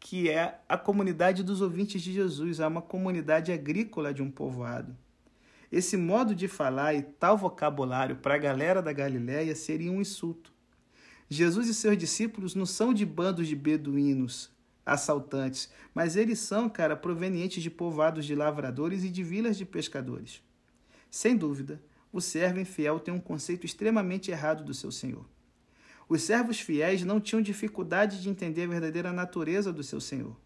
que 0.04 0.28
é 0.28 0.60
a 0.68 0.76
comunidade 0.76 1.42
dos 1.42 1.62
ouvintes 1.62 2.02
de 2.02 2.12
Jesus, 2.12 2.60
é 2.60 2.66
uma 2.66 2.82
comunidade 2.82 3.50
agrícola 3.50 4.12
de 4.12 4.22
um 4.22 4.30
povoado. 4.30 4.94
Esse 5.72 5.96
modo 5.96 6.34
de 6.34 6.46
falar 6.46 6.92
e 6.92 7.00
tal 7.00 7.38
vocabulário 7.38 8.16
para 8.16 8.34
a 8.34 8.38
galera 8.38 8.82
da 8.82 8.92
Galiléia 8.92 9.56
seria 9.56 9.90
um 9.90 10.02
insulto. 10.02 10.52
Jesus 11.26 11.68
e 11.68 11.74
seus 11.74 11.96
discípulos 11.96 12.54
não 12.54 12.66
são 12.66 12.92
de 12.92 13.06
bandos 13.06 13.48
de 13.48 13.56
beduínos, 13.56 14.52
assaltantes, 14.84 15.72
mas 15.94 16.16
eles 16.16 16.38
são, 16.38 16.68
cara, 16.68 16.94
provenientes 16.94 17.62
de 17.62 17.70
povoados 17.70 18.26
de 18.26 18.34
lavradores 18.34 19.04
e 19.04 19.08
de 19.08 19.24
vilas 19.24 19.56
de 19.56 19.64
pescadores. 19.64 20.42
Sem 21.10 21.34
dúvida, 21.34 21.82
o 22.12 22.20
servo 22.20 22.60
infiel 22.60 23.00
tem 23.00 23.14
um 23.14 23.18
conceito 23.18 23.64
extremamente 23.64 24.30
errado 24.30 24.62
do 24.62 24.74
seu 24.74 24.92
senhor. 24.92 25.24
Os 26.08 26.22
servos 26.22 26.60
fiéis 26.60 27.02
não 27.02 27.20
tinham 27.20 27.42
dificuldade 27.42 28.20
de 28.20 28.28
entender 28.28 28.64
a 28.64 28.68
verdadeira 28.68 29.12
natureza 29.12 29.72
do 29.72 29.82
seu 29.82 30.00
senhor. 30.00 30.36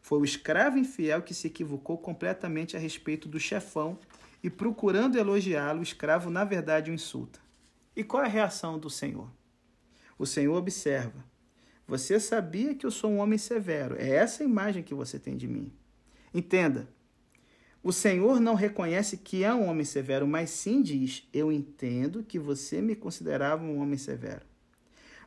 Foi 0.00 0.18
o 0.18 0.24
escravo 0.24 0.78
infiel 0.78 1.22
que 1.22 1.34
se 1.34 1.46
equivocou 1.46 1.98
completamente 1.98 2.76
a 2.76 2.80
respeito 2.80 3.28
do 3.28 3.38
chefão 3.38 3.98
e, 4.42 4.48
procurando 4.48 5.18
elogiá-lo, 5.18 5.80
o 5.80 5.82
escravo 5.82 6.30
na 6.30 6.44
verdade 6.44 6.90
o 6.90 6.94
insulta. 6.94 7.40
E 7.94 8.02
qual 8.02 8.22
é 8.22 8.26
a 8.26 8.30
reação 8.30 8.78
do 8.78 8.88
senhor? 8.88 9.30
O 10.18 10.24
senhor 10.24 10.56
observa: 10.56 11.24
Você 11.86 12.18
sabia 12.18 12.74
que 12.74 12.86
eu 12.86 12.90
sou 12.90 13.10
um 13.10 13.18
homem 13.18 13.38
severo. 13.38 13.96
É 13.98 14.08
essa 14.08 14.42
a 14.42 14.46
imagem 14.46 14.82
que 14.82 14.94
você 14.94 15.18
tem 15.18 15.36
de 15.36 15.48
mim. 15.48 15.72
Entenda. 16.32 16.88
O 17.82 17.92
Senhor 17.92 18.40
não 18.40 18.54
reconhece 18.54 19.16
que 19.16 19.42
é 19.42 19.54
um 19.54 19.66
homem 19.66 19.86
severo, 19.86 20.26
mas 20.26 20.50
sim 20.50 20.82
diz: 20.82 21.26
Eu 21.32 21.50
entendo 21.50 22.22
que 22.22 22.38
você 22.38 22.82
me 22.82 22.94
considerava 22.94 23.64
um 23.64 23.80
homem 23.80 23.96
severo. 23.96 24.49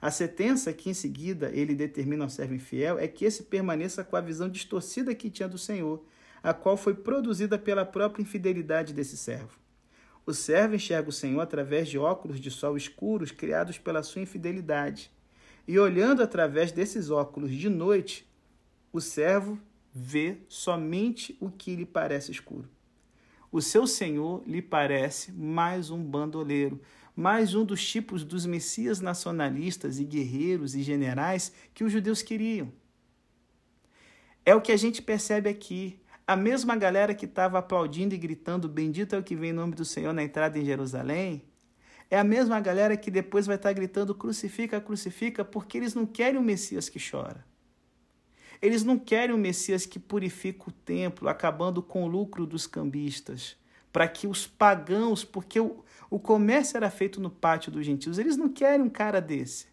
A 0.04 0.12
sentença 0.12 0.74
que 0.74 0.90
em 0.90 0.94
seguida 0.94 1.50
ele 1.54 1.74
determina 1.74 2.26
ao 2.26 2.30
servo 2.30 2.54
infiel 2.54 3.00
é 3.00 3.08
que 3.08 3.24
esse 3.24 3.44
permaneça 3.44 4.04
com 4.04 4.18
a 4.18 4.20
visão 4.20 4.50
distorcida 4.50 5.16
que 5.16 5.30
tinha 5.30 5.48
do 5.48 5.58
Senhor, 5.58 6.04
a 6.44 6.54
qual 6.54 6.76
foi 6.76 6.94
produzida 6.94 7.58
pela 7.58 7.86
própria 7.86 8.22
infidelidade 8.22 8.94
desse 8.94 9.16
servo. 9.16 9.58
O 10.26 10.34
servo 10.34 10.76
enxerga 10.76 11.08
o 11.08 11.14
Senhor 11.14 11.40
através 11.40 11.88
de 11.88 11.98
óculos 11.98 12.42
de 12.42 12.52
sol 12.52 12.76
escuros 12.76 13.32
criados 13.32 13.78
pela 13.78 14.04
sua 14.04 14.22
infidelidade. 14.22 15.10
E 15.66 15.80
olhando 15.80 16.22
através 16.22 16.74
desses 16.74 17.10
óculos 17.10 17.52
de 17.52 17.70
noite, 17.70 18.30
o 18.92 19.00
servo 19.00 19.58
vê 19.94 20.40
somente 20.50 21.38
o 21.40 21.50
que 21.50 21.78
lhe 21.78 21.86
parece 21.86 22.30
escuro. 22.30 22.68
O 23.54 23.62
seu 23.62 23.88
senhor 23.88 24.44
lhe 24.46 24.62
parece 24.62 25.32
mais 25.32 25.90
um 25.90 26.04
bandoleiro, 26.04 26.82
mais 27.16 27.54
um 27.54 27.64
dos 27.64 27.86
tipos 27.88 28.24
dos 28.24 28.46
messias 28.46 29.00
nacionalistas 29.00 30.00
e 30.00 30.04
guerreiros 30.04 30.74
e 30.74 30.82
generais 30.82 31.54
que 31.74 31.84
os 31.84 31.92
judeus 31.92 32.22
queriam. 32.24 32.72
É 34.46 34.56
o 34.56 34.62
que 34.62 34.72
a 34.72 34.78
gente 34.78 35.02
percebe 35.02 35.50
aqui. 35.50 36.00
A 36.26 36.36
mesma 36.36 36.76
galera 36.76 37.14
que 37.14 37.26
estava 37.26 37.60
aplaudindo 37.60 38.16
e 38.16 38.18
gritando: 38.18 38.68
Bendito 38.68 39.14
é 39.16 39.20
o 39.20 39.24
que 39.24 39.36
vem 39.36 39.52
em 39.52 39.54
nome 39.54 39.76
do 39.76 39.86
Senhor 39.86 40.14
na 40.14 40.24
entrada 40.24 40.58
em 40.58 40.66
Jerusalém. 40.66 41.44
É 42.10 42.18
a 42.18 42.24
mesma 42.24 42.60
galera 42.60 42.98
que 42.98 43.12
depois 43.12 43.46
vai 43.46 43.58
estar 43.58 43.74
gritando: 43.74 44.16
Crucifica, 44.16 44.82
crucifica, 44.82 45.46
porque 45.46 45.78
eles 45.78 45.94
não 45.94 46.06
querem 46.06 46.40
o 46.40 46.44
Messias 46.44 46.90
que 46.90 47.00
chora. 47.00 47.46
Eles 48.62 48.84
não 48.84 48.98
querem 48.98 49.36
o 49.36 49.38
Messias 49.38 49.86
que 49.86 50.00
purifica 50.00 50.70
o 50.70 50.72
templo, 50.72 51.28
acabando 51.28 51.84
com 51.84 52.06
o 52.06 52.08
lucro 52.08 52.46
dos 52.46 52.66
cambistas 52.66 53.58
para 53.94 54.08
que 54.08 54.26
os 54.26 54.48
pagãos, 54.48 55.24
porque 55.24 55.60
o, 55.60 55.86
o 56.14 56.20
comércio 56.20 56.78
era 56.78 56.92
feito 56.92 57.20
no 57.20 57.32
pátio 57.32 57.72
dos 57.72 57.84
gentios, 57.84 58.20
eles 58.20 58.38
não 58.38 58.48
querem 58.48 58.86
um 58.86 58.90
cara 58.90 59.20
desse. 59.20 59.66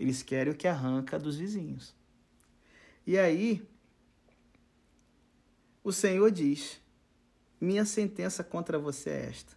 Eles 0.00 0.22
querem 0.22 0.50
o 0.50 0.56
que 0.56 0.66
arranca 0.66 1.18
dos 1.18 1.36
vizinhos. 1.36 1.94
E 3.06 3.18
aí, 3.18 3.62
o 5.84 5.92
Senhor 5.92 6.30
diz: 6.30 6.80
Minha 7.60 7.84
sentença 7.84 8.42
contra 8.42 8.78
você 8.78 9.10
é 9.10 9.26
esta. 9.26 9.52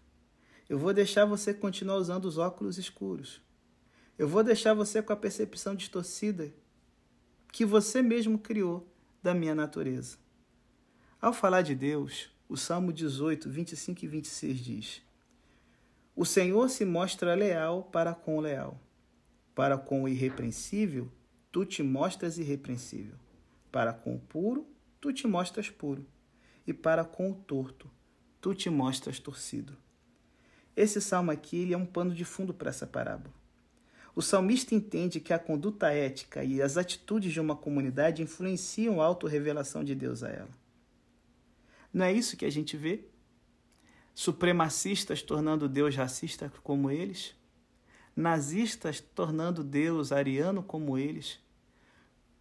Eu 0.67 0.77
vou 0.77 0.93
deixar 0.93 1.23
você 1.23 1.53
continuar 1.53 1.95
usando 1.95 2.25
os 2.25 2.37
óculos 2.37 2.77
escuros. 2.77 3.41
Eu 4.17 4.27
vou 4.27 4.43
deixar 4.43 4.73
você 4.73 5.01
com 5.01 5.13
a 5.13 5.15
percepção 5.15 5.73
distorcida 5.73 6.53
que 7.49 7.63
você 7.63 8.01
mesmo 8.01 8.37
criou 8.37 8.85
da 9.23 9.33
minha 9.33 9.55
natureza. 9.55 10.17
Ao 11.21 11.31
falar 11.31 11.61
de 11.61 11.73
Deus, 11.73 12.29
o 12.49 12.57
Salmo 12.57 12.91
18, 12.91 13.49
25 13.49 14.03
e 14.03 14.07
26 14.09 14.57
diz: 14.59 15.08
O 16.19 16.25
Senhor 16.25 16.69
se 16.69 16.83
mostra 16.83 17.33
leal 17.33 17.81
para 17.81 18.13
com 18.13 18.35
o 18.35 18.41
leal. 18.41 18.77
Para 19.55 19.77
com 19.77 20.03
o 20.03 20.07
irrepreensível, 20.09 21.09
tu 21.49 21.63
te 21.63 21.81
mostras 21.81 22.37
irrepreensível. 22.37 23.15
Para 23.71 23.93
com 23.93 24.15
o 24.15 24.19
puro, 24.19 24.67
tu 24.99 25.13
te 25.13 25.25
mostras 25.25 25.69
puro. 25.69 26.05
E 26.67 26.73
para 26.73 27.05
com 27.05 27.31
o 27.31 27.33
torto, 27.33 27.89
tu 28.41 28.53
te 28.53 28.69
mostras 28.69 29.17
torcido. 29.17 29.77
Esse 30.75 30.99
salmo 30.99 31.31
aqui 31.31 31.71
é 31.71 31.77
um 31.77 31.85
pano 31.85 32.13
de 32.13 32.25
fundo 32.25 32.53
para 32.53 32.67
essa 32.69 32.85
parábola. 32.85 33.33
O 34.13 34.21
salmista 34.21 34.75
entende 34.75 35.21
que 35.21 35.31
a 35.31 35.39
conduta 35.39 35.89
ética 35.89 36.43
e 36.43 36.61
as 36.61 36.75
atitudes 36.75 37.31
de 37.31 37.39
uma 37.39 37.55
comunidade 37.55 38.21
influenciam 38.21 39.01
a 39.01 39.05
autorrevelação 39.05 39.85
de 39.85 39.95
Deus 39.95 40.21
a 40.21 40.27
ela. 40.27 40.51
Não 41.93 42.03
é 42.03 42.11
isso 42.11 42.35
que 42.35 42.43
a 42.43 42.51
gente 42.51 42.75
vê? 42.75 43.05
Supremacistas 44.21 45.21
tornando 45.21 45.69
Deus 45.69 45.95
racista 45.95 46.51
como 46.61 46.91
eles? 46.91 47.33
Nazistas 48.13 48.99
tornando 48.99 49.63
Deus 49.63 50.11
ariano 50.11 50.61
como 50.61 50.97
eles? 50.97 51.39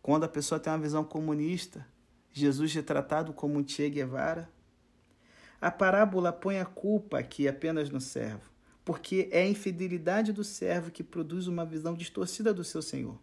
Quando 0.02 0.24
a 0.24 0.28
pessoa 0.28 0.58
tem 0.58 0.72
uma 0.72 0.80
visão 0.80 1.04
comunista, 1.04 1.86
Jesus 2.32 2.74
retratado 2.74 3.32
como 3.32 3.60
um 3.60 3.64
Che 3.64 3.88
Guevara? 3.88 4.50
A 5.60 5.70
parábola 5.70 6.32
põe 6.32 6.58
a 6.58 6.64
culpa 6.64 7.20
aqui 7.20 7.46
apenas 7.46 7.90
no 7.90 8.00
servo, 8.00 8.50
porque 8.84 9.28
é 9.30 9.42
a 9.42 9.48
infidelidade 9.48 10.32
do 10.32 10.42
servo 10.42 10.90
que 10.90 11.04
produz 11.04 11.46
uma 11.46 11.64
visão 11.64 11.94
distorcida 11.94 12.52
do 12.52 12.64
seu 12.64 12.82
senhor. 12.82 13.20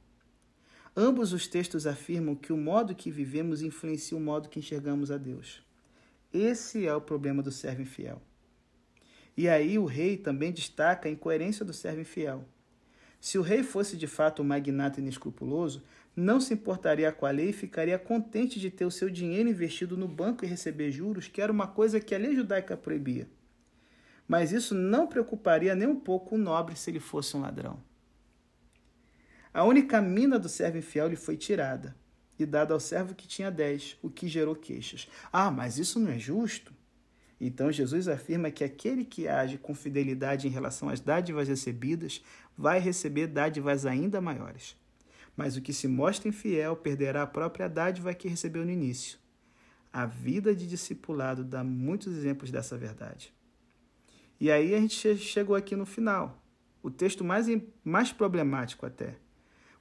Ambos 0.96 1.34
os 1.34 1.46
textos 1.46 1.86
afirmam 1.86 2.36
que 2.36 2.54
o 2.54 2.58
modo 2.58 2.96
que 2.96 3.12
vivemos 3.12 3.62
influencia 3.62 4.18
o 4.18 4.22
modo 4.22 4.48
que 4.48 4.60
enxergamos 4.60 5.12
a 5.12 5.18
Deus. 5.18 5.62
Esse 6.32 6.88
é 6.88 6.96
o 6.96 7.02
problema 7.02 7.44
do 7.44 7.52
servo 7.52 7.82
infiel. 7.82 8.22
E 9.38 9.50
aí 9.50 9.78
o 9.78 9.86
rei 9.86 10.18
também 10.18 10.52
destaca 10.52 11.10
a 11.10 11.12
incoerência 11.12 11.66
do 11.66 11.74
servo 11.74 12.02
infiel. 12.02 12.46
Se 13.20 13.38
o 13.38 13.42
rei 13.42 13.64
fosse 13.64 13.98
de 13.98 14.08
fato 14.08 14.42
um 14.42 14.46
magnata 14.46 15.00
inescrupuloso, 15.00 15.84
não 16.16 16.40
se 16.40 16.54
importaria 16.54 17.12
com 17.12 17.26
a 17.26 17.32
lei 17.32 17.50
e 17.50 17.54
ficaria 17.54 18.00
contente 18.00 18.60
de 18.60 18.70
ter 18.70 18.86
o 18.86 18.92
seu 18.92 19.10
dinheiro 19.10 19.50
investido 19.50 19.98
no 19.98 20.08
banco 20.08 20.46
e 20.46 20.48
receber 20.48 20.92
juros, 20.92 21.28
que 21.28 21.42
era 21.42 21.52
uma 21.52 21.68
coisa 21.68 22.00
que 22.00 22.16
a 22.16 22.18
lei 22.18 22.36
judaica 22.36 22.78
proibia. 22.78 23.28
Mas 24.28 24.52
isso 24.52 24.74
não 24.74 25.08
preocuparia 25.08 25.76
nem 25.76 25.88
um 25.88 26.00
pouco 26.00 26.36
o 26.36 26.38
nobre 26.38 26.76
se 26.76 26.90
ele 26.90 27.00
fosse 27.00 27.36
um 27.36 27.42
ladrão. 27.42 27.82
A 29.52 29.64
única 29.64 30.02
mina 30.02 30.38
do 30.38 30.50
servo 30.50 30.78
infiel 30.78 31.08
lhe 31.08 31.16
foi 31.16 31.36
tirada 31.36 31.96
e 32.38 32.46
dada 32.46 32.74
ao 32.74 32.80
servo 32.80 33.16
que 33.16 33.28
tinha 33.28 33.50
dez, 33.50 33.98
o 34.02 34.10
que 34.10 34.28
gerou 34.28 34.56
queixas. 34.56 35.08
Ah, 35.32 35.50
mas 35.50 35.78
isso 35.78 36.00
não 36.00 36.12
é 36.12 36.20
justo? 36.20 36.75
Então 37.40 37.72
Jesus 37.72 38.08
afirma 38.08 38.52
que 38.52 38.64
aquele 38.64 39.04
que 39.04 39.28
age 39.28 39.58
com 39.58 39.76
fidelidade 39.76 40.48
em 40.48 40.52
relação 40.52 40.90
às 40.90 41.00
dádivas 41.00 41.48
recebidas 41.48 42.24
vai 42.58 42.80
receber 42.80 43.28
dádivas 43.28 43.86
ainda 43.86 44.22
maiores 44.22 44.76
mas 45.36 45.58
o 45.58 45.62
que 45.62 45.74
se 45.74 45.88
mostra 45.88 46.30
infiel 46.30 46.76
perderá 46.76 47.24
a 47.24 47.28
própria 47.28 47.68
dádiva 47.68 48.14
que 48.14 48.28
recebeu 48.28 48.64
no 48.64 48.72
início. 48.72 49.20
A 49.92 50.06
vida 50.06 50.56
de 50.56 50.68
discipulado 50.68 51.44
dá 51.44 51.64
muitos 51.64 52.16
exemplos 52.16 52.52
dessa 52.52 52.78
verdade. 52.78 53.34
E 54.40 54.52
aí 54.52 54.74
a 54.74 54.80
gente 54.80 55.18
chegou 55.18 55.56
aqui 55.56 55.76
no 55.76 55.86
final, 55.86 56.42
o 56.82 56.90
texto 56.90 57.24
mais, 57.24 57.48
mais 57.84 58.12
problemático 58.12 58.86
até. 58.86 59.16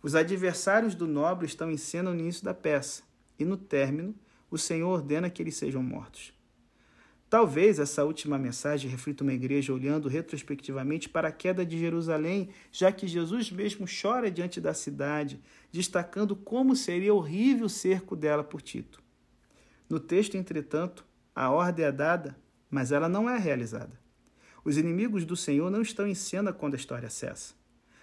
Os 0.02 0.14
adversários 0.14 0.94
do 0.94 1.07
nobre 1.07 1.46
estão 1.46 1.70
em 1.70 1.76
cena 1.76 2.12
no 2.12 2.20
início 2.20 2.44
da 2.44 2.55
peça, 2.55 3.02
e 3.38 3.44
no 3.44 3.57
término, 3.57 4.14
o 4.50 4.57
Senhor 4.59 4.88
ordena 4.88 5.28
que 5.28 5.42
eles 5.42 5.57
sejam 5.57 5.82
mortos. 5.82 6.32
Talvez 7.35 7.80
essa 7.80 8.05
última 8.05 8.39
mensagem 8.39 8.89
reflita 8.89 9.24
uma 9.24 9.32
igreja 9.32 9.74
olhando 9.74 10.09
retrospectivamente 10.09 11.09
para 11.09 11.26
a 11.26 11.32
queda 11.32 11.66
de 11.66 11.76
Jerusalém, 11.76 12.51
já 12.70 12.93
que 12.93 13.09
Jesus 13.09 13.51
mesmo 13.51 13.87
chora 13.89 14.30
diante 14.30 14.61
da 14.61 14.72
cidade, 14.72 15.43
destacando 15.72 16.37
como 16.37 16.76
seria 16.76 17.12
horrível 17.12 17.66
o 17.66 17.68
cerco 17.68 18.14
dela 18.14 18.45
por 18.45 18.62
Tito. 18.62 19.03
No 19.91 19.99
texto, 19.99 20.37
entretanto, 20.37 21.05
a 21.35 21.51
ordem 21.51 21.85
é 21.85 21.91
dada, 21.91 22.39
mas 22.70 22.93
ela 22.93 23.09
não 23.09 23.28
é 23.28 23.37
realizada. 23.37 23.99
Os 24.64 24.76
inimigos 24.76 25.24
do 25.24 25.35
Senhor 25.35 25.72
não 25.72 25.82
estão 25.82 26.07
em 26.07 26.14
cena 26.14 26.53
quando 26.53 26.74
a 26.74 26.76
história 26.76 27.11
cessa. 27.11 27.55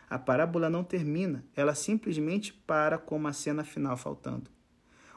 A 0.10 0.20
parábola 0.20 0.70
não 0.70 0.84
termina, 0.84 1.46
ela 1.56 1.74
simplesmente 1.74 2.52
para 2.52 2.98
com 2.98 3.16
uma 3.16 3.32
cena 3.32 3.64
final 3.64 3.96
faltando. 3.96 4.52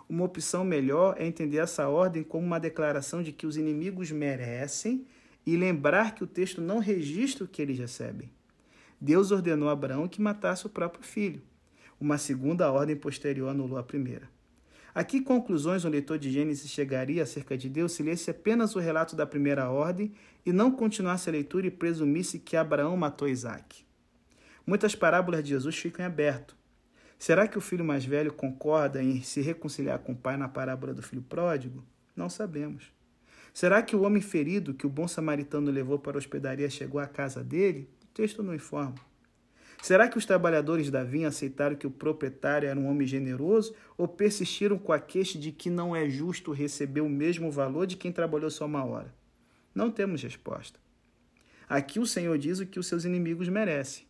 Uma 0.09 0.24
opção 0.24 0.64
melhor 0.64 1.16
é 1.18 1.26
entender 1.26 1.59
essa 1.59 1.88
ordem 1.88 2.22
como 2.22 2.46
uma 2.46 2.61
declaração 2.61 3.22
de 3.22 3.32
que 3.32 3.46
os 3.46 3.57
inimigos 3.57 4.11
merecem 4.11 5.07
e 5.46 5.57
lembrar 5.57 6.14
que 6.14 6.24
o 6.24 6.26
texto 6.26 6.61
não 6.61 6.78
registra 6.78 7.44
o 7.44 7.48
que 7.48 7.62
eles 7.62 7.78
recebem. 7.78 8.30
Deus 9.00 9.30
ordenou 9.30 9.68
a 9.68 9.72
Abraão 9.72 10.09
que 10.09 10.20
matasse 10.20 10.66
o 10.66 10.70
próprio 10.70 11.05
filho. 11.05 11.42
Uma 12.00 12.18
segunda 12.18 12.70
ordem 12.70 12.96
posterior 12.96 13.48
anulou 13.48 13.78
a 13.78 13.82
primeira. 13.82 14.28
A 14.94 15.02
que 15.02 15.20
conclusões 15.20 15.84
o 15.84 15.88
leitor 15.88 16.18
de 16.18 16.30
Gênesis 16.30 16.70
chegaria 16.70 17.22
acerca 17.22 17.59
de 17.59 17.68
Deus 17.68 17.92
se 17.92 18.02
lesse 18.02 18.30
apenas 18.30 18.76
o 18.76 18.78
relato 18.78 19.16
da 19.16 19.26
primeira 19.26 19.68
ordem 19.68 20.12
e 20.46 20.52
não 20.52 20.70
continuasse 20.70 21.28
a 21.28 21.32
leitura 21.32 21.66
e 21.66 21.70
presumisse 21.70 22.38
que 22.38 22.57
Abraão 22.57 22.96
matou 22.96 23.28
Isaac? 23.28 23.84
Muitas 24.66 24.94
parábolas 24.94 25.42
de 25.42 25.50
Jesus 25.50 25.76
ficam 25.76 26.05
em 26.05 26.07
aberto, 26.07 26.57
Será 27.25 27.49
que 27.49 27.57
o 27.57 27.61
filho 27.62 27.83
mais 27.83 28.05
velho 28.05 28.31
concorda 28.31 29.03
em 29.03 29.22
se 29.22 29.41
reconciliar 29.41 29.99
com 29.99 30.12
o 30.12 30.14
pai 30.14 30.37
na 30.37 30.47
parábola 30.47 30.93
do 30.93 31.01
filho 31.01 31.22
pródigo? 31.22 31.83
Não 32.14 32.29
sabemos. 32.29 32.93
Será 33.55 33.81
que 33.81 33.97
o 33.97 34.03
homem 34.03 34.20
ferido 34.20 34.75
que 34.75 34.87
o 34.87 34.91
bom 34.91 35.09
samaritano 35.09 35.70
levou 35.70 35.99
para 35.99 36.18
a 36.18 36.20
hospedaria 36.20 36.68
chegou 36.68 37.01
à 37.01 37.07
casa 37.07 37.43
dele? 37.43 37.89
O 38.03 38.07
texto 38.09 38.43
não 38.43 38.55
informa. 38.55 38.97
Será 39.83 40.07
que 40.07 40.18
os 40.18 40.27
trabalhadores 40.27 40.91
da 40.91 41.03
vinha 41.03 41.29
aceitaram 41.29 41.77
que 41.77 41.87
o 41.87 41.91
proprietário 41.91 42.68
era 42.68 42.79
um 42.79 42.91
homem 42.91 43.07
generoso 43.07 43.75
ou 43.97 44.07
persistiram 44.07 44.77
com 44.77 44.93
a 44.93 45.01
queixa 45.01 45.39
de 45.39 45.51
que 45.51 45.70
não 45.70 45.97
é 45.97 46.11
justo 46.11 46.53
receber 46.53 47.01
o 47.01 47.09
mesmo 47.09 47.51
valor 47.51 47.87
de 47.87 47.97
quem 47.97 48.12
trabalhou 48.12 48.51
só 48.51 48.66
uma 48.66 48.85
hora? 48.85 49.14
Não 49.75 49.91
temos 49.91 50.22
resposta. 50.22 50.79
Aqui 51.66 51.99
o 51.99 52.05
Senhor 52.05 52.37
diz 52.37 52.61
o 52.61 52.66
que 52.66 52.79
os 52.79 52.87
seus 52.87 53.07
inimigos 53.07 53.49
merecem. 53.49 54.05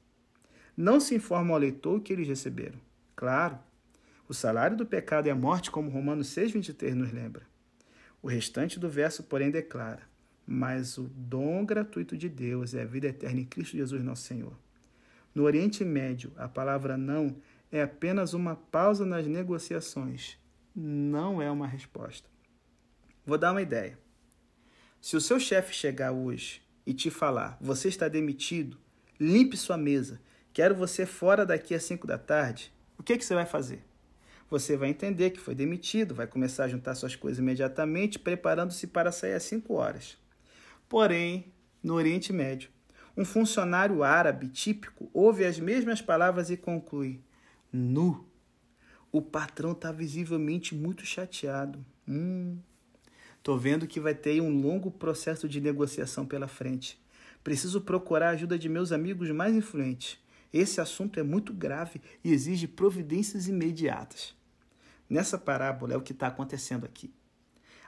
Não 0.77 0.99
se 0.99 1.15
informa 1.15 1.55
ao 1.55 1.61
leitor 1.61 1.99
o 1.99 2.01
que 2.01 2.13
eles 2.13 2.27
receberam. 2.27 2.83
Claro, 3.17 3.59
o 4.29 4.35
salário 4.35 4.77
do 4.77 4.87
pecado 4.87 5.29
é 5.29 5.31
a 5.31 5.35
morte, 5.35 5.71
como 5.71 5.91
Romanos 5.91 6.29
6,23 6.29 6.95
nos 6.95 7.13
lembra. 7.13 7.47
O 8.23 8.29
restante 8.29 8.81
do 8.81 8.89
verso, 8.89 9.23
porém, 9.23 9.51
declara: 9.51 10.03
Mas 10.47 10.97
o 10.97 11.05
dom 11.15 11.65
gratuito 11.65 12.17
de 12.17 12.29
Deus 12.29 12.75
é 12.75 12.83
a 12.83 12.87
vida 12.87 13.07
eterna 13.07 13.41
em 13.41 13.45
Cristo 13.45 13.77
Jesus, 13.77 14.03
nosso 14.03 14.23
Senhor. 14.23 14.57
No 15.35 15.43
Oriente 15.43 15.85
Médio, 15.85 16.33
a 16.37 16.49
palavra 16.49 16.97
não 16.97 17.37
é 17.71 17.83
apenas 17.83 18.35
uma 18.35 18.57
pausa 18.57 19.05
nas 19.05 19.27
negociações, 19.27 20.39
não 20.75 21.43
é 21.43 21.51
uma 21.51 21.67
resposta. 21.67 22.29
Vou 23.27 23.37
dar 23.37 23.53
uma 23.53 23.63
ideia. 23.63 23.99
Se 25.01 25.17
o 25.17 25.21
seu 25.21 25.39
chefe 25.39 25.75
chegar 25.75 26.13
hoje 26.13 26.63
e 26.87 26.95
te 26.95 27.11
falar: 27.11 27.59
Você 27.61 27.89
está 27.89 28.09
demitido, 28.09 28.79
limpe 29.21 29.57
sua 29.57 29.77
mesa, 29.77 30.21
quero 30.53 30.75
você 30.75 31.05
fora 31.05 31.45
daqui 31.45 31.75
às 31.75 31.85
5 31.85 32.07
da 32.07 32.17
tarde, 32.17 32.74
o 32.99 33.03
que, 33.03 33.17
que 33.17 33.25
você 33.25 33.35
vai 33.35 33.47
fazer? 33.47 33.85
Você 34.51 34.77
vai 34.77 34.91
entender 34.91 35.31
que 35.31 35.41
foi 35.41 35.55
demitido, 35.55 36.15
vai 36.15 36.27
começar 36.27 36.65
a 36.65 36.69
juntar 36.69 36.95
suas 36.95 37.17
coisas 37.17 37.39
imediatamente, 37.39 38.19
preparando-se 38.19 38.87
para 38.87 39.11
sair 39.11 39.35
às 39.35 39.43
5 39.45 39.73
horas. 39.75 40.19
Porém, 40.89 41.53
no 41.83 41.95
Oriente 41.95 42.33
Médio, 42.33 42.71
um 43.17 43.25
funcionário 43.25 44.03
árabe 44.03 44.49
típico 44.49 45.09
ouve 45.13 45.45
as 45.45 45.59
mesmas 45.59 46.03
palavras 46.03 46.51
e 46.51 46.57
conclui: 46.57 47.21
Nu. 47.73 48.29
O 49.11 49.23
patrão 49.23 49.73
está 49.73 49.93
visivelmente 49.93 50.75
muito 50.75 51.07
chateado. 51.07 51.85
Hum. 52.09 52.59
Tô 53.43 53.57
vendo 53.57 53.87
que 53.87 54.01
vai 54.01 54.15
ter 54.15 54.41
um 54.41 54.61
longo 54.61 54.91
processo 54.91 55.49
de 55.49 55.61
negociação 55.61 56.27
pela 56.27 56.49
frente. 56.49 57.01
Preciso 57.45 57.81
procurar 57.81 58.29
a 58.29 58.31
ajuda 58.31 58.59
de 58.59 58.69
meus 58.69 58.91
amigos 58.91 59.31
mais 59.31 59.55
influentes. 59.55 60.19
Esse 60.55 60.81
assunto 60.81 61.19
é 61.19 61.23
muito 61.25 61.53
grave 61.53 62.01
e 62.23 62.33
exige 62.33 62.69
providências 62.69 63.49
imediatas. 63.49 64.37
Nessa 65.11 65.37
parábola 65.37 65.95
é 65.95 65.97
o 65.97 66.01
que 66.01 66.13
está 66.13 66.29
acontecendo 66.29 66.85
aqui. 66.85 67.13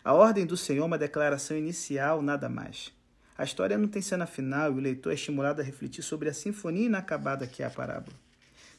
A 0.03 0.13
ordem 0.13 0.45
do 0.45 0.57
Senhor 0.57 0.83
é 0.83 0.87
uma 0.87 0.99
declaração 0.99 1.57
inicial, 1.57 2.21
nada 2.21 2.49
mais. 2.49 2.93
A 3.39 3.45
história 3.45 3.79
não 3.79 3.87
tem 3.87 4.03
cena 4.03 4.27
final 4.27 4.73
e 4.73 4.75
o 4.75 4.81
leitor 4.81 5.13
é 5.13 5.15
estimulado 5.15 5.61
a 5.61 5.65
refletir 5.65 6.03
sobre 6.03 6.29
a 6.29 6.35
sinfonia 6.35 6.87
inacabada 6.87 7.47
que 7.47 7.63
é 7.63 7.67
a 7.67 7.71
parábola. 7.71 8.17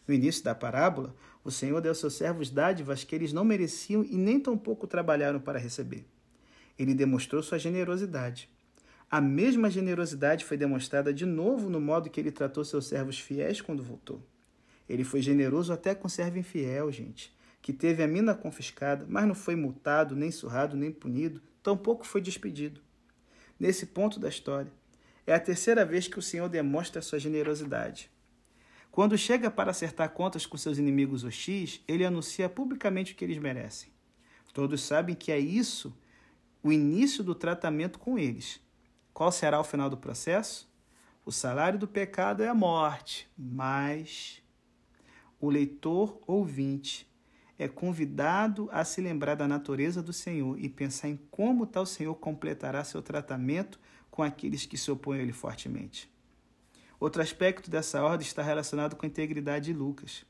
No 0.06 0.14
início 0.14 0.44
da 0.44 0.54
parábola, 0.54 1.16
o 1.42 1.50
Senhor 1.50 1.80
deu 1.80 1.92
aos 1.92 2.00
seus 2.00 2.16
servos 2.16 2.50
dádivas 2.50 3.06
que 3.06 3.16
eles 3.16 3.32
não 3.32 3.46
mereciam 3.46 4.04
e 4.04 4.18
nem 4.18 4.38
tampouco 4.38 4.86
trabalharam 4.86 5.40
para 5.40 5.58
receber. 5.58 6.06
Ele 6.78 6.94
demonstrou 6.94 7.42
sua 7.42 7.58
generosidade. 7.58 8.50
A 9.10 9.22
mesma 9.22 9.70
generosidade 9.70 10.43
foi 10.43 10.58
demonstrada 10.58 11.14
de 11.14 11.26
novo 11.26 11.70
no 11.70 11.80
modo 11.80 12.10
que 12.10 12.20
ele 12.20 12.30
tratou 12.30 12.66
seus 12.66 12.88
servos 12.88 13.18
fiéis 13.18 13.62
quando 13.62 13.82
voltou. 13.82 14.22
Ele 14.88 15.05
foi 15.05 15.22
generoso 15.22 15.72
até 15.72 15.95
com 15.95 16.10
servo 16.10 16.38
infiel, 16.38 16.91
gente, 16.91 17.34
que 17.62 17.72
teve 17.72 18.03
a 18.03 18.08
mina 18.08 18.36
confiscada, 18.36 19.05
mas 19.08 19.26
não 19.26 19.34
foi 19.34 19.55
multado, 19.55 20.14
nem 20.14 20.30
surrado, 20.30 20.76
nem 20.76 20.91
punido, 20.91 21.41
tampouco 21.64 22.05
foi 22.05 22.20
despedido. 22.20 22.82
Nesse 23.58 23.86
ponto 23.86 24.20
da 24.20 24.28
história, 24.28 24.72
é 25.26 25.34
a 25.34 25.39
terceira 25.39 25.86
vez 25.86 26.10
que 26.10 26.20
o 26.20 26.22
Senhor 26.22 26.49
demonstra 26.49 27.01
sua 27.01 27.18
generosidade. 27.18 28.12
Quando 28.91 29.18
chega 29.18 29.49
para 29.49 29.72
acertar 29.72 30.10
contas 30.10 30.45
com 30.45 30.58
seus 30.58 30.78
inimigos 30.78 31.24
hostis, 31.24 31.82
ele 31.88 32.03
anuncia 32.03 32.49
publicamente 32.49 33.14
o 33.14 33.16
que 33.16 33.24
eles 33.24 33.38
merecem. 33.38 33.89
Todos 34.53 34.82
sabem 34.82 35.16
que 35.16 35.32
é 35.32 35.39
isso 35.39 35.97
o 36.62 36.74
início 36.74 37.24
do 37.24 37.34
tratamento 37.34 37.99
com 37.99 38.20
eles 38.20 38.66
qual 39.18 39.32
será 39.32 39.59
o 39.59 39.63
final 39.63 39.89
do 39.89 39.97
processo? 39.97 40.72
O 41.26 41.32
salário 41.32 41.80
do 41.80 41.88
pecado 41.88 42.43
é 42.43 42.47
a 42.47 42.53
morte, 42.53 43.28
mas 43.36 44.43
o 45.39 45.49
leitor 45.49 46.22
ouvinte 46.28 47.11
é 47.57 47.68
convidado 47.68 48.70
a 48.72 48.86
se 48.86 49.01
lembrar 49.01 49.34
da 49.34 49.47
natureza 49.47 50.03
do 50.03 50.13
Senhor 50.13 50.59
e 50.59 50.70
pensar 50.70 51.09
em 51.09 51.18
como 51.32 51.65
tal 51.65 51.84
Senhor 51.84 52.13
completará 52.13 52.84
seu 52.84 53.01
tratamento 53.01 53.80
com 54.11 54.22
aqueles 54.22 54.68
que 54.68 54.78
se 54.78 54.91
opõem 54.91 55.18
a 55.18 55.24
ele 55.24 55.34
fortemente. 55.34 56.07
Outro 56.99 57.20
aspecto 57.20 57.72
dessa 57.72 58.03
ordem 58.03 58.28
está 58.28 58.43
relacionado 58.43 58.95
com 58.95 59.03
a 59.03 59.09
integridade 59.09 59.65
de 59.65 59.74
Lucas. 59.74 60.28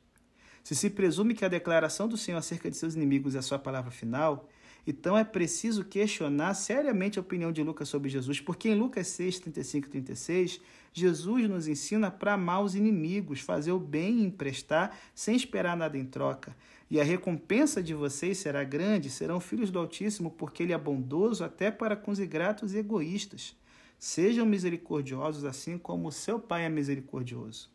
Se 0.64 0.74
se 0.74 0.90
presume 0.90 1.34
que 1.34 1.44
a 1.44 1.50
declaração 1.50 2.08
do 2.08 2.16
Senhor 2.16 2.38
acerca 2.38 2.72
de 2.72 2.78
seus 2.78 2.96
inimigos 2.96 3.36
é 3.36 3.40
a 3.40 3.42
sua 3.42 3.60
palavra 3.60 3.92
final, 3.92 4.48
Então 4.88 5.18
é 5.18 5.24
preciso 5.26 5.84
questionar 5.84 6.54
seriamente 6.54 7.20
a 7.20 7.22
opinião 7.22 7.52
de 7.52 7.62
Lucas 7.62 7.90
sobre 7.90 8.10
Jesus, 8.10 8.40
porque 8.40 8.70
em 8.70 8.76
Lucas 8.76 9.08
6, 9.08 9.40
35 9.40 9.86
e 9.86 9.90
36, 9.90 10.62
Jesus 10.94 11.50
nos 11.50 11.68
ensina 11.68 12.10
para 12.10 12.36
amar 12.36 12.64
os 12.64 12.74
inimigos, 12.74 13.42
fazer 13.42 13.74
o 13.74 13.80
bem 13.80 14.20
e 14.20 14.24
emprestar 14.24 14.98
sem 15.14 15.36
esperar 15.36 15.76
nada 15.76 15.98
em 15.98 16.06
troca. 16.06 16.56
E 16.90 17.02
a 17.02 17.04
recompensa 17.04 17.84
de 17.84 17.94
vocês 17.94 18.38
será 18.38 18.64
grande, 18.64 19.10
serão 19.10 19.42
filhos 19.42 19.70
do 19.70 19.78
Altíssimo, 19.78 20.32
porque 20.32 20.64
Ele 20.64 20.72
é 20.72 20.78
bondoso 20.78 21.44
até 21.44 21.70
para 21.70 21.98
com 21.98 22.12
os 22.12 22.20
ingratos 22.20 22.74
e 22.74 22.78
egoístas. 22.78 23.58
Sejam 24.00 24.46
misericordiosos, 24.46 25.44
assim 25.44 25.78
como 25.78 26.08
o 26.08 26.14
seu 26.14 26.40
Pai 26.40 26.64
é 26.64 26.70
misericordioso. 26.70 27.70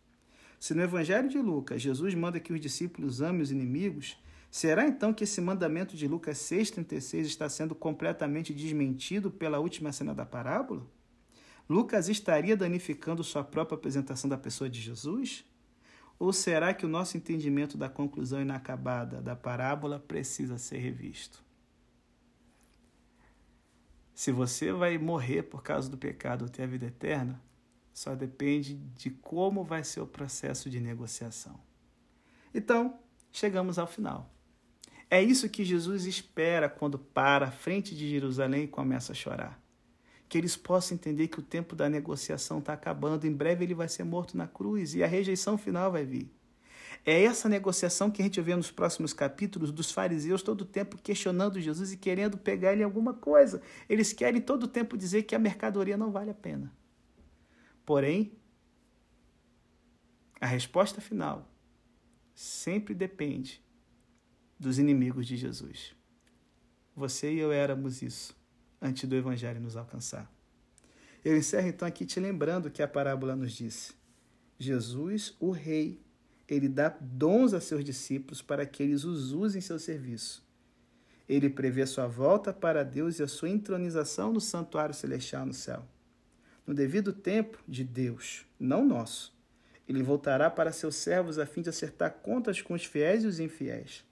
Se 0.58 0.72
no 0.72 0.82
Evangelho 0.82 1.28
de 1.28 1.38
Lucas 1.38 1.82
Jesus 1.82 2.14
manda 2.14 2.40
que 2.40 2.54
os 2.54 2.60
discípulos 2.60 3.20
amem 3.20 3.42
os 3.42 3.50
inimigos, 3.50 4.16
será 4.52 4.86
então 4.86 5.14
que 5.14 5.24
esse 5.24 5.40
mandamento 5.40 5.96
de 5.96 6.06
Lucas 6.06 6.36
6,36 6.38 7.22
está 7.22 7.48
sendo 7.48 7.74
completamente 7.74 8.52
desmentido 8.52 9.30
pela 9.30 9.58
última 9.58 9.90
cena 9.90 10.14
da 10.14 10.26
parábola? 10.26 10.86
Lucas 11.66 12.10
estaria 12.10 12.54
danificando 12.54 13.24
sua 13.24 13.42
própria 13.42 13.76
apresentação 13.76 14.28
da 14.28 14.36
pessoa 14.36 14.68
de 14.68 14.78
Jesus? 14.78 15.42
Ou 16.18 16.32
será 16.32 16.74
que 16.74 16.84
o 16.84 16.88
nosso 16.88 17.16
entendimento 17.16 17.78
da 17.78 17.88
conclusão 17.88 18.42
inacabada 18.42 19.22
da 19.22 19.34
parábola 19.34 19.98
precisa 19.98 20.58
ser 20.58 20.78
revisto? 20.78 21.42
Se 24.14 24.30
você 24.30 24.70
vai 24.70 24.98
morrer 24.98 25.44
por 25.44 25.62
causa 25.62 25.88
do 25.88 25.96
pecado 25.96 26.42
ou 26.42 26.48
ter 26.50 26.64
a 26.64 26.66
vida 26.66 26.86
eterna, 26.86 27.42
só 27.92 28.14
depende 28.14 28.74
de 28.74 29.10
como 29.10 29.64
vai 29.64 29.82
ser 29.82 30.00
o 30.00 30.06
processo 30.06 30.68
de 30.68 30.78
negociação. 30.78 31.58
Então, 32.54 32.98
chegamos 33.32 33.78
ao 33.78 33.86
final. 33.86 34.30
É 35.12 35.22
isso 35.22 35.46
que 35.46 35.62
Jesus 35.62 36.06
espera 36.06 36.70
quando 36.70 36.98
para 36.98 37.48
à 37.48 37.50
frente 37.50 37.94
de 37.94 38.08
Jerusalém 38.08 38.64
e 38.64 38.66
começa 38.66 39.12
a 39.12 39.14
chorar. 39.14 39.62
Que 40.26 40.38
eles 40.38 40.56
possam 40.56 40.94
entender 40.94 41.28
que 41.28 41.38
o 41.38 41.42
tempo 41.42 41.76
da 41.76 41.86
negociação 41.86 42.60
está 42.60 42.72
acabando, 42.72 43.26
em 43.26 43.30
breve 43.30 43.62
ele 43.62 43.74
vai 43.74 43.88
ser 43.88 44.04
morto 44.04 44.38
na 44.38 44.48
cruz 44.48 44.94
e 44.94 45.04
a 45.04 45.06
rejeição 45.06 45.58
final 45.58 45.92
vai 45.92 46.06
vir. 46.06 46.32
É 47.04 47.24
essa 47.24 47.46
negociação 47.46 48.10
que 48.10 48.22
a 48.22 48.24
gente 48.24 48.40
vê 48.40 48.56
nos 48.56 48.70
próximos 48.70 49.12
capítulos 49.12 49.70
dos 49.70 49.92
fariseus 49.92 50.42
todo 50.42 50.62
o 50.62 50.64
tempo 50.64 50.96
questionando 50.96 51.60
Jesus 51.60 51.92
e 51.92 51.98
querendo 51.98 52.38
pegar 52.38 52.72
ele 52.72 52.82
alguma 52.82 53.12
coisa. 53.12 53.60
Eles 53.90 54.14
querem 54.14 54.40
todo 54.40 54.62
o 54.62 54.68
tempo 54.68 54.96
dizer 54.96 55.24
que 55.24 55.34
a 55.34 55.38
mercadoria 55.38 55.98
não 55.98 56.10
vale 56.10 56.30
a 56.30 56.34
pena. 56.34 56.72
Porém, 57.84 58.32
a 60.40 60.46
resposta 60.46 61.02
final 61.02 61.46
sempre 62.34 62.94
depende 62.94 63.61
dos 64.62 64.78
inimigos 64.78 65.26
de 65.26 65.36
Jesus. 65.36 65.94
Você 66.94 67.32
e 67.32 67.38
eu 67.38 67.50
éramos 67.52 68.02
isso 68.02 68.36
antes 68.80 69.08
do 69.08 69.16
Evangelho 69.16 69.60
nos 69.60 69.76
alcançar. 69.76 70.30
Eu 71.24 71.36
encerro 71.36 71.68
então 71.68 71.86
aqui 71.86 72.06
te 72.06 72.18
lembrando 72.20 72.70
que 72.70 72.82
a 72.82 72.88
parábola 72.88 73.34
nos 73.34 73.52
disse: 73.52 73.94
Jesus, 74.58 75.34
o 75.40 75.50
Rei, 75.50 76.00
ele 76.48 76.68
dá 76.68 76.96
dons 77.00 77.54
a 77.54 77.60
seus 77.60 77.84
discípulos 77.84 78.40
para 78.40 78.64
que 78.64 78.82
eles 78.82 79.04
os 79.04 79.32
usem 79.32 79.58
em 79.58 79.62
seu 79.62 79.78
serviço. 79.78 80.46
Ele 81.28 81.48
prevê 81.48 81.86
sua 81.86 82.06
volta 82.06 82.52
para 82.52 82.84
Deus 82.84 83.18
e 83.18 83.22
a 83.22 83.28
sua 83.28 83.48
entronização 83.48 84.32
no 84.32 84.40
santuário 84.40 84.94
celestial 84.94 85.46
no 85.46 85.54
céu 85.54 85.86
no 86.66 86.74
devido 86.74 87.12
tempo 87.12 87.58
de 87.66 87.84
Deus, 87.84 88.46
não 88.58 88.84
nosso. 88.84 89.36
Ele 89.88 90.02
voltará 90.02 90.48
para 90.48 90.72
seus 90.72 90.94
servos 90.94 91.38
a 91.38 91.46
fim 91.46 91.60
de 91.60 91.68
acertar 91.68 92.12
contas 92.22 92.62
com 92.62 92.74
os 92.74 92.84
fiéis 92.84 93.24
e 93.24 93.26
os 93.26 93.40
infiéis. 93.40 94.04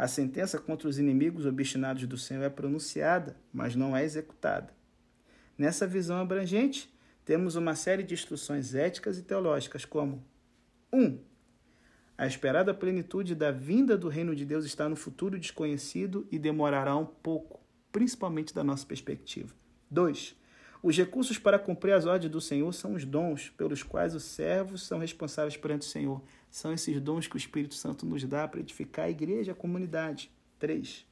A 0.00 0.08
sentença 0.08 0.58
contra 0.58 0.88
os 0.88 0.98
inimigos 0.98 1.44
obstinados 1.44 2.06
do 2.06 2.16
Senhor 2.16 2.42
é 2.42 2.48
pronunciada, 2.48 3.36
mas 3.52 3.76
não 3.76 3.94
é 3.94 4.02
executada. 4.02 4.72
Nessa 5.58 5.86
visão 5.86 6.16
abrangente, 6.16 6.90
temos 7.22 7.54
uma 7.54 7.74
série 7.74 8.02
de 8.02 8.14
instruções 8.14 8.74
éticas 8.74 9.18
e 9.18 9.22
teológicas, 9.22 9.84
como 9.84 10.24
1. 10.90 11.02
Um, 11.02 11.18
a 12.16 12.26
esperada 12.26 12.72
plenitude 12.72 13.34
da 13.34 13.50
vinda 13.50 13.94
do 13.94 14.08
reino 14.08 14.34
de 14.34 14.46
Deus 14.46 14.64
está 14.64 14.88
no 14.88 14.96
futuro 14.96 15.38
desconhecido 15.38 16.26
e 16.32 16.38
demorará 16.38 16.96
um 16.96 17.04
pouco, 17.04 17.60
principalmente 17.92 18.54
da 18.54 18.64
nossa 18.64 18.86
perspectiva. 18.86 19.54
2. 19.90 20.34
Os 20.82 20.96
recursos 20.96 21.38
para 21.38 21.58
cumprir 21.58 21.92
as 21.92 22.06
ordens 22.06 22.32
do 22.32 22.40
Senhor 22.40 22.72
são 22.72 22.94
os 22.94 23.04
dons 23.04 23.50
pelos 23.50 23.82
quais 23.82 24.14
os 24.14 24.24
servos 24.24 24.86
são 24.86 24.98
responsáveis 24.98 25.58
perante 25.58 25.86
o 25.86 25.90
Senhor. 25.90 26.22
São 26.50 26.72
esses 26.72 27.00
dons 27.00 27.28
que 27.28 27.36
o 27.36 27.38
Espírito 27.38 27.74
Santo 27.74 28.04
nos 28.04 28.24
dá 28.24 28.46
para 28.48 28.60
edificar 28.60 29.06
a 29.06 29.10
igreja, 29.10 29.52
a 29.52 29.54
comunidade. 29.54 30.30
3. 30.58 31.06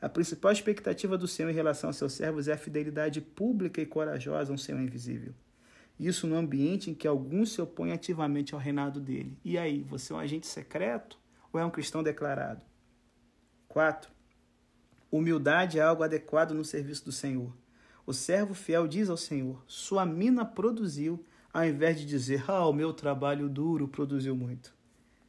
A 0.00 0.08
principal 0.08 0.52
expectativa 0.52 1.18
do 1.18 1.26
Senhor 1.26 1.50
em 1.50 1.54
relação 1.54 1.90
aos 1.90 1.96
seus 1.96 2.12
servos 2.12 2.46
é 2.48 2.52
a 2.52 2.58
fidelidade 2.58 3.20
pública 3.20 3.80
e 3.80 3.86
corajosa 3.86 4.52
a 4.52 4.54
um 4.54 4.58
Senhor 4.58 4.80
invisível. 4.80 5.34
Isso 5.98 6.26
no 6.26 6.36
ambiente 6.36 6.90
em 6.90 6.94
que 6.94 7.08
alguns 7.08 7.52
se 7.52 7.60
opõem 7.60 7.92
ativamente 7.92 8.54
ao 8.54 8.60
reinado 8.60 9.00
dele. 9.00 9.36
E 9.44 9.56
aí, 9.56 9.82
você 9.82 10.12
é 10.12 10.16
um 10.16 10.18
agente 10.18 10.46
secreto 10.46 11.18
ou 11.52 11.58
é 11.58 11.64
um 11.64 11.70
cristão 11.70 12.02
declarado? 12.02 12.60
4. 13.66 14.10
Humildade 15.10 15.78
é 15.78 15.82
algo 15.82 16.02
adequado 16.02 16.52
no 16.52 16.64
serviço 16.64 17.06
do 17.06 17.12
Senhor. 17.12 17.56
O 18.04 18.12
servo 18.12 18.54
fiel 18.54 18.86
diz 18.86 19.08
ao 19.08 19.16
Senhor: 19.16 19.64
Sua 19.66 20.04
mina 20.04 20.44
produziu, 20.44 21.24
ao 21.52 21.64
invés 21.64 21.98
de 21.98 22.04
dizer: 22.04 22.44
Ah, 22.48 22.66
o 22.68 22.72
meu 22.72 22.92
trabalho 22.92 23.48
duro 23.48 23.88
produziu 23.88 24.36
muito. 24.36 24.75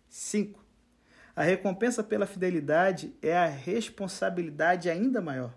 5. 0.09 0.63
A 1.35 1.43
recompensa 1.43 2.03
pela 2.03 2.25
fidelidade 2.25 3.13
é 3.21 3.37
a 3.37 3.45
responsabilidade 3.45 4.89
ainda 4.89 5.21
maior. 5.21 5.53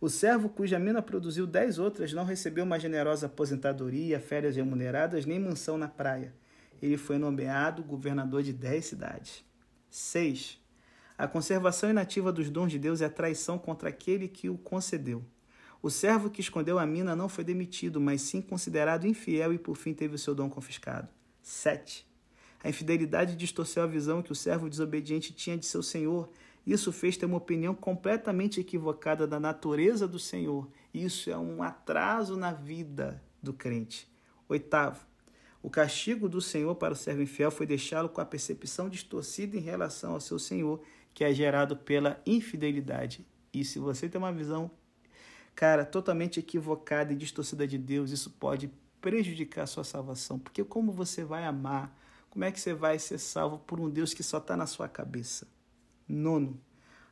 O 0.00 0.08
servo 0.08 0.48
cuja 0.48 0.78
mina 0.78 1.02
produziu 1.02 1.44
dez 1.44 1.78
outras 1.78 2.12
não 2.12 2.24
recebeu 2.24 2.64
uma 2.64 2.78
generosa 2.78 3.26
aposentadoria, 3.26 4.20
férias 4.20 4.54
remuneradas 4.54 5.26
nem 5.26 5.40
mansão 5.40 5.76
na 5.76 5.88
praia. 5.88 6.32
Ele 6.80 6.96
foi 6.96 7.18
nomeado 7.18 7.82
governador 7.82 8.44
de 8.44 8.52
dez 8.52 8.84
cidades. 8.84 9.44
6. 9.90 10.60
A 11.16 11.26
conservação 11.26 11.90
inativa 11.90 12.32
dos 12.32 12.48
dons 12.48 12.70
de 12.70 12.78
Deus 12.78 13.00
é 13.00 13.08
traição 13.08 13.58
contra 13.58 13.88
aquele 13.88 14.28
que 14.28 14.48
o 14.48 14.56
concedeu. 14.56 15.24
O 15.82 15.90
servo 15.90 16.30
que 16.30 16.40
escondeu 16.40 16.78
a 16.78 16.86
mina 16.86 17.16
não 17.16 17.28
foi 17.28 17.42
demitido, 17.42 18.00
mas 18.00 18.22
sim 18.22 18.40
considerado 18.40 19.04
infiel 19.04 19.52
e 19.52 19.58
por 19.58 19.76
fim 19.76 19.94
teve 19.94 20.14
o 20.14 20.18
seu 20.18 20.32
dom 20.32 20.48
confiscado. 20.48 21.08
7. 21.42 22.07
A 22.62 22.68
infidelidade 22.68 23.36
distorceu 23.36 23.82
a 23.82 23.86
visão 23.86 24.22
que 24.22 24.32
o 24.32 24.34
servo 24.34 24.68
desobediente 24.68 25.32
tinha 25.32 25.56
de 25.56 25.66
seu 25.66 25.82
senhor. 25.82 26.28
Isso 26.66 26.92
fez 26.92 27.16
ter 27.16 27.26
uma 27.26 27.36
opinião 27.36 27.74
completamente 27.74 28.60
equivocada 28.60 29.26
da 29.26 29.40
natureza 29.40 30.06
do 30.06 30.18
Senhor. 30.18 30.68
Isso 30.92 31.30
é 31.30 31.38
um 31.38 31.62
atraso 31.62 32.36
na 32.36 32.52
vida 32.52 33.22
do 33.42 33.54
crente. 33.54 34.06
Oitavo, 34.48 35.06
o 35.62 35.70
castigo 35.70 36.28
do 36.28 36.40
Senhor 36.40 36.74
para 36.74 36.92
o 36.92 36.96
servo 36.96 37.22
infiel 37.22 37.50
foi 37.50 37.66
deixá-lo 37.66 38.08
com 38.08 38.20
a 38.20 38.24
percepção 38.24 38.88
distorcida 38.88 39.56
em 39.56 39.60
relação 39.60 40.12
ao 40.12 40.20
seu 40.20 40.38
Senhor, 40.38 40.82
que 41.14 41.24
é 41.24 41.32
gerado 41.32 41.76
pela 41.76 42.20
infidelidade. 42.26 43.26
E 43.52 43.64
se 43.64 43.78
você 43.78 44.08
tem 44.08 44.18
uma 44.18 44.32
visão 44.32 44.70
cara, 45.54 45.84
totalmente 45.84 46.38
equivocada 46.38 47.12
e 47.12 47.16
distorcida 47.16 47.66
de 47.66 47.76
Deus, 47.76 48.12
isso 48.12 48.30
pode 48.30 48.70
prejudicar 49.00 49.62
a 49.62 49.66
sua 49.66 49.82
salvação. 49.82 50.38
Porque 50.38 50.62
como 50.62 50.92
você 50.92 51.24
vai 51.24 51.44
amar? 51.44 51.97
Como 52.30 52.44
é 52.44 52.52
que 52.52 52.60
você 52.60 52.74
vai 52.74 52.98
ser 52.98 53.18
salvo 53.18 53.58
por 53.58 53.80
um 53.80 53.88
Deus 53.88 54.12
que 54.12 54.22
só 54.22 54.38
está 54.38 54.56
na 54.56 54.66
sua 54.66 54.88
cabeça? 54.88 55.46
Nono, 56.06 56.60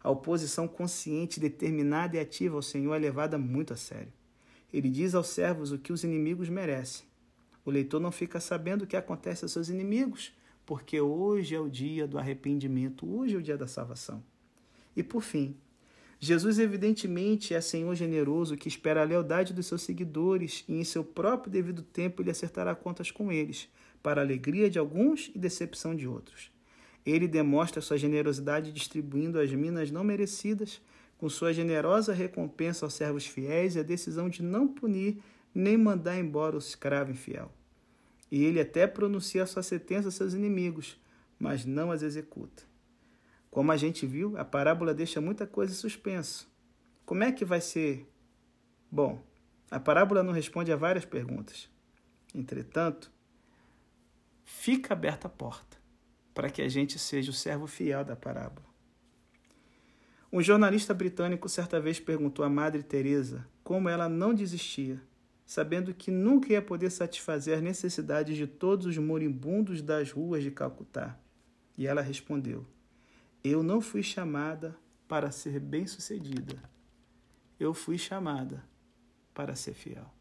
a 0.03 0.11
oposição 0.11 0.69
consciente, 0.69 1.41
determinada 1.41 2.17
e 2.17 2.21
ativa 2.21 2.57
ao 2.57 2.63
Senhor 2.63 2.95
é 2.95 2.99
levada 2.99 3.37
muito 3.37 3.73
a 3.73 3.77
sério. 3.77 4.13
Ele 4.73 4.89
diz 4.89 5.15
aos 5.15 5.29
servos 5.29 5.73
o 5.73 5.79
que 5.79 5.93
os 5.93 6.05
inimigos 6.05 6.49
merecem. 6.49 7.07
O 7.65 7.71
leitor 7.71 8.01
não 8.01 8.13
fica 8.13 8.39
sabendo 8.39 8.83
o 8.83 8.87
que 8.87 8.97
acontece 8.97 9.45
aos 9.45 9.53
seus 9.53 9.69
inimigos, 9.69 10.33
porque 10.65 11.01
hoje 11.01 11.55
é 11.55 11.61
o 11.61 11.69
dia 11.69 12.07
do 12.07 12.19
arrependimento, 12.19 13.09
hoje 13.09 13.35
é 13.35 13.39
o 13.39 13.43
dia 13.43 13.57
da 13.57 13.67
salvação. 13.67 14.23
E 14.95 15.03
por 15.03 15.23
fim, 15.23 15.57
Jesus, 16.19 16.59
evidentemente, 16.59 17.55
é 17.55 17.61
Senhor 17.61 17.95
generoso 17.95 18.57
que 18.57 18.69
espera 18.69 19.03
a 19.03 19.05
lealdade 19.05 19.53
dos 19.53 19.67
seus 19.67 19.83
seguidores 19.83 20.65
e, 20.67 20.75
em 20.75 20.85
seu 20.85 21.05
próprio 21.05 21.53
devido 21.53 21.83
tempo, 21.83 22.23
ele 22.23 22.31
acertará 22.31 22.75
contas 22.75 23.11
com 23.11 23.31
eles, 23.31 23.69
para 24.03 24.21
a 24.21 24.25
alegria 24.25 24.71
de 24.71 24.79
alguns 24.79 25.31
e 25.35 25.39
decepção 25.39 25.95
de 25.95 26.07
outros. 26.07 26.51
Ele 27.05 27.29
demonstra 27.29 27.81
sua 27.81 27.97
generosidade 27.97 28.73
distribuindo 28.73 29.39
as 29.39 29.53
minas 29.53 29.91
não 29.91 30.03
merecidas, 30.03 30.81
com 31.19 31.29
sua 31.29 31.53
generosa 31.53 32.13
recompensa 32.13 32.85
aos 32.85 32.95
servos 32.95 33.27
fiéis 33.27 33.77
e 33.77 33.81
a 33.81 33.83
decisão 33.83 34.29
de 34.29 34.43
não 34.43 34.69
punir 34.69 35.19
nem 35.55 35.77
mandar 35.77 36.19
embora 36.19 36.57
o 36.57 36.59
escravo 36.59 37.13
infiel. 37.13 37.51
E 38.31 38.45
ele 38.45 38.61
até 38.61 38.87
pronuncia 38.87 39.47
sua 39.47 39.63
sentença 39.63 40.09
a 40.09 40.11
seus 40.11 40.35
inimigos, 40.35 41.01
mas 41.39 41.65
não 41.65 41.91
as 41.91 42.03
executa. 42.03 42.65
Como 43.51 43.73
a 43.73 43.77
gente 43.77 44.05
viu, 44.05 44.37
a 44.37 44.45
parábola 44.45 44.93
deixa 44.93 45.21
muita 45.21 45.47
coisa 45.47 45.73
em 45.73 45.77
suspenso. 45.77 46.47
Como 47.07 47.25
é 47.25 47.33
que 47.33 47.45
vai 47.45 47.61
ser? 47.61 48.07
Bom, 48.91 49.23
a 49.71 49.81
parábola 49.81 50.23
não 50.23 50.33
responde 50.33 50.73
a 50.73 50.77
várias 50.77 51.05
perguntas. 51.05 51.71
Entretanto, 52.35 53.11
fica 54.47 54.95
aberta 54.95 55.27
a 55.27 55.31
porta 55.31 55.77
para 56.33 56.49
que 56.49 56.63
a 56.63 56.69
gente 56.69 56.99
seja 56.99 57.31
o 57.31 57.35
servo 57.35 57.67
fiel 57.67 58.05
da 58.05 58.15
parábola. 58.15 58.65
Um 60.33 60.41
jornalista 60.41 60.95
britânico 60.95 61.49
certa 61.49 61.81
vez 61.81 61.99
perguntou 61.99 62.45
à 62.45 62.49
Madre 62.49 62.83
Teresa 62.83 63.47
como 63.65 63.89
ela 63.89 64.09
não 64.09 64.33
desistia, 64.33 65.03
sabendo 65.45 65.93
que 65.93 66.11
nunca 66.11 66.53
ia 66.53 66.63
poder 66.63 66.91
satisfazer 66.91 67.57
as 67.57 67.63
necessidades 67.63 68.37
de 68.37 68.47
todos 68.47 68.87
os 68.87 68.97
moribundos 68.99 69.83
das 69.83 70.13
ruas 70.13 70.43
de 70.43 70.51
Calcutá. 70.51 71.19
E 71.77 71.87
ela 71.87 72.01
respondeu: 72.01 72.67
Eu 73.43 73.63
não 73.63 73.81
fui 73.81 74.03
chamada 74.03 74.77
para 75.09 75.31
ser 75.31 75.59
bem-sucedida. 75.59 76.63
Eu 77.59 77.73
fui 77.73 77.99
chamada 77.99 78.63
para 79.33 79.57
ser 79.57 79.75
fiel. 79.75 80.16